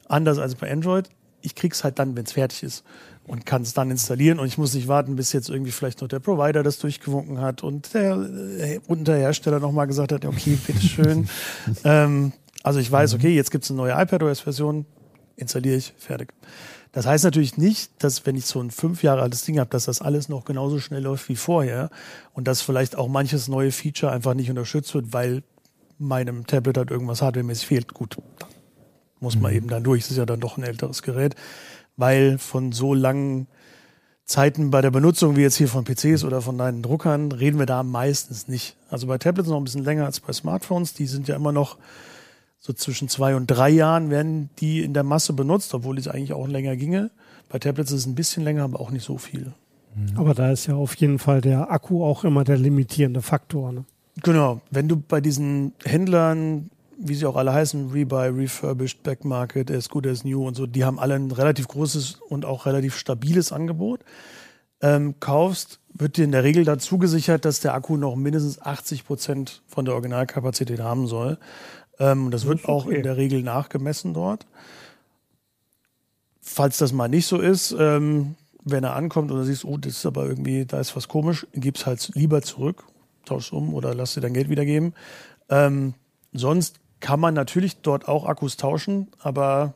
anders 0.09 0.39
als 0.39 0.57
bei 0.57 0.69
Android, 0.69 1.09
ich 1.43 1.55
krieg's 1.55 1.85
halt 1.85 2.01
dann, 2.01 2.17
wenn 2.17 2.25
es 2.25 2.33
fertig 2.33 2.65
ist 2.65 2.83
und 3.29 3.47
kann 3.47 3.63
es 3.63 3.73
dann 3.73 3.89
installieren 3.93 4.41
und 4.41 4.49
ich 4.49 4.59
muss 4.59 4.75
nicht 4.75 4.89
warten, 4.89 5.15
bis 5.15 5.33
jetzt 5.33 5.49
irgendwie 5.49 5.71
vielleicht 5.71 6.01
noch 6.01 6.09
der 6.09 6.19
Provider 6.19 6.65
das 6.65 6.81
durchgewunken 6.81 7.41
hat 7.41 7.63
und 7.63 7.95
der, 7.95 8.17
äh, 8.59 8.81
und 8.89 9.07
der 9.07 9.17
Hersteller 9.17 9.61
nochmal 9.61 9.87
gesagt 9.87 10.11
hat, 10.11 10.25
okay, 10.25 10.59
bitteschön. 10.67 11.29
ähm, 11.85 12.33
also 12.65 12.81
ich 12.81 12.91
weiß, 12.91 13.15
okay, 13.15 13.33
jetzt 13.33 13.53
gibt's 13.53 13.71
eine 13.71 13.77
neue 13.77 13.93
iPadOS-Version, 13.93 14.87
installiere 15.37 15.77
ich, 15.77 15.95
fertig. 15.99 16.35
Das 16.93 17.07
heißt 17.07 17.25
natürlich 17.25 17.57
nicht, 17.57 17.93
dass 18.03 18.27
wenn 18.27 18.37
ich 18.37 18.47
so 18.47 18.61
ein 18.61 18.71
fünf 18.71 19.03
Jahre 19.03 19.23
altes 19.23 19.45
Ding 19.45 19.61
habe, 19.61 19.71
dass 19.71 19.85
das 19.85 20.01
alles 20.01 20.29
noch 20.29 20.45
genauso 20.45 20.81
schnell 20.81 21.03
läuft 21.03 21.29
wie 21.29 21.37
vorher 21.37 21.91
und 22.33 22.49
dass 22.49 22.63
vielleicht 22.63 22.97
auch 22.97 23.09
manches 23.09 23.47
neue 23.47 23.71
Feature 23.71 24.11
einfach 24.11 24.35
nicht 24.35 24.51
unterstützt 24.51 24.93
wird, 24.95 25.13
weil 25.13 25.43
meinem 25.99 26.47
Tablet 26.47 26.79
halt 26.79 26.91
irgendwas 26.91 27.23
hardwaremäßig 27.23 27.67
fehlt. 27.67 27.95
Gut, 27.95 28.17
muss 29.21 29.37
man 29.37 29.53
mhm. 29.53 29.57
eben 29.57 29.69
dann 29.69 29.85
durch. 29.85 30.05
Es 30.05 30.11
ist 30.11 30.17
ja 30.17 30.27
dann 30.27 30.41
doch 30.41 30.57
ein 30.57 30.65
älteres 30.65 31.03
Gerät, 31.03 31.37
weil 31.97 32.39
von 32.39 32.73
so 32.73 32.95
langen 32.95 33.47
Zeiten 34.25 34.71
bei 34.71 34.81
der 34.81 34.91
Benutzung 34.91 35.37
wie 35.37 35.43
jetzt 35.43 35.57
hier 35.57 35.69
von 35.69 35.85
PCs 35.85 36.25
oder 36.25 36.41
von 36.41 36.57
deinen 36.57 36.83
Druckern 36.83 37.33
reden 37.33 37.59
wir 37.59 37.67
da 37.67 37.83
meistens 37.83 38.49
nicht. 38.49 38.77
Also 38.89 39.07
bei 39.07 39.19
Tablets 39.19 39.49
noch 39.49 39.57
ein 39.57 39.65
bisschen 39.65 39.85
länger 39.85 40.07
als 40.07 40.21
bei 40.21 40.33
Smartphones. 40.33 40.95
Die 40.95 41.07
sind 41.07 41.29
ja 41.29 41.37
immer 41.37 41.53
noch 41.53 41.79
so 42.61 42.75
zwischen 42.75 43.09
zwei 43.09 43.35
und 43.35 43.47
drei 43.47 43.71
Jahren 43.71 44.11
werden 44.11 44.51
die 44.59 44.83
in 44.83 44.93
der 44.93 45.03
Masse 45.03 45.33
benutzt, 45.33 45.73
obwohl 45.75 45.99
es 45.99 46.09
eigentlich 46.09 46.35
auch 46.35 46.47
länger 46.47 46.77
ginge. 46.77 47.11
Bei 47.49 47.59
Tablets 47.59 47.91
ist 47.91 48.01
es 48.01 48.07
ein 48.07 48.15
bisschen 48.15 48.45
länger, 48.45 48.65
aber 48.65 48.81
auch 48.81 48.91
nicht 48.91 49.05
so 49.05 49.17
viel. 49.17 49.55
Mhm. 49.97 50.17
Aber 50.17 50.35
da 50.35 50.53
ist 50.53 50.67
ja 50.67 50.75
auf 50.75 50.95
jeden 50.97 51.19
Fall 51.19 51.41
der 51.41 51.71
Akku 51.71 52.05
auch 52.05 52.23
immer 52.23 52.45
der 52.45 52.59
limitierende 52.59 53.23
Faktor. 53.23 53.73
Ne? 53.73 53.85
Genau. 54.23 54.61
Wenn 54.71 54.89
du 54.89 54.97
bei 54.97 55.23
diesen 55.23 55.73
Händlern, 55.85 56.71
wie 56.99 57.15
sie 57.15 57.25
auch 57.25 57.37
alle 57.37 57.55
heißen, 57.55 57.91
Rebuy, 57.91 58.29
Refurbished, 58.29 59.03
Backmarket, 59.03 59.71
As 59.71 59.89
Good 59.89 60.07
As 60.07 60.25
New 60.25 60.47
und 60.47 60.55
so, 60.55 60.67
die 60.67 60.85
haben 60.85 60.99
alle 60.99 61.15
ein 61.15 61.31
relativ 61.31 61.67
großes 61.67 62.21
und 62.29 62.45
auch 62.45 62.67
relativ 62.67 62.95
stabiles 62.95 63.53
Angebot. 63.53 64.01
Ähm, 64.83 65.15
kaufst, 65.19 65.81
wird 65.93 66.17
dir 66.17 66.25
in 66.25 66.33
der 66.33 66.45
Regel 66.45 66.65
dazu 66.65 66.99
gesichert, 66.99 67.45
dass 67.45 67.61
der 67.61 67.75
Akku 67.75 67.97
noch 67.97 68.17
mindestens 68.17 68.61
80 68.61 69.07
Prozent 69.07 69.63
von 69.67 69.85
der 69.85 69.95
Originalkapazität 69.95 70.81
haben 70.81 71.07
soll. 71.07 71.39
Ähm, 72.01 72.31
das 72.31 72.47
wird 72.47 72.69
auch 72.69 72.87
in 72.87 73.05
der 73.05 73.17
Regel 73.17 73.43
nachgemessen 73.43 74.15
dort. 74.15 74.47
Falls 76.41 76.79
das 76.79 76.93
mal 76.93 77.09
nicht 77.09 77.27
so 77.27 77.39
ist, 77.39 77.77
ähm, 77.79 78.35
wenn 78.65 78.83
er 78.83 78.97
ankommt 78.97 79.31
und 79.31 79.39
du 79.39 79.45
siehst, 79.45 79.65
oh, 79.65 79.77
das 79.77 79.99
ist 79.99 80.07
aber 80.07 80.27
irgendwie, 80.27 80.65
da 80.65 80.81
ist 80.81 80.97
was 80.97 81.07
komisch, 81.07 81.47
gib's 81.55 81.87
halt 81.87 82.11
lieber 82.15 82.43
zurück, 82.43 82.85
tausch 83.25 83.53
um 83.53 83.75
oder 83.75 83.95
lass 83.95 84.15
dir 84.15 84.21
dein 84.21 84.35
Geld 84.35 84.49
wiedergeben. 84.49 84.95
Ähm, 85.49 85.95
sonst 86.33 86.81
kann 87.01 87.21
man 87.21 87.35
natürlich 87.35 87.79
dort 87.83 88.09
auch 88.09 88.27
Akkus 88.27 88.57
tauschen, 88.57 89.09
aber 89.21 89.75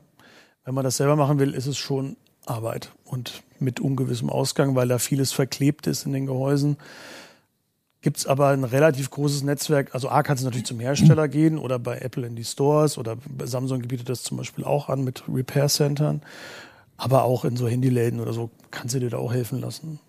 wenn 0.64 0.74
man 0.74 0.84
das 0.84 0.96
selber 0.96 1.16
machen 1.16 1.38
will, 1.38 1.54
ist 1.54 1.66
es 1.66 1.78
schon 1.78 2.16
Arbeit 2.46 2.92
und 3.04 3.42
mit 3.58 3.80
ungewissem 3.80 4.28
Ausgang, 4.28 4.74
weil 4.74 4.88
da 4.88 4.98
vieles 4.98 5.32
verklebt 5.32 5.86
ist 5.86 6.04
in 6.06 6.12
den 6.12 6.26
Gehäusen 6.26 6.76
gibt 8.04 8.18
es 8.18 8.26
aber 8.26 8.48
ein 8.48 8.64
relativ 8.64 9.10
großes 9.10 9.44
Netzwerk. 9.44 9.94
Also 9.94 10.10
A 10.10 10.22
kannst 10.22 10.42
du 10.42 10.46
natürlich 10.46 10.66
zum 10.66 10.78
Hersteller 10.78 11.26
gehen 11.26 11.58
oder 11.58 11.78
bei 11.78 11.96
Apple 11.98 12.26
in 12.26 12.36
die 12.36 12.44
Stores 12.44 12.98
oder 12.98 13.16
Samsung 13.42 13.80
bietet 13.80 14.10
das 14.10 14.22
zum 14.22 14.36
Beispiel 14.36 14.62
auch 14.62 14.90
an 14.90 15.04
mit 15.04 15.24
Repair-Centern. 15.26 16.20
Aber 16.98 17.24
auch 17.24 17.46
in 17.46 17.56
so 17.56 17.66
Handyläden 17.66 18.20
oder 18.20 18.34
so 18.34 18.50
kannst 18.70 18.94
du 18.94 19.00
dir 19.00 19.08
da 19.08 19.16
auch 19.16 19.32
helfen 19.32 19.58
lassen. 19.58 20.00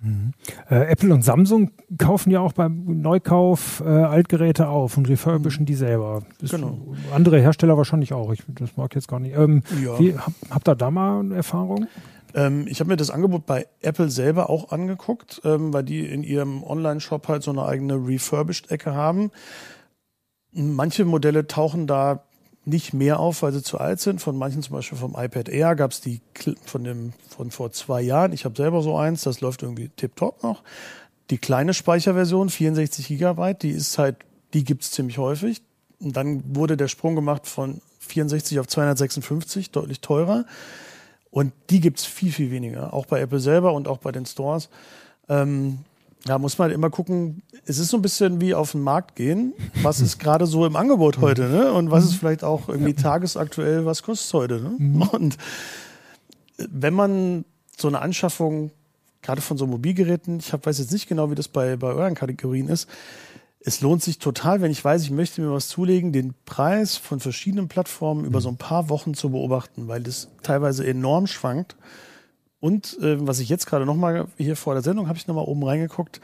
Mhm. 0.00 0.32
Äh, 0.68 0.88
Apple 0.88 1.14
und 1.14 1.22
Samsung 1.22 1.70
kaufen 1.96 2.32
ja 2.32 2.40
auch 2.40 2.52
beim 2.52 3.00
Neukauf 3.00 3.82
äh, 3.86 3.88
Altgeräte 3.88 4.68
auf 4.68 4.96
und 4.96 5.08
refurbischen 5.08 5.64
die 5.64 5.74
selber. 5.74 6.24
Ist 6.42 6.50
genau. 6.50 6.76
Andere 7.14 7.40
Hersteller 7.40 7.76
wahrscheinlich 7.76 8.12
auch. 8.14 8.32
Ich, 8.32 8.42
das 8.48 8.76
mag 8.76 8.94
jetzt 8.96 9.06
gar 9.06 9.20
nicht. 9.20 9.36
Ähm, 9.36 9.62
ja. 9.82 9.96
wie, 10.00 10.18
hab, 10.18 10.32
habt 10.50 10.68
ihr 10.68 10.74
da 10.74 10.90
mal 10.90 11.30
Erfahrung? 11.30 11.86
Ähm, 12.34 12.66
ich 12.68 12.80
habe 12.80 12.88
mir 12.88 12.96
das 12.96 13.10
Angebot 13.10 13.46
bei 13.46 13.66
Apple 13.80 14.10
selber 14.10 14.50
auch 14.50 14.70
angeguckt, 14.70 15.40
ähm, 15.44 15.72
weil 15.72 15.84
die 15.84 16.06
in 16.06 16.22
ihrem 16.22 16.62
Online-Shop 16.62 17.28
halt 17.28 17.42
so 17.42 17.50
eine 17.50 17.64
eigene 17.64 17.94
Refurbished-Ecke 17.94 18.94
haben. 18.94 19.30
Manche 20.52 21.04
Modelle 21.04 21.46
tauchen 21.46 21.86
da 21.86 22.24
nicht 22.66 22.92
mehr 22.92 23.20
auf, 23.20 23.42
weil 23.42 23.52
sie 23.52 23.62
zu 23.62 23.78
alt 23.78 24.00
sind. 24.00 24.20
Von 24.20 24.36
manchen, 24.36 24.62
zum 24.62 24.74
Beispiel 24.74 24.98
vom 24.98 25.14
iPad 25.16 25.48
Air, 25.48 25.76
gab 25.76 25.92
es 25.92 26.00
die 26.00 26.20
von 26.64 26.84
dem 26.84 27.12
von 27.28 27.50
vor 27.50 27.70
zwei 27.70 28.02
Jahren. 28.02 28.32
Ich 28.32 28.44
habe 28.44 28.56
selber 28.56 28.82
so 28.82 28.96
eins, 28.96 29.22
das 29.22 29.40
läuft 29.40 29.62
irgendwie 29.62 29.88
tipptopp 29.88 30.42
noch. 30.42 30.62
Die 31.30 31.38
kleine 31.38 31.74
Speicherversion, 31.74 32.50
64 32.50 33.06
Gigabyte, 33.08 33.62
die 33.62 33.70
ist 33.70 33.98
halt, 33.98 34.16
die 34.52 34.64
gibt's 34.64 34.90
ziemlich 34.90 35.18
häufig. 35.18 35.62
Und 36.00 36.16
dann 36.16 36.42
wurde 36.56 36.76
der 36.76 36.88
Sprung 36.88 37.14
gemacht 37.14 37.46
von 37.46 37.80
64 38.00 38.58
auf 38.58 38.66
256, 38.66 39.70
deutlich 39.70 40.00
teurer. 40.00 40.44
Und 41.30 41.52
die 41.70 41.80
gibt 41.80 41.98
es 41.98 42.04
viel, 42.04 42.32
viel 42.32 42.50
weniger. 42.50 42.94
Auch 42.94 43.06
bei 43.06 43.20
Apple 43.20 43.40
selber 43.40 43.72
und 43.72 43.88
auch 43.88 43.98
bei 43.98 44.12
den 44.12 44.26
Stores. 44.26 44.68
Ähm, 45.28 45.78
da 46.24 46.38
muss 46.38 46.58
man 46.58 46.70
immer 46.70 46.90
gucken, 46.90 47.42
es 47.66 47.78
ist 47.78 47.90
so 47.90 47.96
ein 47.96 48.02
bisschen 48.02 48.40
wie 48.40 48.54
auf 48.54 48.72
den 48.72 48.80
Markt 48.80 49.14
gehen. 49.14 49.52
Was 49.82 50.00
ist 50.00 50.18
gerade 50.18 50.46
so 50.46 50.66
im 50.66 50.76
Angebot 50.76 51.18
heute, 51.18 51.48
ne? 51.48 51.72
Und 51.72 51.90
was 51.90 52.04
ist 52.04 52.14
vielleicht 52.14 52.42
auch 52.42 52.68
irgendwie 52.68 52.94
tagesaktuell, 52.94 53.86
was 53.86 54.02
kostet 54.02 54.26
es 54.26 54.34
heute, 54.34 54.60
ne? 54.60 54.74
Mhm. 54.78 55.02
Und 55.02 55.36
wenn 56.56 56.94
man 56.94 57.44
so 57.76 57.88
eine 57.88 58.00
Anschaffung, 58.00 58.70
gerade 59.22 59.40
von 59.40 59.56
so 59.56 59.66
Mobilgeräten, 59.66 60.38
ich 60.38 60.52
hab, 60.52 60.66
weiß 60.66 60.78
jetzt 60.78 60.92
nicht 60.92 61.08
genau, 61.08 61.30
wie 61.30 61.34
das 61.34 61.48
bei, 61.48 61.76
bei 61.76 61.88
euren 61.88 62.14
Kategorien 62.14 62.68
ist, 62.68 62.88
es 63.66 63.80
lohnt 63.80 64.00
sich 64.00 64.20
total, 64.20 64.60
wenn 64.60 64.70
ich 64.70 64.82
weiß, 64.82 65.02
ich 65.02 65.10
möchte 65.10 65.40
mir 65.40 65.52
was 65.52 65.66
zulegen, 65.66 66.12
den 66.12 66.34
Preis 66.44 66.96
von 66.96 67.18
verschiedenen 67.18 67.66
Plattformen 67.66 68.24
über 68.24 68.40
so 68.40 68.48
ein 68.48 68.56
paar 68.56 68.88
Wochen 68.90 69.12
zu 69.12 69.30
beobachten, 69.30 69.88
weil 69.88 70.04
das 70.04 70.28
teilweise 70.44 70.86
enorm 70.86 71.26
schwankt. 71.26 71.74
Und 72.60 72.96
äh, 73.00 73.26
was 73.26 73.40
ich 73.40 73.48
jetzt 73.48 73.66
gerade 73.66 73.84
nochmal 73.84 74.28
hier 74.36 74.54
vor 74.54 74.74
der 74.74 74.84
Sendung 74.84 75.08
habe 75.08 75.18
ich 75.18 75.26
nochmal 75.26 75.46
oben 75.46 75.64
reingeguckt, 75.64 76.20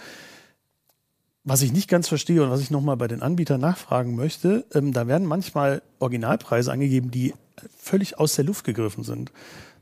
was 1.43 1.63
ich 1.63 1.73
nicht 1.73 1.89
ganz 1.89 2.07
verstehe 2.07 2.45
und 2.45 2.51
was 2.51 2.61
ich 2.61 2.71
nochmal 2.71 2.97
bei 2.97 3.09
den 3.09 3.23
Anbietern 3.23 3.61
nachfragen 3.61 4.15
möchte, 4.15 4.65
ähm, 4.73 4.93
da 4.93 5.09
werden 5.09 5.27
manchmal 5.27 5.83
Originalpreise 5.99 6.71
angegeben, 6.71 7.11
die 7.11 7.35
völlig 7.77 8.21
aus 8.21 8.37
der 8.37 8.45
Luft 8.45 8.65
gegriffen 8.65 9.03
sind. 9.03 9.33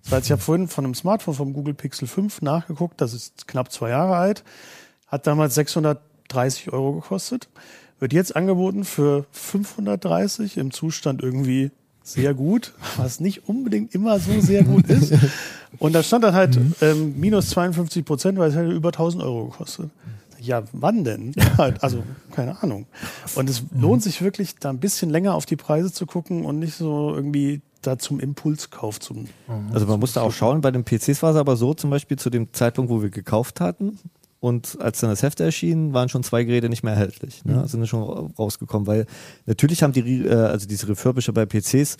Das 0.05 0.13
heißt, 0.13 0.27
ich 0.27 0.33
habe 0.33 0.41
vorhin 0.41 0.67
von 0.67 0.87
einem 0.87 0.95
Smartphone 0.95 1.35
vom 1.35 1.53
Google 1.53 1.75
Pixel 1.75 2.09
5 2.09 2.41
nachgeguckt, 2.41 3.03
das 3.03 3.13
ist 3.13 3.47
knapp 3.47 3.71
zwei 3.71 3.91
Jahre 3.91 4.17
alt, 4.17 4.45
hat 5.09 5.27
damals 5.27 5.55
600 5.57 6.01
30 6.33 6.73
Euro 6.73 6.93
gekostet. 6.95 7.49
Wird 7.99 8.13
jetzt 8.13 8.35
angeboten 8.35 8.85
für 8.85 9.27
530 9.33 10.57
im 10.57 10.71
Zustand 10.71 11.23
irgendwie 11.23 11.71
sehr 12.03 12.35
gut, 12.35 12.73
was 12.97 13.21
nicht 13.21 13.49
unbedingt 13.49 13.95
immer 13.95 14.19
so 14.19 14.41
sehr 14.41 14.65
gut 14.65 14.87
ist. 14.89 15.13
Und 15.79 15.95
da 15.95 16.03
stand 16.03 16.25
dann 16.25 16.35
halt 16.35 16.57
mhm. 16.57 16.75
ähm, 16.81 17.21
minus 17.21 17.51
52 17.51 18.05
Prozent, 18.05 18.39
weil 18.39 18.51
es 18.51 18.57
hätte 18.57 18.71
über 18.71 18.89
1000 18.89 19.23
Euro 19.23 19.47
gekostet. 19.47 19.91
Ja, 20.41 20.63
wann 20.73 21.05
denn? 21.05 21.35
also, 21.57 22.03
keine 22.33 22.63
Ahnung. 22.63 22.87
Und 23.35 23.51
es 23.51 23.63
mhm. 23.63 23.81
lohnt 23.81 24.03
sich 24.03 24.23
wirklich, 24.23 24.57
da 24.57 24.71
ein 24.71 24.81
bisschen 24.81 25.11
länger 25.11 25.35
auf 25.35 25.45
die 25.45 25.57
Preise 25.57 25.93
zu 25.93 26.07
gucken 26.07 26.47
und 26.47 26.59
nicht 26.59 26.75
so 26.75 27.15
irgendwie 27.15 27.61
da 27.83 27.99
zum 27.99 28.21
Impulskauf 28.21 29.01
zu. 29.01 29.25
Also 29.73 29.87
man 29.87 30.01
musste 30.01 30.23
auch 30.23 30.33
schauen, 30.33 30.61
bei 30.61 30.71
den 30.71 30.85
PCs 30.85 31.23
war 31.23 31.31
es 31.31 31.37
aber 31.37 31.57
so, 31.57 31.75
zum 31.75 31.91
Beispiel 31.91 32.19
zu 32.19 32.31
dem 32.31 32.53
Zeitpunkt, 32.53 32.91
wo 32.91 33.03
wir 33.03 33.11
gekauft 33.11 33.61
hatten, 33.61 33.99
und 34.41 34.79
als 34.81 35.01
dann 35.01 35.11
das 35.11 35.23
Heft 35.23 35.41
erschien, 35.41 35.93
waren 35.93 36.09
schon 36.09 36.23
zwei 36.23 36.45
Geräte 36.45 36.69
nicht 36.69 36.83
mehr 36.83 36.95
erhältlich. 36.95 37.45
Ne? 37.45 37.57
Mhm. 37.57 37.67
Sind 37.67 37.87
schon 37.87 38.33
rausgekommen, 38.39 38.87
weil 38.87 39.07
natürlich 39.47 39.83
haben 39.83 39.93
die, 39.93 40.25
äh, 40.25 40.33
also 40.33 40.67
diese 40.67 40.89
Refurbisher 40.89 41.33
bei 41.33 41.47
PCs 41.47 41.99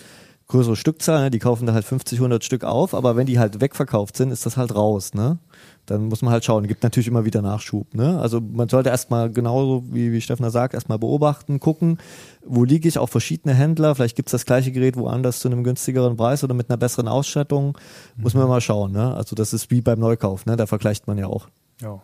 größere 0.51 0.75
Stückzahlen, 0.75 1.23
ne? 1.23 1.31
die 1.31 1.39
kaufen 1.39 1.65
da 1.65 1.73
halt 1.73 1.85
50, 1.85 2.19
100 2.19 2.43
Stück 2.43 2.63
auf, 2.63 2.93
aber 2.93 3.15
wenn 3.15 3.25
die 3.25 3.39
halt 3.39 3.61
wegverkauft 3.61 4.17
sind, 4.17 4.31
ist 4.31 4.45
das 4.45 4.57
halt 4.57 4.75
raus. 4.75 5.13
Ne? 5.13 5.39
Dann 5.85 6.05
muss 6.07 6.21
man 6.21 6.33
halt 6.33 6.43
schauen. 6.43 6.67
Gibt 6.67 6.83
natürlich 6.83 7.07
immer 7.07 7.25
wieder 7.25 7.41
Nachschub. 7.41 7.93
Ne? 7.93 8.19
Also 8.19 8.41
man 8.41 8.67
sollte 8.67 8.89
erstmal 8.89 9.31
genauso, 9.31 9.83
wie, 9.89 10.11
wie 10.11 10.21
Stefan 10.21 10.49
sagt, 10.51 10.73
erstmal 10.73 10.99
beobachten, 10.99 11.59
gucken, 11.59 11.99
wo 12.45 12.65
liege 12.65 12.87
ich, 12.87 12.97
auch 12.97 13.07
verschiedene 13.07 13.53
Händler, 13.53 13.95
vielleicht 13.95 14.15
gibt's 14.15 14.33
das 14.33 14.45
gleiche 14.45 14.71
Gerät 14.71 14.97
woanders 14.97 15.39
zu 15.39 15.47
einem 15.47 15.63
günstigeren 15.63 16.17
Preis 16.17 16.43
oder 16.43 16.53
mit 16.53 16.69
einer 16.69 16.77
besseren 16.77 17.07
Ausstattung. 17.07 17.77
Muss 18.17 18.33
man 18.33 18.43
mhm. 18.43 18.49
mal 18.49 18.61
schauen. 18.61 18.91
Ne? 18.91 19.15
Also 19.15 19.35
das 19.35 19.53
ist 19.53 19.71
wie 19.71 19.81
beim 19.81 19.99
Neukauf, 19.99 20.45
ne? 20.45 20.57
da 20.57 20.67
vergleicht 20.67 21.07
man 21.07 21.17
ja 21.17 21.27
auch. 21.27 21.47
Ja. 21.81 22.01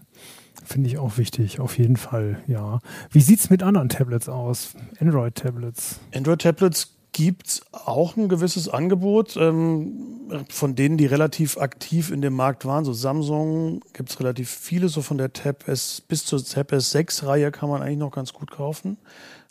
Finde 0.66 0.90
ich 0.90 0.98
auch 0.98 1.18
wichtig, 1.18 1.60
auf 1.60 1.78
jeden 1.78 1.98
Fall, 1.98 2.42
ja. 2.48 2.80
Wie 3.12 3.22
sieht 3.22 3.40
es 3.40 3.50
mit 3.50 3.64
anderen 3.64 3.90
Tablets 3.90 4.28
aus? 4.28 4.74
Android-Tablets? 5.00 6.00
Android-Tablets 6.14 6.98
gibt 7.14 7.48
es 7.48 7.62
auch 7.72 8.16
ein 8.16 8.30
gewisses 8.30 8.70
Angebot 8.70 9.38
ähm, 9.38 10.30
von 10.50 10.76
denen, 10.76 10.98
die 10.98 11.06
relativ 11.06 11.58
aktiv 11.58 12.12
in 12.12 12.22
dem 12.22 12.34
Markt 12.34 12.66
waren. 12.66 12.86
So 12.86 12.94
Samsung 12.94 13.82
gibt 13.94 14.10
es 14.10 14.20
relativ 14.20 14.50
viele, 14.50 14.90
so 14.90 15.02
von 15.02 15.18
der 15.18 15.34
Tab 15.34 15.68
S 15.68 16.02
bis 16.02 16.26
zur 16.26 16.44
Tab 16.44 16.72
S6-Reihe 16.72 17.52
kann 17.52 17.70
man 17.70 17.82
eigentlich 17.82 17.98
noch 17.98 18.12
ganz 18.12 18.34
gut 18.34 18.52
kaufen. 18.52 18.98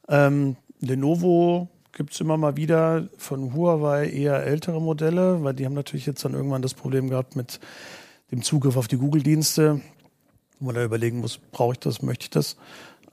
Ähm, 0.09 0.57
Lenovo 0.81 1.69
gibt 1.93 2.13
es 2.13 2.21
immer 2.21 2.37
mal 2.37 2.57
wieder 2.57 3.09
von 3.17 3.55
Huawei 3.55 4.11
eher 4.11 4.45
ältere 4.45 4.81
Modelle, 4.81 5.43
weil 5.43 5.55
die 5.55 5.65
haben 5.65 5.75
natürlich 5.75 6.07
jetzt 6.07 6.25
dann 6.25 6.35
irgendwann 6.35 6.63
das 6.63 6.75
Problem 6.75 7.09
gehabt 7.09 7.35
mit 7.35 7.59
dem 8.31 8.43
Zugriff 8.43 8.77
auf 8.77 8.87
die 8.87 8.99
Google-Dienste, 8.99 9.81
wo 10.59 10.67
man 10.67 10.75
da 10.75 10.85
überlegen 10.85 11.21
muss, 11.21 11.39
brauche 11.39 11.75
ich 11.75 11.79
das, 11.79 12.03
möchte 12.03 12.25
ich 12.25 12.31
das. 12.31 12.57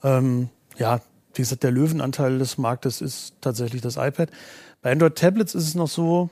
Ähm, 0.02 0.48
ja, 0.76 1.00
wie 1.34 1.42
gesagt, 1.42 1.62
der 1.62 1.70
Löwenanteil 1.70 2.38
des 2.38 2.58
Marktes 2.58 3.00
ist 3.00 3.34
tatsächlich 3.40 3.82
das 3.82 3.96
iPad. 3.96 4.30
Bei 4.82 4.92
Android-Tablets 4.92 5.54
ist 5.54 5.68
es 5.68 5.74
noch 5.74 5.88
so, 5.88 6.30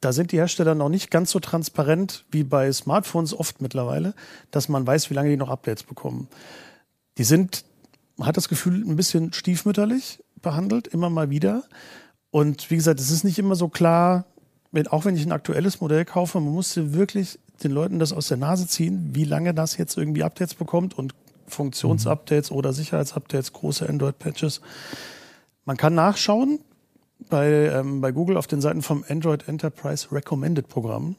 da 0.00 0.12
sind 0.12 0.32
die 0.32 0.36
Hersteller 0.36 0.74
noch 0.74 0.88
nicht 0.88 1.10
ganz 1.10 1.30
so 1.30 1.40
transparent 1.40 2.24
wie 2.30 2.44
bei 2.44 2.70
Smartphones 2.72 3.34
oft 3.34 3.60
mittlerweile, 3.60 4.14
dass 4.50 4.68
man 4.68 4.86
weiß, 4.86 5.10
wie 5.10 5.14
lange 5.14 5.30
die 5.30 5.36
noch 5.36 5.48
Updates 5.48 5.82
bekommen. 5.82 6.28
Die 7.18 7.24
sind, 7.24 7.64
man 8.16 8.28
hat 8.28 8.36
das 8.36 8.48
Gefühl, 8.48 8.82
ein 8.82 8.96
bisschen 8.96 9.32
stiefmütterlich 9.32 10.22
behandelt, 10.40 10.86
immer 10.88 11.10
mal 11.10 11.30
wieder. 11.30 11.64
Und 12.30 12.70
wie 12.70 12.76
gesagt, 12.76 13.00
es 13.00 13.10
ist 13.10 13.24
nicht 13.24 13.38
immer 13.38 13.56
so 13.56 13.68
klar, 13.68 14.24
wenn, 14.70 14.86
auch 14.88 15.04
wenn 15.04 15.16
ich 15.16 15.24
ein 15.24 15.32
aktuelles 15.32 15.80
Modell 15.80 16.04
kaufe, 16.04 16.40
man 16.40 16.52
muss 16.52 16.76
wirklich 16.76 17.38
den 17.64 17.72
Leuten 17.72 17.98
das 17.98 18.12
aus 18.12 18.28
der 18.28 18.36
Nase 18.36 18.66
ziehen, 18.66 19.10
wie 19.12 19.24
lange 19.24 19.54
das 19.54 19.76
jetzt 19.76 19.96
irgendwie 19.96 20.22
Updates 20.22 20.54
bekommt 20.54 20.96
und 20.98 21.14
Funktionsupdates 21.46 22.50
mhm. 22.50 22.56
oder 22.56 22.72
Sicherheitsupdates, 22.72 23.52
große 23.52 23.88
Android-Patches. 23.88 24.60
Man 25.64 25.76
kann 25.76 25.94
nachschauen 25.94 26.60
bei, 27.28 27.48
ähm, 27.48 28.00
bei 28.00 28.12
Google 28.12 28.36
auf 28.36 28.46
den 28.46 28.60
Seiten 28.60 28.82
vom 28.82 29.04
Android 29.08 29.48
Enterprise 29.48 30.08
Recommended 30.10 30.68
Programm. 30.68 31.16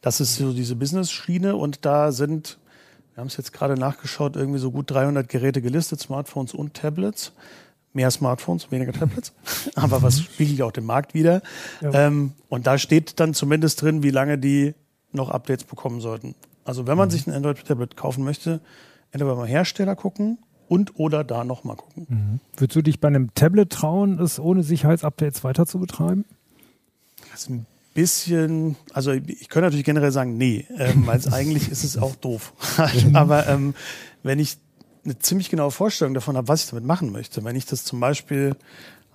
Das 0.00 0.20
ist 0.20 0.36
so 0.36 0.52
diese 0.52 0.76
Business-Schiene 0.76 1.56
und 1.56 1.84
da 1.84 2.12
sind, 2.12 2.58
wir 3.14 3.20
haben 3.20 3.28
es 3.28 3.36
jetzt 3.36 3.52
gerade 3.52 3.74
nachgeschaut, 3.74 4.36
irgendwie 4.36 4.58
so 4.58 4.70
gut 4.70 4.90
300 4.90 5.28
Geräte 5.28 5.62
gelistet, 5.62 6.00
Smartphones 6.00 6.54
und 6.54 6.74
Tablets. 6.74 7.32
Mehr 7.92 8.10
Smartphones, 8.10 8.70
weniger 8.72 8.92
Tablets. 8.92 9.32
Aber 9.76 10.02
was 10.02 10.20
spiegelt 10.20 10.58
ja 10.58 10.64
auch 10.64 10.72
den 10.72 10.84
Markt 10.84 11.14
wieder. 11.14 11.42
Ja. 11.80 12.06
Ähm, 12.06 12.32
und 12.48 12.66
da 12.66 12.76
steht 12.76 13.20
dann 13.20 13.34
zumindest 13.34 13.82
drin, 13.82 14.02
wie 14.02 14.10
lange 14.10 14.36
die 14.36 14.74
noch 15.14 15.30
Updates 15.30 15.64
bekommen 15.64 16.00
sollten. 16.00 16.34
Also 16.64 16.86
wenn 16.86 16.96
man 16.96 17.08
mhm. 17.08 17.12
sich 17.12 17.26
ein 17.26 17.32
Android-Tablet 17.32 17.96
kaufen 17.96 18.24
möchte, 18.24 18.60
entweder 19.12 19.36
beim 19.36 19.46
Hersteller 19.46 19.96
gucken 19.96 20.38
und 20.68 20.98
oder 20.98 21.24
da 21.24 21.44
nochmal 21.44 21.76
gucken. 21.76 22.06
Mhm. 22.08 22.40
Würdest 22.56 22.76
du 22.76 22.82
dich 22.82 23.00
bei 23.00 23.08
einem 23.08 23.32
Tablet 23.34 23.70
trauen, 23.70 24.18
es 24.18 24.40
ohne 24.40 24.62
Sicherheitsupdates 24.62 25.44
weiter 25.44 25.66
zu 25.66 25.78
betreiben? 25.78 26.24
Das 27.30 27.42
ist 27.42 27.50
ein 27.50 27.66
bisschen, 27.94 28.76
also 28.92 29.12
ich 29.12 29.48
könnte 29.48 29.66
natürlich 29.66 29.84
generell 29.84 30.12
sagen, 30.12 30.36
nee, 30.36 30.66
ähm, 30.76 31.06
weil 31.06 31.20
eigentlich 31.32 31.70
ist 31.70 31.84
es 31.84 31.96
auch 31.96 32.16
doof. 32.16 32.52
Aber 33.12 33.46
ähm, 33.46 33.74
wenn 34.22 34.38
ich 34.38 34.58
eine 35.04 35.18
ziemlich 35.18 35.50
genaue 35.50 35.70
Vorstellung 35.70 36.14
davon 36.14 36.36
habe, 36.36 36.48
was 36.48 36.64
ich 36.64 36.70
damit 36.70 36.84
machen 36.84 37.12
möchte, 37.12 37.44
wenn 37.44 37.56
ich 37.56 37.66
das 37.66 37.84
zum 37.84 38.00
Beispiel 38.00 38.56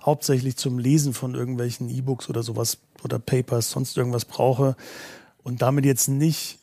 hauptsächlich 0.00 0.56
zum 0.56 0.78
Lesen 0.78 1.12
von 1.12 1.34
irgendwelchen 1.34 1.90
E-Books 1.90 2.28
oder 2.28 2.42
sowas 2.42 2.78
oder 3.04 3.18
Papers, 3.18 3.70
sonst 3.70 3.96
irgendwas 3.96 4.24
brauche 4.24 4.76
und 5.42 5.62
damit 5.62 5.84
jetzt 5.84 6.08
nicht 6.08 6.58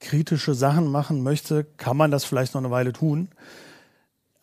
kritische 0.00 0.54
Sachen 0.54 0.86
machen 0.86 1.22
möchte, 1.22 1.64
kann 1.76 1.96
man 1.96 2.10
das 2.10 2.24
vielleicht 2.24 2.54
noch 2.54 2.60
eine 2.60 2.70
Weile 2.70 2.92
tun. 2.92 3.28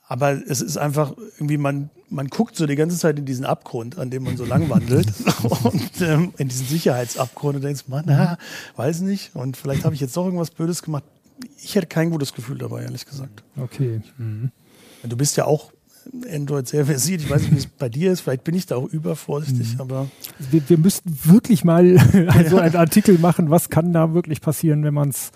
Aber 0.07 0.31
es 0.31 0.61
ist 0.61 0.77
einfach 0.77 1.13
irgendwie, 1.35 1.57
man, 1.57 1.89
man 2.09 2.27
guckt 2.27 2.55
so 2.55 2.65
die 2.65 2.75
ganze 2.75 2.97
Zeit 2.97 3.19
in 3.19 3.25
diesen 3.25 3.45
Abgrund, 3.45 3.97
an 3.97 4.09
dem 4.09 4.23
man 4.23 4.37
so 4.37 4.45
lang 4.45 4.69
wandelt 4.69 5.07
und 5.63 6.01
ähm, 6.01 6.33
in 6.37 6.47
diesen 6.47 6.67
Sicherheitsabgrund 6.67 7.57
und 7.57 7.61
denkst, 7.63 7.85
man, 7.87 8.05
na, 8.07 8.37
weiß 8.77 9.01
nicht 9.01 9.35
und 9.35 9.57
vielleicht 9.57 9.83
habe 9.83 9.95
ich 9.95 10.01
jetzt 10.01 10.15
doch 10.15 10.23
irgendwas 10.23 10.51
Blödes 10.51 10.81
gemacht. 10.81 11.03
Ich 11.61 11.75
hätte 11.75 11.87
kein 11.87 12.09
gutes 12.09 12.33
Gefühl 12.33 12.57
dabei, 12.57 12.83
ehrlich 12.83 13.05
gesagt. 13.05 13.43
Okay. 13.57 14.01
Mhm. 14.17 14.51
Du 15.03 15.17
bist 15.17 15.35
ja 15.35 15.45
auch 15.45 15.71
Android 16.31 16.67
sehr 16.67 16.85
versiert. 16.85 17.21
Ich 17.21 17.29
weiß 17.29 17.43
nicht, 17.43 17.51
wie 17.51 17.57
es 17.57 17.67
bei 17.67 17.89
dir 17.89 18.11
ist. 18.11 18.21
Vielleicht 18.21 18.43
bin 18.43 18.55
ich 18.55 18.65
da 18.65 18.75
auch 18.75 18.87
übervorsichtig, 18.87 19.75
mhm. 19.75 19.81
aber. 19.81 20.07
Wir, 20.51 20.61
wir 20.67 20.77
müssten 20.77 21.17
wirklich 21.23 21.63
mal 21.63 21.97
so 22.49 22.57
einen 22.57 22.75
Artikel 22.75 23.17
machen. 23.17 23.49
Was 23.49 23.69
kann 23.69 23.93
da 23.93 24.13
wirklich 24.13 24.41
passieren, 24.41 24.83
wenn 24.83 24.93
man 24.93 25.09
es 25.09 25.31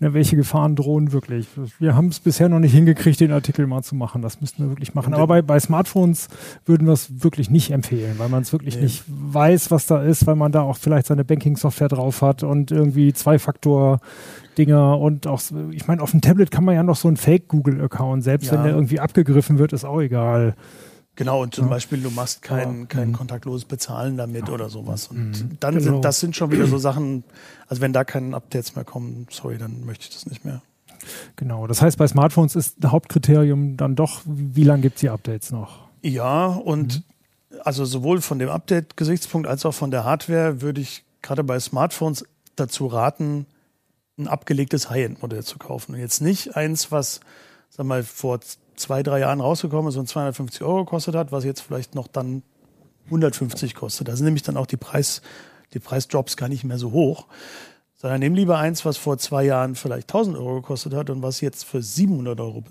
Ne, 0.00 0.12
welche 0.12 0.34
Gefahren 0.34 0.74
drohen 0.74 1.12
wirklich. 1.12 1.46
Wir 1.78 1.94
haben 1.94 2.08
es 2.08 2.18
bisher 2.18 2.48
noch 2.48 2.58
nicht 2.58 2.72
hingekriegt, 2.72 3.20
den 3.20 3.30
Artikel 3.30 3.66
mal 3.68 3.82
zu 3.82 3.94
machen. 3.94 4.22
Das 4.22 4.40
müssten 4.40 4.64
wir 4.64 4.70
wirklich 4.70 4.94
machen. 4.94 5.14
Aber 5.14 5.28
bei, 5.28 5.42
bei 5.42 5.60
Smartphones 5.60 6.28
würden 6.66 6.88
wir 6.88 6.94
es 6.94 7.22
wirklich 7.22 7.48
nicht 7.48 7.70
empfehlen, 7.70 8.18
weil 8.18 8.28
man 8.28 8.42
es 8.42 8.52
wirklich 8.52 8.74
nee. 8.76 8.82
nicht 8.82 9.04
weiß, 9.06 9.70
was 9.70 9.86
da 9.86 10.02
ist, 10.02 10.26
weil 10.26 10.34
man 10.34 10.50
da 10.50 10.62
auch 10.62 10.76
vielleicht 10.76 11.06
seine 11.06 11.24
Banking-Software 11.24 11.88
drauf 11.88 12.22
hat 12.22 12.42
und 12.42 12.72
irgendwie 12.72 13.12
Zwei-Faktor-Dinger 14.54 14.98
und 14.98 15.26
auch, 15.26 15.42
ich 15.70 15.86
meine, 15.86 16.02
auf 16.02 16.10
dem 16.10 16.20
Tablet 16.20 16.50
kann 16.50 16.64
man 16.64 16.74
ja 16.74 16.82
noch 16.82 16.96
so 16.96 17.08
einen 17.08 17.16
Fake-Google-Account, 17.16 18.22
selbst 18.24 18.46
ja. 18.46 18.52
wenn 18.52 18.64
der 18.64 18.72
irgendwie 18.74 19.00
abgegriffen 19.00 19.58
wird, 19.58 19.72
ist 19.72 19.84
auch 19.84 20.00
egal. 20.00 20.54
Genau, 21.16 21.42
und 21.42 21.54
zum 21.54 21.66
ja. 21.66 21.70
Beispiel, 21.70 22.00
du 22.00 22.10
machst 22.10 22.42
kein, 22.42 22.88
kein 22.88 23.08
mhm. 23.08 23.12
kontaktloses 23.12 23.66
Bezahlen 23.66 24.16
damit 24.16 24.50
oder 24.50 24.68
sowas. 24.68 25.08
Und 25.08 25.30
mhm. 25.30 25.56
dann 25.60 25.76
genau. 25.76 25.92
sind, 25.92 26.04
das 26.04 26.20
sind 26.20 26.34
schon 26.34 26.50
wieder 26.50 26.66
so 26.66 26.78
Sachen, 26.78 27.22
also 27.68 27.82
wenn 27.82 27.92
da 27.92 28.04
keine 28.04 28.34
Updates 28.34 28.74
mehr 28.74 28.84
kommen, 28.84 29.26
sorry, 29.30 29.58
dann 29.58 29.84
möchte 29.84 30.04
ich 30.04 30.10
das 30.10 30.26
nicht 30.26 30.44
mehr. 30.44 30.62
Genau, 31.36 31.66
das 31.66 31.82
heißt, 31.82 31.98
bei 31.98 32.08
Smartphones 32.08 32.56
ist 32.56 32.78
Hauptkriterium 32.84 33.76
dann 33.76 33.94
doch, 33.94 34.22
wie 34.24 34.64
lange 34.64 34.82
gibt 34.82 34.96
es 34.96 35.00
die 35.00 35.10
Updates 35.10 35.52
noch? 35.52 35.88
Ja, 36.02 36.46
und 36.46 37.04
mhm. 37.50 37.60
also 37.62 37.84
sowohl 37.84 38.20
von 38.20 38.38
dem 38.38 38.48
Update-Gesichtspunkt 38.48 39.46
als 39.46 39.64
auch 39.64 39.74
von 39.74 39.90
der 39.90 40.04
Hardware 40.04 40.62
würde 40.62 40.80
ich 40.80 41.04
gerade 41.22 41.44
bei 41.44 41.60
Smartphones 41.60 42.24
dazu 42.56 42.86
raten, 42.86 43.46
ein 44.18 44.28
abgelegtes 44.28 44.90
High-End-Modell 44.90 45.42
zu 45.42 45.58
kaufen. 45.58 45.94
Und 45.94 46.00
jetzt 46.00 46.20
nicht 46.20 46.56
eins, 46.56 46.92
was, 46.92 47.20
sag 47.70 47.86
mal, 47.86 48.02
vor 48.02 48.40
zwei, 48.76 49.02
drei 49.02 49.20
Jahren 49.20 49.40
rausgekommen 49.40 49.88
ist 49.88 49.96
und 49.96 50.08
250 50.08 50.62
Euro 50.62 50.84
gekostet 50.84 51.14
hat, 51.14 51.32
was 51.32 51.44
jetzt 51.44 51.60
vielleicht 51.60 51.94
noch 51.94 52.06
dann 52.06 52.42
150 53.06 53.74
kostet. 53.74 54.08
Da 54.08 54.16
sind 54.16 54.24
nämlich 54.24 54.42
dann 54.42 54.56
auch 54.56 54.66
die 54.66 54.76
Preis, 54.76 55.22
die 55.72 55.78
Preisdrops 55.78 56.36
gar 56.36 56.48
nicht 56.48 56.64
mehr 56.64 56.78
so 56.78 56.92
hoch. 56.92 57.26
Sondern 57.96 58.20
nimm 58.20 58.34
lieber 58.34 58.58
eins, 58.58 58.84
was 58.84 58.96
vor 58.96 59.18
zwei 59.18 59.44
Jahren 59.44 59.74
vielleicht 59.74 60.08
1000 60.10 60.36
Euro 60.36 60.56
gekostet 60.56 60.94
hat 60.94 61.10
und 61.10 61.22
was 61.22 61.40
jetzt 61.40 61.64
für 61.64 61.82
700 61.82 62.38
Euro 62.40 62.64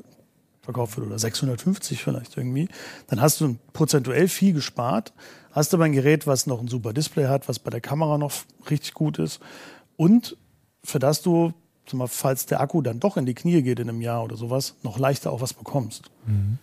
verkauft 0.61 0.95
wird 0.97 1.07
oder 1.07 1.19
650 1.19 2.01
vielleicht 2.01 2.37
irgendwie. 2.37 2.69
Dann 3.07 3.19
hast 3.19 3.41
du 3.41 3.57
prozentuell 3.73 4.27
viel 4.27 4.53
gespart, 4.53 5.13
hast 5.51 5.73
aber 5.73 5.83
ein 5.83 5.91
Gerät, 5.91 6.25
was 6.25 6.47
noch 6.47 6.61
ein 6.61 6.67
super 6.67 6.93
Display 6.93 7.27
hat, 7.27 7.49
was 7.49 7.59
bei 7.59 7.69
der 7.69 7.81
Kamera 7.81 8.17
noch 8.17 8.31
richtig 8.69 8.93
gut 8.93 9.19
ist 9.19 9.41
und 9.97 10.37
für 10.83 10.99
das 10.99 11.21
du 11.21 11.53
mal, 11.91 12.07
falls 12.07 12.45
der 12.45 12.61
Akku 12.61 12.81
dann 12.81 12.99
doch 12.99 13.17
in 13.17 13.25
die 13.25 13.33
Knie 13.33 13.61
geht 13.61 13.79
in 13.79 13.89
einem 13.89 14.01
Jahr 14.01 14.23
oder 14.23 14.37
sowas, 14.37 14.75
noch 14.83 14.97
leichter 14.97 15.31
auch 15.31 15.41
was 15.41 15.53
bekommst. 15.53 16.09
Mhm. 16.25 16.57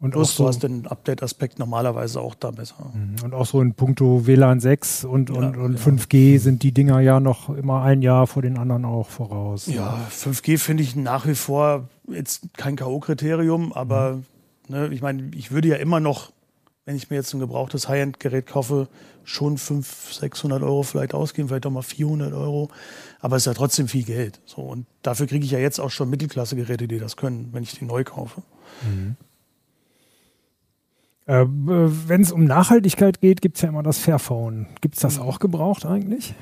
Und 0.00 0.10
Plus, 0.10 0.34
so, 0.34 0.42
du 0.42 0.48
hast 0.48 0.64
den 0.64 0.88
Update-Aspekt 0.88 1.60
normalerweise 1.60 2.20
auch 2.20 2.34
da 2.34 2.50
besser. 2.50 2.90
Mhm. 2.92 3.24
Und 3.24 3.34
auch 3.34 3.46
so 3.46 3.60
in 3.60 3.74
puncto 3.74 4.26
WLAN 4.26 4.58
6 4.58 5.04
und, 5.04 5.30
ja, 5.30 5.36
und, 5.36 5.56
und 5.56 5.74
ja. 5.74 5.80
5G 5.80 6.40
sind 6.40 6.64
die 6.64 6.72
Dinger 6.72 6.98
ja 6.98 7.20
noch 7.20 7.50
immer 7.50 7.82
ein 7.82 8.02
Jahr 8.02 8.26
vor 8.26 8.42
den 8.42 8.58
anderen 8.58 8.84
auch 8.84 9.08
voraus. 9.08 9.66
Ja, 9.68 10.00
5G 10.10 10.58
finde 10.58 10.82
ich 10.82 10.96
nach 10.96 11.28
wie 11.28 11.36
vor 11.36 11.88
jetzt 12.08 12.48
kein 12.56 12.74
K.O.-Kriterium, 12.74 13.72
aber 13.74 14.14
mhm. 14.14 14.24
ne, 14.74 14.88
ich 14.88 15.02
meine, 15.02 15.30
ich 15.36 15.52
würde 15.52 15.68
ja 15.68 15.76
immer 15.76 16.00
noch, 16.00 16.32
wenn 16.84 16.96
ich 16.96 17.10
mir 17.10 17.16
jetzt 17.16 17.32
ein 17.32 17.40
gebrauchtes 17.40 17.88
High-End-Gerät 17.88 18.46
kaufe, 18.46 18.88
schon 19.24 19.56
500, 19.56 20.20
600 20.20 20.62
Euro 20.62 20.82
vielleicht 20.82 21.14
ausgeben, 21.14 21.48
vielleicht 21.48 21.66
auch 21.66 21.70
mal 21.70 21.82
400 21.82 22.32
Euro. 22.32 22.70
Aber 23.20 23.36
es 23.36 23.42
ist 23.42 23.46
ja 23.46 23.54
trotzdem 23.54 23.86
viel 23.86 24.02
Geld. 24.02 24.40
So, 24.46 24.62
und 24.62 24.86
dafür 25.02 25.26
kriege 25.26 25.44
ich 25.44 25.52
ja 25.52 25.60
jetzt 25.60 25.78
auch 25.78 25.90
schon 25.90 26.10
Mittelklasse-Geräte, 26.10 26.88
die 26.88 26.98
das 26.98 27.16
können, 27.16 27.50
wenn 27.52 27.62
ich 27.62 27.78
die 27.78 27.84
neu 27.84 28.02
kaufe. 28.02 28.42
Mhm. 28.82 29.16
Äh, 31.26 31.44
wenn 31.46 32.22
es 32.22 32.32
um 32.32 32.44
Nachhaltigkeit 32.44 33.20
geht, 33.20 33.42
gibt 33.42 33.56
es 33.56 33.62
ja 33.62 33.68
immer 33.68 33.84
das 33.84 33.98
Fairphone. 33.98 34.66
Gibt 34.80 34.96
es 34.96 35.02
das 35.02 35.20
auch 35.20 35.38
gebraucht 35.38 35.86
eigentlich? 35.86 36.34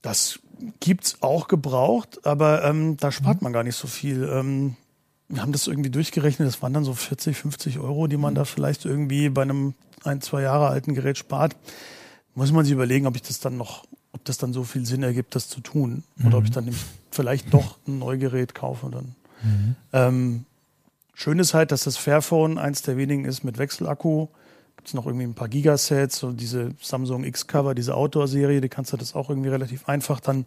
Das 0.00 0.40
gibt 0.80 1.04
es 1.04 1.22
auch 1.22 1.48
gebraucht, 1.48 2.24
aber 2.24 2.64
ähm, 2.64 2.96
da 2.96 3.12
spart 3.12 3.42
mhm. 3.42 3.44
man 3.44 3.52
gar 3.52 3.64
nicht 3.64 3.76
so 3.76 3.86
viel. 3.86 4.24
Ähm, 4.24 4.76
wir 5.28 5.42
haben 5.42 5.52
das 5.52 5.66
irgendwie 5.66 5.90
durchgerechnet, 5.90 6.46
das 6.46 6.62
waren 6.62 6.72
dann 6.72 6.84
so 6.84 6.94
40, 6.94 7.36
50 7.36 7.78
Euro, 7.78 8.06
die 8.06 8.16
man 8.16 8.34
mhm. 8.34 8.36
da 8.36 8.44
vielleicht 8.44 8.84
irgendwie 8.84 9.28
bei 9.28 9.42
einem 9.42 9.74
ein, 10.04 10.20
zwei 10.20 10.42
Jahre 10.42 10.68
alten 10.68 10.94
Gerät 10.94 11.18
spart. 11.18 11.56
Muss 12.34 12.52
man 12.52 12.64
sich 12.64 12.72
überlegen, 12.72 13.06
ob 13.06 13.16
ich 13.16 13.22
das 13.22 13.40
dann 13.40 13.56
noch 13.56 13.84
ob 14.16 14.24
das 14.24 14.38
dann 14.38 14.54
so 14.54 14.64
viel 14.64 14.86
Sinn 14.86 15.02
ergibt, 15.02 15.34
das 15.34 15.48
zu 15.48 15.60
tun. 15.60 16.02
Mhm. 16.16 16.26
Oder 16.26 16.38
ob 16.38 16.44
ich 16.44 16.50
dann 16.50 16.74
vielleicht 17.10 17.52
doch 17.52 17.76
ein 17.86 17.98
Neugerät 17.98 18.54
kaufe 18.54 18.88
dann. 18.90 19.14
Mhm. 19.42 19.76
Ähm, 19.92 20.44
schön 21.12 21.38
ist 21.38 21.52
halt, 21.52 21.70
dass 21.70 21.84
das 21.84 21.98
Fairphone 21.98 22.56
eins 22.56 22.80
der 22.80 22.96
wenigen 22.96 23.26
ist 23.26 23.44
mit 23.44 23.58
Wechselakku. 23.58 24.28
Gibt 24.76 24.88
es 24.88 24.94
noch 24.94 25.06
irgendwie 25.06 25.26
ein 25.26 25.34
paar 25.34 25.48
Gigasets, 25.48 26.18
so 26.18 26.32
diese 26.32 26.70
Samsung 26.80 27.24
X-Cover, 27.24 27.74
diese 27.74 27.94
Outdoor-Serie, 27.94 28.62
die 28.62 28.70
kannst 28.70 28.94
du 28.94 28.96
das 28.96 29.14
auch 29.14 29.28
irgendwie 29.28 29.50
relativ 29.50 29.86
einfach 29.86 30.20
dann 30.20 30.46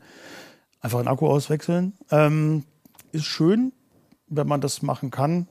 einfach 0.82 0.98
einen 0.98 1.08
Akku 1.08 1.28
auswechseln. 1.28 1.94
Ähm, 2.10 2.64
ist 3.12 3.26
schön, 3.26 3.72
wenn 4.30 4.48
man 4.48 4.62
das 4.62 4.82
machen 4.82 5.12
kann. 5.12 5.48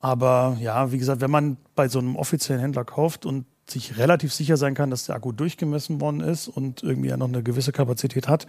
Aber 0.00 0.56
ja, 0.60 0.92
wie 0.92 0.98
gesagt, 0.98 1.20
wenn 1.20 1.30
man 1.30 1.56
bei 1.74 1.88
so 1.88 1.98
einem 1.98 2.16
offiziellen 2.16 2.60
Händler 2.60 2.84
kauft 2.84 3.26
und 3.26 3.46
sich 3.66 3.98
relativ 3.98 4.32
sicher 4.32 4.56
sein 4.56 4.74
kann, 4.74 4.90
dass 4.90 5.06
der 5.06 5.16
Akku 5.16 5.32
durchgemessen 5.32 6.00
worden 6.00 6.20
ist 6.20 6.48
und 6.48 6.82
irgendwie 6.82 7.08
ja 7.08 7.16
noch 7.16 7.28
eine 7.28 7.42
gewisse 7.42 7.72
Kapazität 7.72 8.28
hat, 8.28 8.46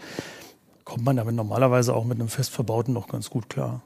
kommt 0.85 1.03
man 1.03 1.17
damit 1.17 1.35
normalerweise 1.35 1.93
auch 1.93 2.05
mit 2.05 2.19
einem 2.19 2.29
fest 2.29 2.51
verbauten 2.51 2.93
noch 2.93 3.07
ganz 3.07 3.29
gut 3.29 3.49
klar. 3.49 3.81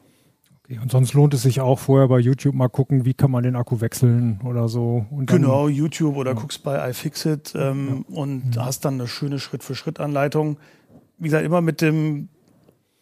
Okay, 0.65 0.79
und 0.81 0.91
sonst 0.91 1.13
lohnt 1.13 1.33
es 1.33 1.41
sich 1.41 1.59
auch 1.59 1.77
vorher 1.77 2.07
bei 2.07 2.19
YouTube 2.19 2.55
mal 2.55 2.69
gucken, 2.69 3.03
wie 3.03 3.13
kann 3.13 3.29
man 3.31 3.43
den 3.43 3.57
Akku 3.57 3.81
wechseln 3.81 4.39
oder 4.45 4.69
so. 4.69 5.05
genau, 5.25 5.67
YouTube 5.67 6.15
oder 6.15 6.31
ja. 6.31 6.39
guckst 6.39 6.63
bei 6.63 6.89
iFixit 6.89 7.53
ähm, 7.55 8.05
ja. 8.07 8.15
und 8.15 8.55
ja. 8.55 8.65
hast 8.65 8.85
dann 8.85 8.93
eine 8.93 9.09
schöne 9.09 9.39
Schritt-für-Schritt-Anleitung. 9.39 10.57
Wie 11.17 11.25
gesagt, 11.25 11.45
immer 11.45 11.59
mit 11.59 11.81
dem, 11.81 12.29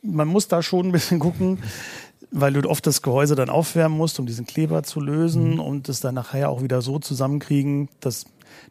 man 0.01 0.27
muss 0.27 0.47
da 0.47 0.63
schon 0.63 0.87
ein 0.87 0.91
bisschen 0.91 1.19
gucken, 1.19 1.59
weil 2.31 2.53
du 2.53 2.69
oft 2.69 2.87
das 2.87 3.01
Gehäuse 3.01 3.35
dann 3.35 3.49
aufwärmen 3.49 3.97
musst, 3.97 4.19
um 4.19 4.25
diesen 4.25 4.45
Kleber 4.45 4.83
zu 4.83 5.01
lösen 5.01 5.55
mhm. 5.55 5.59
und 5.59 5.89
es 5.89 5.99
dann 5.99 6.15
nachher 6.15 6.49
auch 6.49 6.61
wieder 6.61 6.81
so 6.81 6.97
zusammenkriegen, 6.97 7.89
dass 7.99 8.25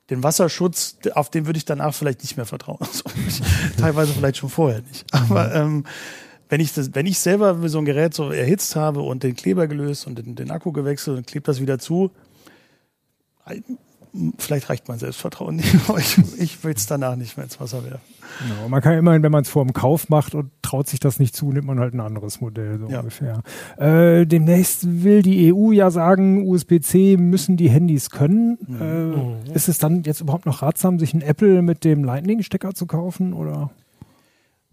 den 0.09 0.23
Wasserschutz, 0.23 0.99
auf 1.15 1.31
den 1.31 1.47
würde 1.47 1.59
ich 1.59 1.65
danach 1.65 1.95
vielleicht 1.95 2.23
nicht 2.23 2.37
mehr 2.37 2.47
vertrauen. 2.47 2.79
Also 3.27 3.45
teilweise 3.79 4.13
vielleicht 4.13 4.39
schon 4.39 4.49
vorher 4.49 4.83
nicht. 4.83 5.07
Aber 5.13 5.49
mhm. 5.49 5.55
ähm, 5.55 5.85
wenn 6.49 6.61
ich 6.61 6.75
das, 6.75 6.95
wenn 6.95 7.07
ich 7.07 7.19
selber 7.19 7.57
so 7.69 7.79
ein 7.79 7.85
Gerät 7.85 8.15
so 8.15 8.31
erhitzt 8.31 8.77
habe 8.77 9.03
und 9.03 9.23
den 9.23 9.37
Kleber 9.37 9.69
gelöst 9.69 10.07
und 10.07 10.19
den, 10.19 10.35
den 10.35 10.51
Akku 10.51 10.73
gewechselt 10.73 11.19
und 11.19 11.27
klebt 11.27 11.47
das 11.47 11.61
wieder 11.61 11.79
zu, 11.79 12.11
vielleicht 14.39 14.69
reicht 14.69 14.89
mein 14.89 14.99
Selbstvertrauen 14.99 15.57
nicht, 15.57 15.75
aber 15.89 15.99
ich, 15.99 16.19
ich 16.39 16.65
will 16.65 16.75
es 16.75 16.87
danach 16.87 17.17
nicht 17.17 17.37
mehr 17.37 17.45
ins 17.45 17.61
Wasser 17.61 17.85
werfen. 17.85 18.01
Genau, 18.41 18.69
man 18.69 18.81
kann 18.81 18.97
immerhin, 18.97 19.23
wenn 19.23 19.33
man 19.33 19.43
es 19.43 19.49
vor 19.49 19.65
dem 19.65 19.73
Kauf 19.73 20.09
macht 20.09 20.35
und 20.35 20.51
traut 20.63 20.89
sich 20.89 21.01
das 21.01 21.19
nicht 21.19 21.35
zu, 21.35 21.53
nimmt 21.53 21.67
man 21.67 21.81
halt 21.81 21.95
ein 21.95 22.01
anderes 22.01 22.41
Modell, 22.41 22.79
so 22.79 22.89
ja. 22.89 23.01
ungefähr. 23.01 23.43
Äh, 23.77 24.27
demnächst 24.27 25.03
will 25.03 25.23
die 25.23 25.53
EU 25.53 25.73
ja 25.73 25.91
sagen, 25.91 26.47
USB-C 26.47 27.17
müssen 27.17 27.57
die 27.57 27.71
Handys 27.71 28.11
können. 28.11 28.59
Mhm. 28.67 28.81
Äh, 28.81 28.85
mhm. 28.85 29.55
Ist 29.55 29.69
es 29.69 29.79
dann 29.79 30.03
jetzt 30.05 30.21
überhaupt 30.21 30.47
noch 30.47 30.63
ratsam, 30.63 30.99
sich 30.99 31.15
ein 31.15 31.23
Apple 31.23 31.63
mit 31.63 31.85
dem 31.85 32.05
Lightning-Stecker 32.05 32.75
zu 32.75 32.87
kaufen, 32.87 33.33
oder? 33.33 33.71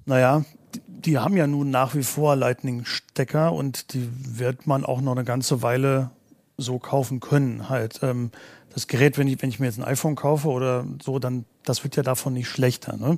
Naja, 0.06 0.46
die 0.88 1.18
haben 1.18 1.36
ja 1.36 1.48
nun 1.48 1.70
nach 1.70 1.96
wie 1.96 2.04
vor 2.04 2.36
Lightning-Stecker 2.36 3.54
und 3.54 3.94
die 3.94 4.08
wird 4.24 4.68
man 4.68 4.86
auch 4.86 5.02
noch 5.02 5.14
eine 5.14 5.24
ganze 5.24 5.62
Weile 5.62 6.12
so 6.58 6.80
kaufen 6.80 7.20
können. 7.20 7.70
Halt, 7.70 8.00
ähm, 8.02 8.32
das 8.74 8.88
Gerät, 8.88 9.18
wenn 9.18 9.28
ich, 9.28 9.42
wenn 9.42 9.50
ich 9.50 9.60
mir 9.60 9.68
jetzt 9.68 9.80
ein 9.80 9.86
iPhone 9.86 10.16
kaufe 10.16 10.50
oder 10.50 10.86
so, 11.04 11.20
dann 11.20 11.46
das 11.64 11.84
wird 11.84 11.96
ja 11.96 12.04
davon 12.04 12.34
nicht 12.34 12.48
schlechter. 12.48 12.98
Ne? 12.98 13.18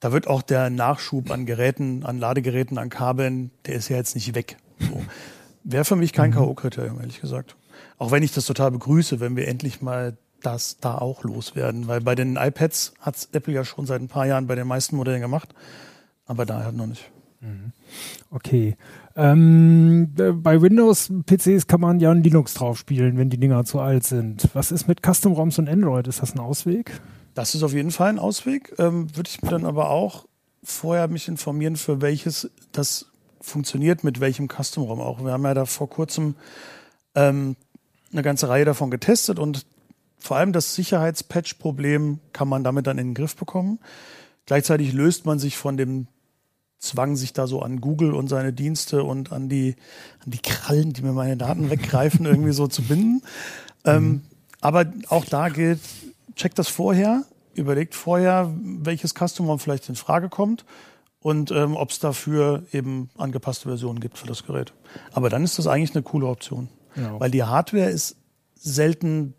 Da 0.00 0.12
wird 0.12 0.26
auch 0.26 0.42
der 0.42 0.70
Nachschub 0.70 1.30
an 1.30 1.46
Geräten, 1.46 2.04
an 2.04 2.18
Ladegeräten, 2.18 2.78
an 2.78 2.88
Kabeln, 2.88 3.50
der 3.66 3.74
ist 3.74 3.88
ja 3.88 3.96
jetzt 3.96 4.14
nicht 4.14 4.34
weg. 4.34 4.56
So. 4.78 5.02
Wäre 5.64 5.84
für 5.84 5.96
mich 5.96 6.12
kein 6.12 6.30
mhm. 6.30 6.34
K.O.-Kriterium, 6.34 7.00
ehrlich 7.00 7.20
gesagt. 7.20 7.56
Auch 7.98 8.10
wenn 8.10 8.22
ich 8.22 8.32
das 8.32 8.46
total 8.46 8.70
begrüße, 8.70 9.20
wenn 9.20 9.36
wir 9.36 9.46
endlich 9.46 9.82
mal 9.82 10.16
das 10.42 10.78
da 10.78 10.96
auch 10.96 11.22
loswerden. 11.22 11.86
Weil 11.86 12.00
bei 12.00 12.14
den 12.14 12.36
iPads 12.36 12.94
hat 13.00 13.28
Apple 13.32 13.52
ja 13.52 13.64
schon 13.64 13.84
seit 13.84 14.00
ein 14.00 14.08
paar 14.08 14.26
Jahren 14.26 14.46
bei 14.46 14.54
den 14.54 14.66
meisten 14.66 14.96
Modellen 14.96 15.20
gemacht 15.20 15.54
aber 16.30 16.46
da 16.46 16.62
halt 16.62 16.76
noch 16.76 16.86
nicht. 16.86 17.10
Mhm. 17.40 17.72
Okay. 18.30 18.76
Ähm, 19.20 20.14
bei 20.14 20.62
Windows-PCs 20.62 21.66
kann 21.66 21.82
man 21.82 22.00
ja 22.00 22.10
ein 22.10 22.22
Linux 22.22 22.54
drauf 22.54 22.78
spielen, 22.78 23.18
wenn 23.18 23.28
die 23.28 23.36
Dinger 23.36 23.66
zu 23.66 23.78
alt 23.78 24.04
sind. 24.04 24.48
Was 24.54 24.72
ist 24.72 24.88
mit 24.88 25.02
Custom-ROMs 25.02 25.58
und 25.58 25.68
Android? 25.68 26.06
Ist 26.06 26.22
das 26.22 26.34
ein 26.34 26.40
Ausweg? 26.40 26.98
Das 27.34 27.54
ist 27.54 27.62
auf 27.62 27.74
jeden 27.74 27.90
Fall 27.90 28.08
ein 28.08 28.18
Ausweg. 28.18 28.72
Ähm, 28.78 29.14
Würde 29.14 29.28
ich 29.28 29.42
mir 29.42 29.50
dann 29.50 29.66
aber 29.66 29.90
auch 29.90 30.26
vorher 30.62 31.06
mich 31.08 31.28
informieren, 31.28 31.76
für 31.76 32.00
welches 32.00 32.50
das 32.72 33.10
funktioniert, 33.42 34.04
mit 34.04 34.20
welchem 34.20 34.48
Custom-ROM 34.48 35.00
auch. 35.00 35.22
Wir 35.22 35.32
haben 35.32 35.44
ja 35.44 35.52
da 35.52 35.66
vor 35.66 35.90
kurzem 35.90 36.34
ähm, 37.14 37.56
eine 38.12 38.22
ganze 38.22 38.48
Reihe 38.48 38.64
davon 38.64 38.90
getestet 38.90 39.38
und 39.38 39.66
vor 40.18 40.38
allem 40.38 40.54
das 40.54 40.74
Sicherheitspatch-Problem 40.74 42.20
kann 42.32 42.48
man 42.48 42.64
damit 42.64 42.86
dann 42.86 42.96
in 42.96 43.08
den 43.08 43.14
Griff 43.14 43.36
bekommen. 43.36 43.80
Gleichzeitig 44.46 44.94
löst 44.94 45.26
man 45.26 45.38
sich 45.38 45.58
von 45.58 45.76
dem 45.76 46.06
zwang 46.80 47.14
sich 47.14 47.32
da 47.32 47.46
so 47.46 47.60
an 47.60 47.80
Google 47.80 48.14
und 48.14 48.28
seine 48.28 48.52
Dienste 48.52 49.04
und 49.04 49.32
an 49.32 49.48
die, 49.48 49.76
an 50.24 50.30
die 50.30 50.38
Krallen, 50.38 50.92
die 50.92 51.02
mir 51.02 51.12
meine 51.12 51.36
Daten 51.36 51.70
weggreifen, 51.70 52.26
irgendwie 52.26 52.52
so 52.52 52.66
zu 52.66 52.82
binden. 52.82 53.22
Ähm, 53.84 54.04
mhm. 54.04 54.22
aber 54.60 54.86
auch 55.08 55.24
da 55.24 55.48
gilt, 55.48 55.80
checkt 56.34 56.58
das 56.58 56.68
vorher, 56.68 57.24
überlegt 57.54 57.94
vorher, 57.94 58.52
welches 58.62 59.14
Customer 59.14 59.58
vielleicht 59.58 59.88
in 59.88 59.94
Frage 59.94 60.28
kommt 60.28 60.64
und 61.20 61.50
ähm, 61.50 61.76
ob 61.76 61.90
es 61.90 61.98
dafür 61.98 62.64
eben 62.72 63.10
angepasste 63.16 63.68
Versionen 63.68 64.00
gibt 64.00 64.18
für 64.18 64.26
das 64.26 64.44
Gerät. 64.44 64.72
Aber 65.12 65.28
dann 65.28 65.44
ist 65.44 65.58
das 65.58 65.66
eigentlich 65.66 65.94
eine 65.94 66.02
coole 66.02 66.26
Option. 66.26 66.68
Genau. 66.94 67.20
Weil 67.20 67.30
die 67.30 67.44
Hardware 67.44 67.88
ist 67.88 68.16
selten 68.54 69.34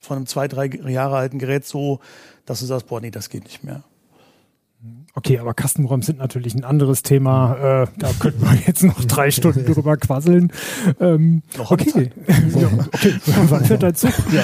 von 0.00 0.18
einem 0.18 0.26
zwei, 0.26 0.48
drei 0.48 0.66
Jahre 0.66 1.16
alten 1.16 1.38
Gerät 1.38 1.66
so, 1.66 2.00
dass 2.46 2.60
du 2.60 2.66
sagst, 2.66 2.86
boah, 2.86 3.00
nee, 3.00 3.10
das 3.10 3.30
geht 3.30 3.44
nicht 3.44 3.64
mehr. 3.64 3.84
Okay, 5.16 5.38
aber 5.38 5.54
Custom 5.54 6.02
sind 6.02 6.18
natürlich 6.18 6.56
ein 6.56 6.64
anderes 6.64 7.04
Thema. 7.04 7.84
Äh, 7.84 7.86
da 7.98 8.10
könnten 8.18 8.42
wir 8.42 8.58
jetzt 8.66 8.82
noch 8.82 9.04
drei 9.06 9.30
Stunden 9.30 9.64
drüber 9.64 9.96
quasseln. 9.96 10.52
Ähm, 10.98 11.42
okay. 11.68 12.10
ja, 12.26 12.68
okay, 12.92 13.14
wann 13.48 13.64
fährt 13.64 13.84
dein 13.84 13.94
Zug? 13.94 14.12
Ja. 14.32 14.42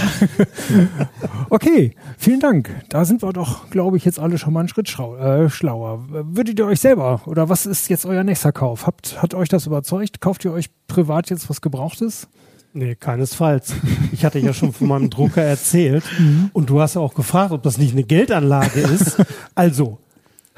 okay, 1.51 1.97
vielen 2.16 2.38
Dank. 2.38 2.70
Da 2.88 3.05
sind 3.05 3.20
wir 3.20 3.32
doch, 3.32 3.68
glaube 3.70 3.97
ich, 3.97 4.05
jetzt 4.05 4.20
alle 4.20 4.38
schon 4.38 4.53
mal 4.53 4.61
einen 4.61 4.68
Schritt 4.68 4.88
äh, 4.97 5.51
schlauer. 5.51 6.05
Würdet 6.09 6.61
ihr 6.61 6.66
euch 6.66 6.78
selber 6.78 7.22
oder 7.26 7.49
was 7.49 7.66
ist 7.66 7.88
jetzt 7.88 8.07
euer 8.07 8.22
nächster 8.22 8.53
Kauf? 8.53 8.86
Habt, 8.86 9.20
hat 9.20 9.34
euch 9.34 9.49
das 9.49 9.66
überzeugt? 9.66 10.20
Kauft 10.20 10.45
ihr 10.45 10.53
euch 10.53 10.70
privat 10.86 11.30
jetzt 11.30 11.51
was 11.51 11.62
Gebrauchtes? 11.62 12.28
Nee, 12.72 12.95
keinesfalls. 12.95 13.74
Ich 14.12 14.24
hatte 14.24 14.38
ja 14.38 14.53
schon 14.53 14.72
von 14.72 14.86
meinem 14.86 15.11
Drucker 15.11 15.43
erzählt 15.43 16.05
mhm. 16.20 16.51
und 16.53 16.70
du 16.70 16.80
hast 16.80 16.95
ja 16.95 17.01
auch 17.01 17.14
gefragt, 17.14 17.51
ob 17.51 17.64
das 17.64 17.78
nicht 17.78 17.93
eine 17.93 18.05
Geldanlage 18.05 18.78
ist. 18.78 19.16
Also, 19.57 19.99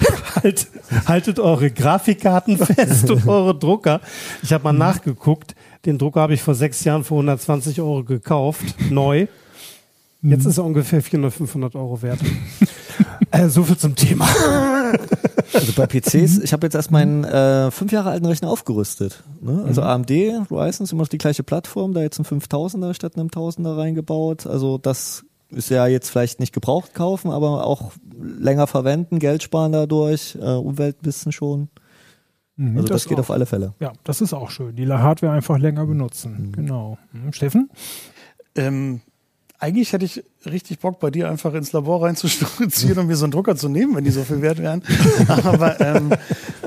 halt, 0.43 0.69
haltet 1.07 1.39
eure 1.39 1.71
Grafikkarten 1.71 2.57
fest 2.59 3.11
und 3.11 3.27
eure 3.27 3.59
Drucker. 3.59 4.01
Ich 4.43 4.53
habe 4.53 4.65
mal 4.65 4.73
mhm. 4.73 4.79
nachgeguckt. 4.79 5.55
Den 5.87 5.99
Drucker 5.99 6.21
habe 6.21 6.35
ich 6.35 6.43
vor 6.43 6.55
sechs 6.55 6.85
Jahren 6.85 7.05
für 7.05 7.15
120 7.15 7.81
Euro 7.81 8.05
gekauft, 8.05 8.65
neu. 8.91 9.27
Jetzt 10.23 10.45
mhm. 10.45 10.51
ist 10.51 10.59
er 10.59 10.65
ungefähr 10.65 11.03
400, 11.03 11.33
500 11.33 11.75
Euro 11.75 12.01
wert. 12.03 12.21
äh, 13.33 13.49
so 13.49 13.65
viel 13.65 13.77
zum 13.77 13.97
Thema. 13.97 14.29
Also 15.53 15.73
bei 15.73 15.87
PCs, 15.87 16.39
ich 16.39 16.53
habe 16.53 16.67
jetzt 16.67 16.75
erst 16.75 16.93
meinen 16.93 17.25
äh, 17.25 17.71
fünf 17.73 17.91
Jahre 17.91 18.11
alten 18.11 18.27
Rechner 18.27 18.49
aufgerüstet. 18.49 19.25
Ne? 19.41 19.65
Also 19.67 19.81
mhm. 19.81 19.87
AMD, 19.89 20.11
Ryzen 20.51 20.85
ist 20.85 20.93
immer 20.93 21.03
noch 21.03 21.09
die 21.09 21.19
gleiche 21.19 21.43
Plattform, 21.43 21.93
da 21.93 22.03
jetzt 22.03 22.21
ein 22.21 22.25
5000er 22.25 22.95
statt 22.95 23.17
einem 23.17 23.29
1000er 23.29 23.77
reingebaut. 23.77 24.47
Also 24.47 24.79
das 24.79 25.25
ist 25.53 25.71
ja 25.71 25.87
jetzt 25.87 26.11
vielleicht 26.11 26.41
nicht 26.41 26.53
gebraucht 26.53 26.95
kaufen, 26.95 27.31
aber 27.31 27.67
auch 27.67 27.93
länger 28.21 28.67
verwenden, 28.67 29.19
Geld 29.19 29.43
sparen 29.43 29.73
dadurch, 29.73 30.37
äh, 30.41 30.55
Umwelt 30.55 30.99
ein 30.99 31.03
bisschen 31.03 31.33
schon. 31.33 31.69
Mhm, 32.57 32.77
also 32.77 32.89
das, 32.89 33.03
das 33.03 33.09
geht 33.09 33.19
auch, 33.19 33.23
auf 33.23 33.31
alle 33.31 33.47
Fälle. 33.47 33.75
Ja, 33.81 33.93
das 34.05 34.21
ist 34.21 34.33
auch 34.33 34.51
schön. 34.51 34.77
Die 34.77 34.87
Hardware 34.87 35.33
einfach 35.33 35.59
länger 35.59 35.87
benutzen. 35.87 36.49
Mhm. 36.49 36.53
Genau. 36.53 36.99
Mhm. 37.13 37.33
Steffen? 37.33 37.71
Ähm, 38.55 39.01
eigentlich 39.59 39.93
hätte 39.93 40.05
ich 40.05 40.25
richtig 40.45 40.81
Bock, 40.81 40.99
bei 40.99 41.11
dir 41.11 41.31
einfach 41.31 41.55
ins 41.55 41.73
Labor 41.73 42.03
reinzuziehen 42.03 42.99
und 42.99 43.07
mir 43.07 43.15
so 43.15 43.25
einen 43.25 43.31
Drucker 43.31 43.55
zu 43.55 43.69
nehmen, 43.69 43.95
wenn 43.95 44.05
die 44.05 44.11
so 44.11 44.25
viel 44.25 44.43
wert 44.43 44.59
wären. 44.59 44.83
Aber 45.29 45.81
ähm, 45.81 46.13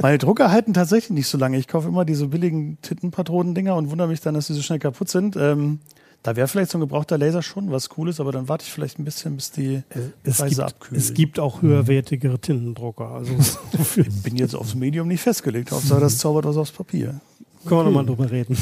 meine 0.02 0.18
Drucker 0.18 0.50
halten 0.50 0.74
tatsächlich 0.74 1.12
nicht 1.12 1.28
so 1.28 1.38
lange. 1.38 1.58
Ich 1.58 1.68
kaufe 1.68 1.90
immer 1.90 2.06
diese 2.06 2.28
billigen 2.28 2.78
Tintenpatronen-Dinger 2.82 3.76
und 3.76 3.92
wundere 3.92 4.08
mich 4.08 4.22
dann, 4.22 4.34
dass 4.34 4.48
sie 4.48 4.54
so 4.54 4.62
schnell 4.62 4.80
kaputt 4.80 5.10
sind. 5.10 5.36
Ähm, 5.36 5.80
da 6.26 6.36
wäre 6.36 6.47
vielleicht 6.47 6.71
so 6.71 6.80
ein 6.80 6.82
gebrauchter 6.82 7.19
Laser 7.19 7.43
schon 7.43 7.69
was 7.69 7.88
Cooles, 7.89 8.19
aber 8.19 8.32
dann 8.32 8.49
warte 8.49 8.63
ich 8.65 8.71
vielleicht 8.71 8.97
ein 8.97 9.05
bisschen, 9.05 9.36
bis 9.36 9.51
die 9.51 9.84
es 10.23 10.38
Preise 10.38 10.55
gibt, 10.55 10.61
abkühlen. 10.61 10.99
Es 10.99 11.13
gibt 11.13 11.39
auch 11.39 11.61
höherwertigere 11.61 12.39
Tintendrucker. 12.39 13.11
Also 13.11 13.32
ich 13.97 14.23
bin 14.23 14.36
jetzt 14.36 14.55
aufs 14.55 14.73
Medium 14.73 15.07
nicht 15.07 15.21
festgelegt. 15.21 15.71
Hauptsache, 15.71 15.99
das 15.99 16.17
zaubert 16.17 16.45
was 16.45 16.57
aufs 16.57 16.71
Papier. 16.71 17.21
Können 17.67 17.82
wir 17.82 17.84
nochmal 17.84 18.07
drüber 18.07 18.32
reden. 18.32 18.57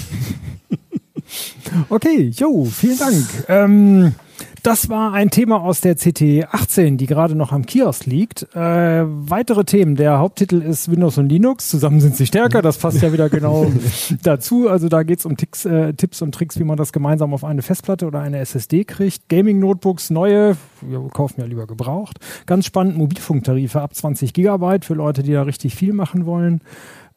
okay, 1.89 2.33
jo, 2.35 2.65
vielen 2.65 2.97
Dank. 2.97 3.45
Ähm, 3.47 4.15
das 4.63 4.87
war 4.87 5.11
ein 5.11 5.29
Thema 5.29 5.61
aus 5.61 5.81
der 5.81 5.97
CT18, 5.97 6.95
die 6.95 7.05
gerade 7.05 7.35
noch 7.35 7.51
am 7.51 7.65
Kiosk 7.65 8.05
liegt. 8.05 8.43
Äh, 8.55 9.03
weitere 9.05 9.65
Themen. 9.65 9.97
Der 9.97 10.19
Haupttitel 10.19 10.61
ist 10.61 10.89
Windows 10.89 11.17
und 11.17 11.27
Linux. 11.27 11.69
Zusammen 11.69 11.99
sind 11.99 12.15
sie 12.15 12.25
stärker. 12.25 12.61
Das 12.61 12.77
passt 12.77 13.01
ja 13.01 13.11
wieder 13.11 13.29
genau 13.29 13.69
dazu. 14.23 14.69
Also 14.69 14.87
da 14.87 15.03
geht's 15.03 15.25
um 15.25 15.35
Ticks, 15.35 15.65
äh, 15.65 15.93
Tipps 15.93 16.21
und 16.21 16.33
Tricks, 16.33 16.57
wie 16.57 16.63
man 16.63 16.77
das 16.77 16.93
gemeinsam 16.93 17.33
auf 17.33 17.43
eine 17.43 17.61
Festplatte 17.61 18.07
oder 18.07 18.21
eine 18.21 18.39
SSD 18.39 18.85
kriegt. 18.85 19.27
Gaming-Notebooks, 19.27 20.09
neue. 20.11 20.55
Wir 20.79 21.09
kaufen 21.11 21.41
ja 21.41 21.45
lieber 21.45 21.67
gebraucht. 21.67 22.19
Ganz 22.45 22.65
spannend. 22.65 22.97
Mobilfunktarife 22.97 23.81
ab 23.81 23.93
20 23.93 24.33
Gigabyte 24.33 24.85
für 24.85 24.93
Leute, 24.93 25.23
die 25.23 25.33
da 25.33 25.43
richtig 25.43 25.75
viel 25.75 25.91
machen 25.91 26.25
wollen 26.25 26.61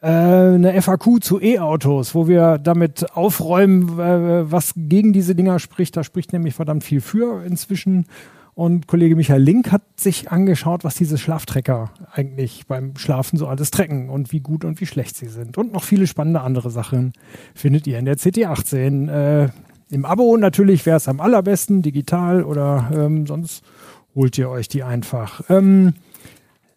eine 0.08 0.80
FAQ 0.80 1.22
zu 1.22 1.40
E-Autos, 1.40 2.14
wo 2.14 2.28
wir 2.28 2.58
damit 2.58 3.16
aufräumen, 3.16 3.98
äh, 3.98 4.50
was 4.50 4.72
gegen 4.76 5.12
diese 5.12 5.34
Dinger 5.34 5.58
spricht. 5.58 5.96
Da 5.96 6.04
spricht 6.04 6.32
nämlich 6.32 6.54
verdammt 6.54 6.84
viel 6.84 7.00
für 7.00 7.44
inzwischen. 7.44 8.06
Und 8.54 8.86
Kollege 8.86 9.16
Michael 9.16 9.42
Link 9.42 9.70
hat 9.70 9.82
sich 9.96 10.30
angeschaut, 10.30 10.82
was 10.82 10.94
diese 10.94 11.18
Schlaftrecker 11.18 11.90
eigentlich 12.10 12.66
beim 12.66 12.96
Schlafen 12.96 13.36
so 13.36 13.48
alles 13.48 13.70
trecken 13.70 14.08
und 14.08 14.32
wie 14.32 14.40
gut 14.40 14.64
und 14.64 14.80
wie 14.80 14.86
schlecht 14.86 15.14
sie 15.14 15.28
sind. 15.28 15.58
Und 15.58 15.72
noch 15.72 15.84
viele 15.84 16.06
spannende 16.06 16.40
andere 16.40 16.70
Sachen 16.70 17.12
findet 17.54 17.86
ihr 17.86 17.98
in 17.98 18.06
der 18.06 18.16
CT18. 18.16 19.10
Äh, 19.10 19.48
Im 19.90 20.06
Abo 20.06 20.36
natürlich 20.38 20.86
wäre 20.86 20.96
es 20.96 21.06
am 21.06 21.20
allerbesten, 21.20 21.82
digital 21.82 22.44
oder 22.44 22.90
ähm, 22.94 23.26
sonst 23.26 23.62
holt 24.14 24.38
ihr 24.38 24.48
euch 24.48 24.68
die 24.68 24.82
einfach. 24.82 25.42
Ähm, 25.50 25.92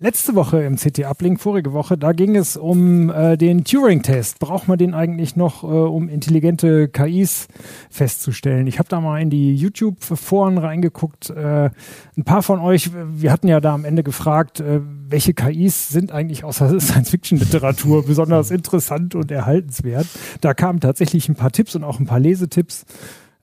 Letzte 0.02 0.34
Woche 0.34 0.64
im 0.64 0.78
CT-Uplink, 0.78 1.42
vorige 1.42 1.74
Woche, 1.74 1.98
da 1.98 2.14
ging 2.14 2.38
es 2.38 2.56
um 2.56 3.10
äh, 3.10 3.36
den 3.36 3.66
Turing-Test. 3.66 4.40
Braucht 4.40 4.70
man 4.70 4.78
den 4.78 4.94
eigentlich 4.94 5.36
noch, 5.36 5.64
äh, 5.64 5.68
um 5.68 6.08
intelligente 6.08 6.88
KIs 6.88 7.50
festzustellen? 7.90 8.66
Ich 8.68 8.80
habe 8.80 8.88
da 8.88 9.02
mal 9.02 9.22
in 9.22 9.30
die 9.30 9.54
YouTube-Foren 9.54 10.58
reingeguckt. 10.58 11.32
Äh, 11.32 11.72
ein 12.16 12.24
paar 12.24 12.44
von 12.44 12.62
euch, 12.62 12.92
wir 12.94 13.30
hatten 13.30 13.50
ja 13.50 13.60
da 13.60 13.74
am 13.74 13.84
Ende 13.84 14.04
gefragt, 14.04 14.62
äh, 14.62 14.80
welche 15.10 15.34
KIs 15.34 15.90
sind 15.90 16.14
eigentlich 16.14 16.46
außer 16.46 16.68
Science-Fiction-Literatur 16.80 18.06
besonders 18.08 18.52
interessant 18.52 19.16
und 19.16 19.32
erhaltenswert. 19.32 20.08
Da 20.40 20.54
kamen 20.54 20.80
tatsächlich 20.80 21.28
ein 21.28 21.36
paar 21.36 21.52
Tipps 21.52 21.76
und 21.76 21.84
auch 21.84 22.00
ein 22.00 22.06
paar 22.06 22.22
Lesetipps. 22.22 22.86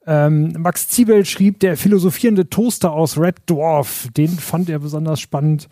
Ähm, 0.07 0.55
Max 0.57 0.89
Ziebel 0.89 1.25
schrieb, 1.25 1.59
der 1.61 1.77
philosophierende 1.77 2.49
Toaster 2.49 2.93
aus 2.93 3.19
Red 3.19 3.39
Dwarf, 3.51 4.09
den 4.17 4.29
fand 4.29 4.71
er 4.71 4.79
besonders 4.79 5.21
spannend. 5.21 5.69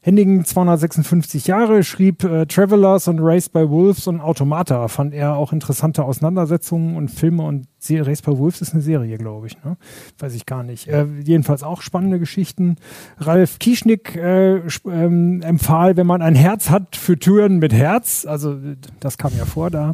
Hennigen 0.00 0.44
256 0.44 1.46
Jahre 1.46 1.82
schrieb 1.82 2.24
äh, 2.24 2.46
Travelers 2.46 3.08
und 3.08 3.20
Race 3.20 3.48
by 3.48 3.68
Wolves 3.68 4.06
und 4.06 4.20
Automata. 4.20 4.88
Fand 4.88 5.14
er 5.14 5.36
auch 5.36 5.52
interessante 5.52 6.04
Auseinandersetzungen 6.04 6.96
und 6.96 7.10
Filme 7.10 7.42
und 7.42 7.66
Race 7.90 8.22
by 8.22 8.36
Wolves 8.36 8.60
ist 8.60 8.72
eine 8.72 8.82
Serie, 8.82 9.16
glaube 9.18 9.46
ich. 9.46 9.62
Ne? 9.64 9.76
Weiß 10.18 10.34
ich 10.34 10.46
gar 10.46 10.62
nicht. 10.62 10.88
Äh, 10.88 11.06
jedenfalls 11.24 11.62
auch 11.62 11.80
spannende 11.80 12.18
Geschichten. 12.18 12.76
Ralf 13.18 13.58
Kieschnick 13.58 14.16
äh, 14.16 14.60
ähm, 14.86 15.42
empfahl, 15.42 15.96
wenn 15.96 16.06
man 16.06 16.20
ein 16.20 16.34
Herz 16.34 16.70
hat 16.70 16.96
für 16.96 17.18
Türen 17.18 17.58
mit 17.58 17.72
Herz, 17.72 18.26
also 18.26 18.56
das 19.00 19.16
kam 19.16 19.32
ja 19.36 19.44
vor 19.44 19.70
da, 19.70 19.92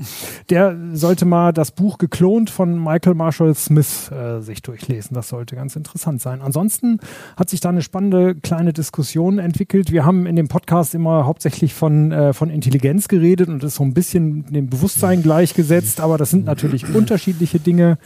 der 0.51 0.77
sollte 0.93 1.25
mal 1.25 1.53
das 1.53 1.73
Buch 1.73 1.99
geklont 1.99 2.51
von 2.51 2.83
Michael 2.83 3.15
Marshall 3.15 3.55
Smith 3.55 4.11
äh, 4.11 4.41
sich 4.41 4.63
durchlesen. 4.63 5.15
Das 5.15 5.29
sollte 5.29 5.55
ganz 5.55 5.77
interessant 5.77 6.21
sein. 6.21 6.41
Ansonsten 6.41 6.99
hat 7.37 7.51
sich 7.51 7.61
da 7.61 7.69
eine 7.69 7.83
spannende 7.83 8.35
kleine 8.35 8.73
Diskussion 8.73 9.39
entwickelt. 9.39 9.93
Wir 9.95 10.05
haben 10.05 10.27
in 10.27 10.35
dem 10.35 10.49
Podcast 10.49 10.95
immer 10.95 11.25
hauptsächlich 11.25 11.73
von, 11.73 12.11
äh, 12.11 12.33
von 12.33 12.51
Intelligenz 12.51 13.07
geredet 13.07 13.49
und 13.49 13.63
ist 13.63 13.77
so 13.77 13.85
ein 13.85 13.95
bisschen 13.95 14.45
dem 14.53 14.69
Bewusstsein 14.69 15.23
gleichgesetzt, 15.23 16.01
aber 16.01 16.19
das 16.19 16.31
sind 16.31 16.45
natürlich 16.45 16.93
unterschiedliche 16.93 17.61
Dinge. 17.61 17.75
Dinge 17.75 17.99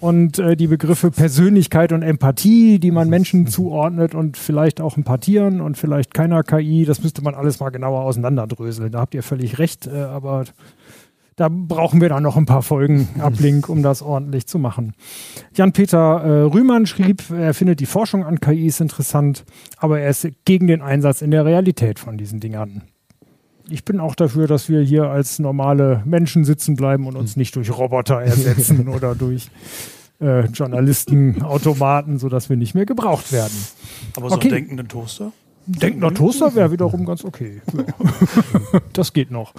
und 0.00 0.38
äh, 0.38 0.56
die 0.56 0.66
Begriffe 0.66 1.10
Persönlichkeit 1.10 1.92
und 1.92 2.02
Empathie, 2.02 2.78
die 2.78 2.90
man 2.90 3.08
Menschen 3.08 3.46
zuordnet 3.46 4.14
und 4.14 4.36
vielleicht 4.36 4.80
auch 4.80 4.96
ein 4.96 5.04
paar 5.04 5.20
Tieren 5.20 5.60
und 5.60 5.78
vielleicht 5.78 6.12
keiner 6.12 6.42
KI, 6.42 6.84
das 6.84 7.02
müsste 7.02 7.22
man 7.22 7.34
alles 7.34 7.60
mal 7.60 7.70
genauer 7.70 8.02
auseinanderdröseln. 8.02 8.92
Da 8.92 9.00
habt 9.00 9.14
ihr 9.14 9.22
völlig 9.22 9.58
recht, 9.58 9.86
äh, 9.86 9.92
aber 9.92 10.44
da 11.36 11.48
brauchen 11.50 12.00
wir 12.00 12.08
dann 12.08 12.22
noch 12.22 12.36
ein 12.36 12.46
paar 12.46 12.62
Folgen 12.62 13.08
Ablink, 13.18 13.68
um 13.68 13.82
das 13.82 14.02
ordentlich 14.02 14.46
zu 14.46 14.58
machen. 14.58 14.94
Jan-Peter 15.54 15.98
äh, 15.98 16.42
Rühmann 16.42 16.86
schrieb, 16.86 17.30
er 17.30 17.54
findet 17.54 17.80
die 17.80 17.86
Forschung 17.86 18.24
an 18.24 18.40
KIs 18.40 18.80
interessant, 18.80 19.44
aber 19.78 20.00
er 20.00 20.10
ist 20.10 20.28
gegen 20.44 20.66
den 20.66 20.82
Einsatz 20.82 21.22
in 21.22 21.30
der 21.30 21.44
Realität 21.44 21.98
von 21.98 22.16
diesen 22.16 22.40
Dingern 22.40 22.82
ich 23.68 23.84
bin 23.84 24.00
auch 24.00 24.14
dafür, 24.14 24.46
dass 24.46 24.68
wir 24.68 24.80
hier 24.80 25.08
als 25.08 25.38
normale 25.38 26.02
Menschen 26.04 26.44
sitzen 26.44 26.76
bleiben 26.76 27.06
und 27.06 27.16
uns 27.16 27.34
hm. 27.34 27.40
nicht 27.40 27.56
durch 27.56 27.70
Roboter 27.76 28.20
ersetzen 28.20 28.88
oder 28.94 29.14
durch 29.14 29.48
äh, 30.20 30.46
Journalisten, 30.46 31.42
Automaten, 31.42 32.18
sodass 32.18 32.48
wir 32.48 32.56
nicht 32.56 32.74
mehr 32.74 32.86
gebraucht 32.86 33.32
werden. 33.32 33.56
Aber 34.16 34.30
so 34.30 34.36
okay. 34.36 34.48
einen 34.48 34.56
denkenden 34.56 34.88
Toaster? 34.88 35.32
Denkender 35.66 36.12
Toaster 36.12 36.54
wäre 36.54 36.70
wiederum 36.70 37.04
ganz 37.06 37.24
okay. 37.24 37.62
Ja. 37.72 38.80
das 38.92 39.12
geht 39.12 39.30
noch. 39.30 39.54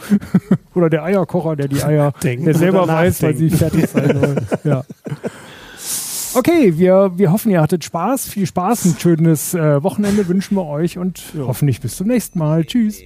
Oder 0.73 0.89
der 0.89 1.03
Eierkocher, 1.03 1.55
der 1.55 1.67
die 1.67 1.83
Eier, 1.83 2.13
Denken 2.23 2.45
der 2.45 2.55
selber 2.55 2.87
weiß, 2.87 3.23
weil 3.23 3.35
sie 3.35 3.49
fertig 3.49 3.89
sein 3.89 4.19
sollen. 4.19 4.47
Ja. 4.63 4.83
Okay, 6.33 6.77
wir, 6.77 7.11
wir 7.15 7.31
hoffen, 7.31 7.51
ihr 7.51 7.61
hattet 7.61 7.83
Spaß. 7.83 8.27
Viel 8.27 8.45
Spaß, 8.45 8.85
ein 8.85 8.99
schönes 8.99 9.53
äh, 9.53 9.81
Wochenende 9.83 10.27
wünschen 10.27 10.55
wir 10.55 10.65
euch 10.65 10.97
und 10.97 11.21
ja. 11.33 11.45
hoffentlich 11.47 11.79
bis 11.79 11.95
zum 11.95 12.07
nächsten 12.07 12.39
Mal. 12.39 12.65
Tschüss. 12.65 12.99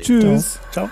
Tschüss. 0.00 0.60
Ciao. 0.70 0.86
Ciao. 0.86 0.88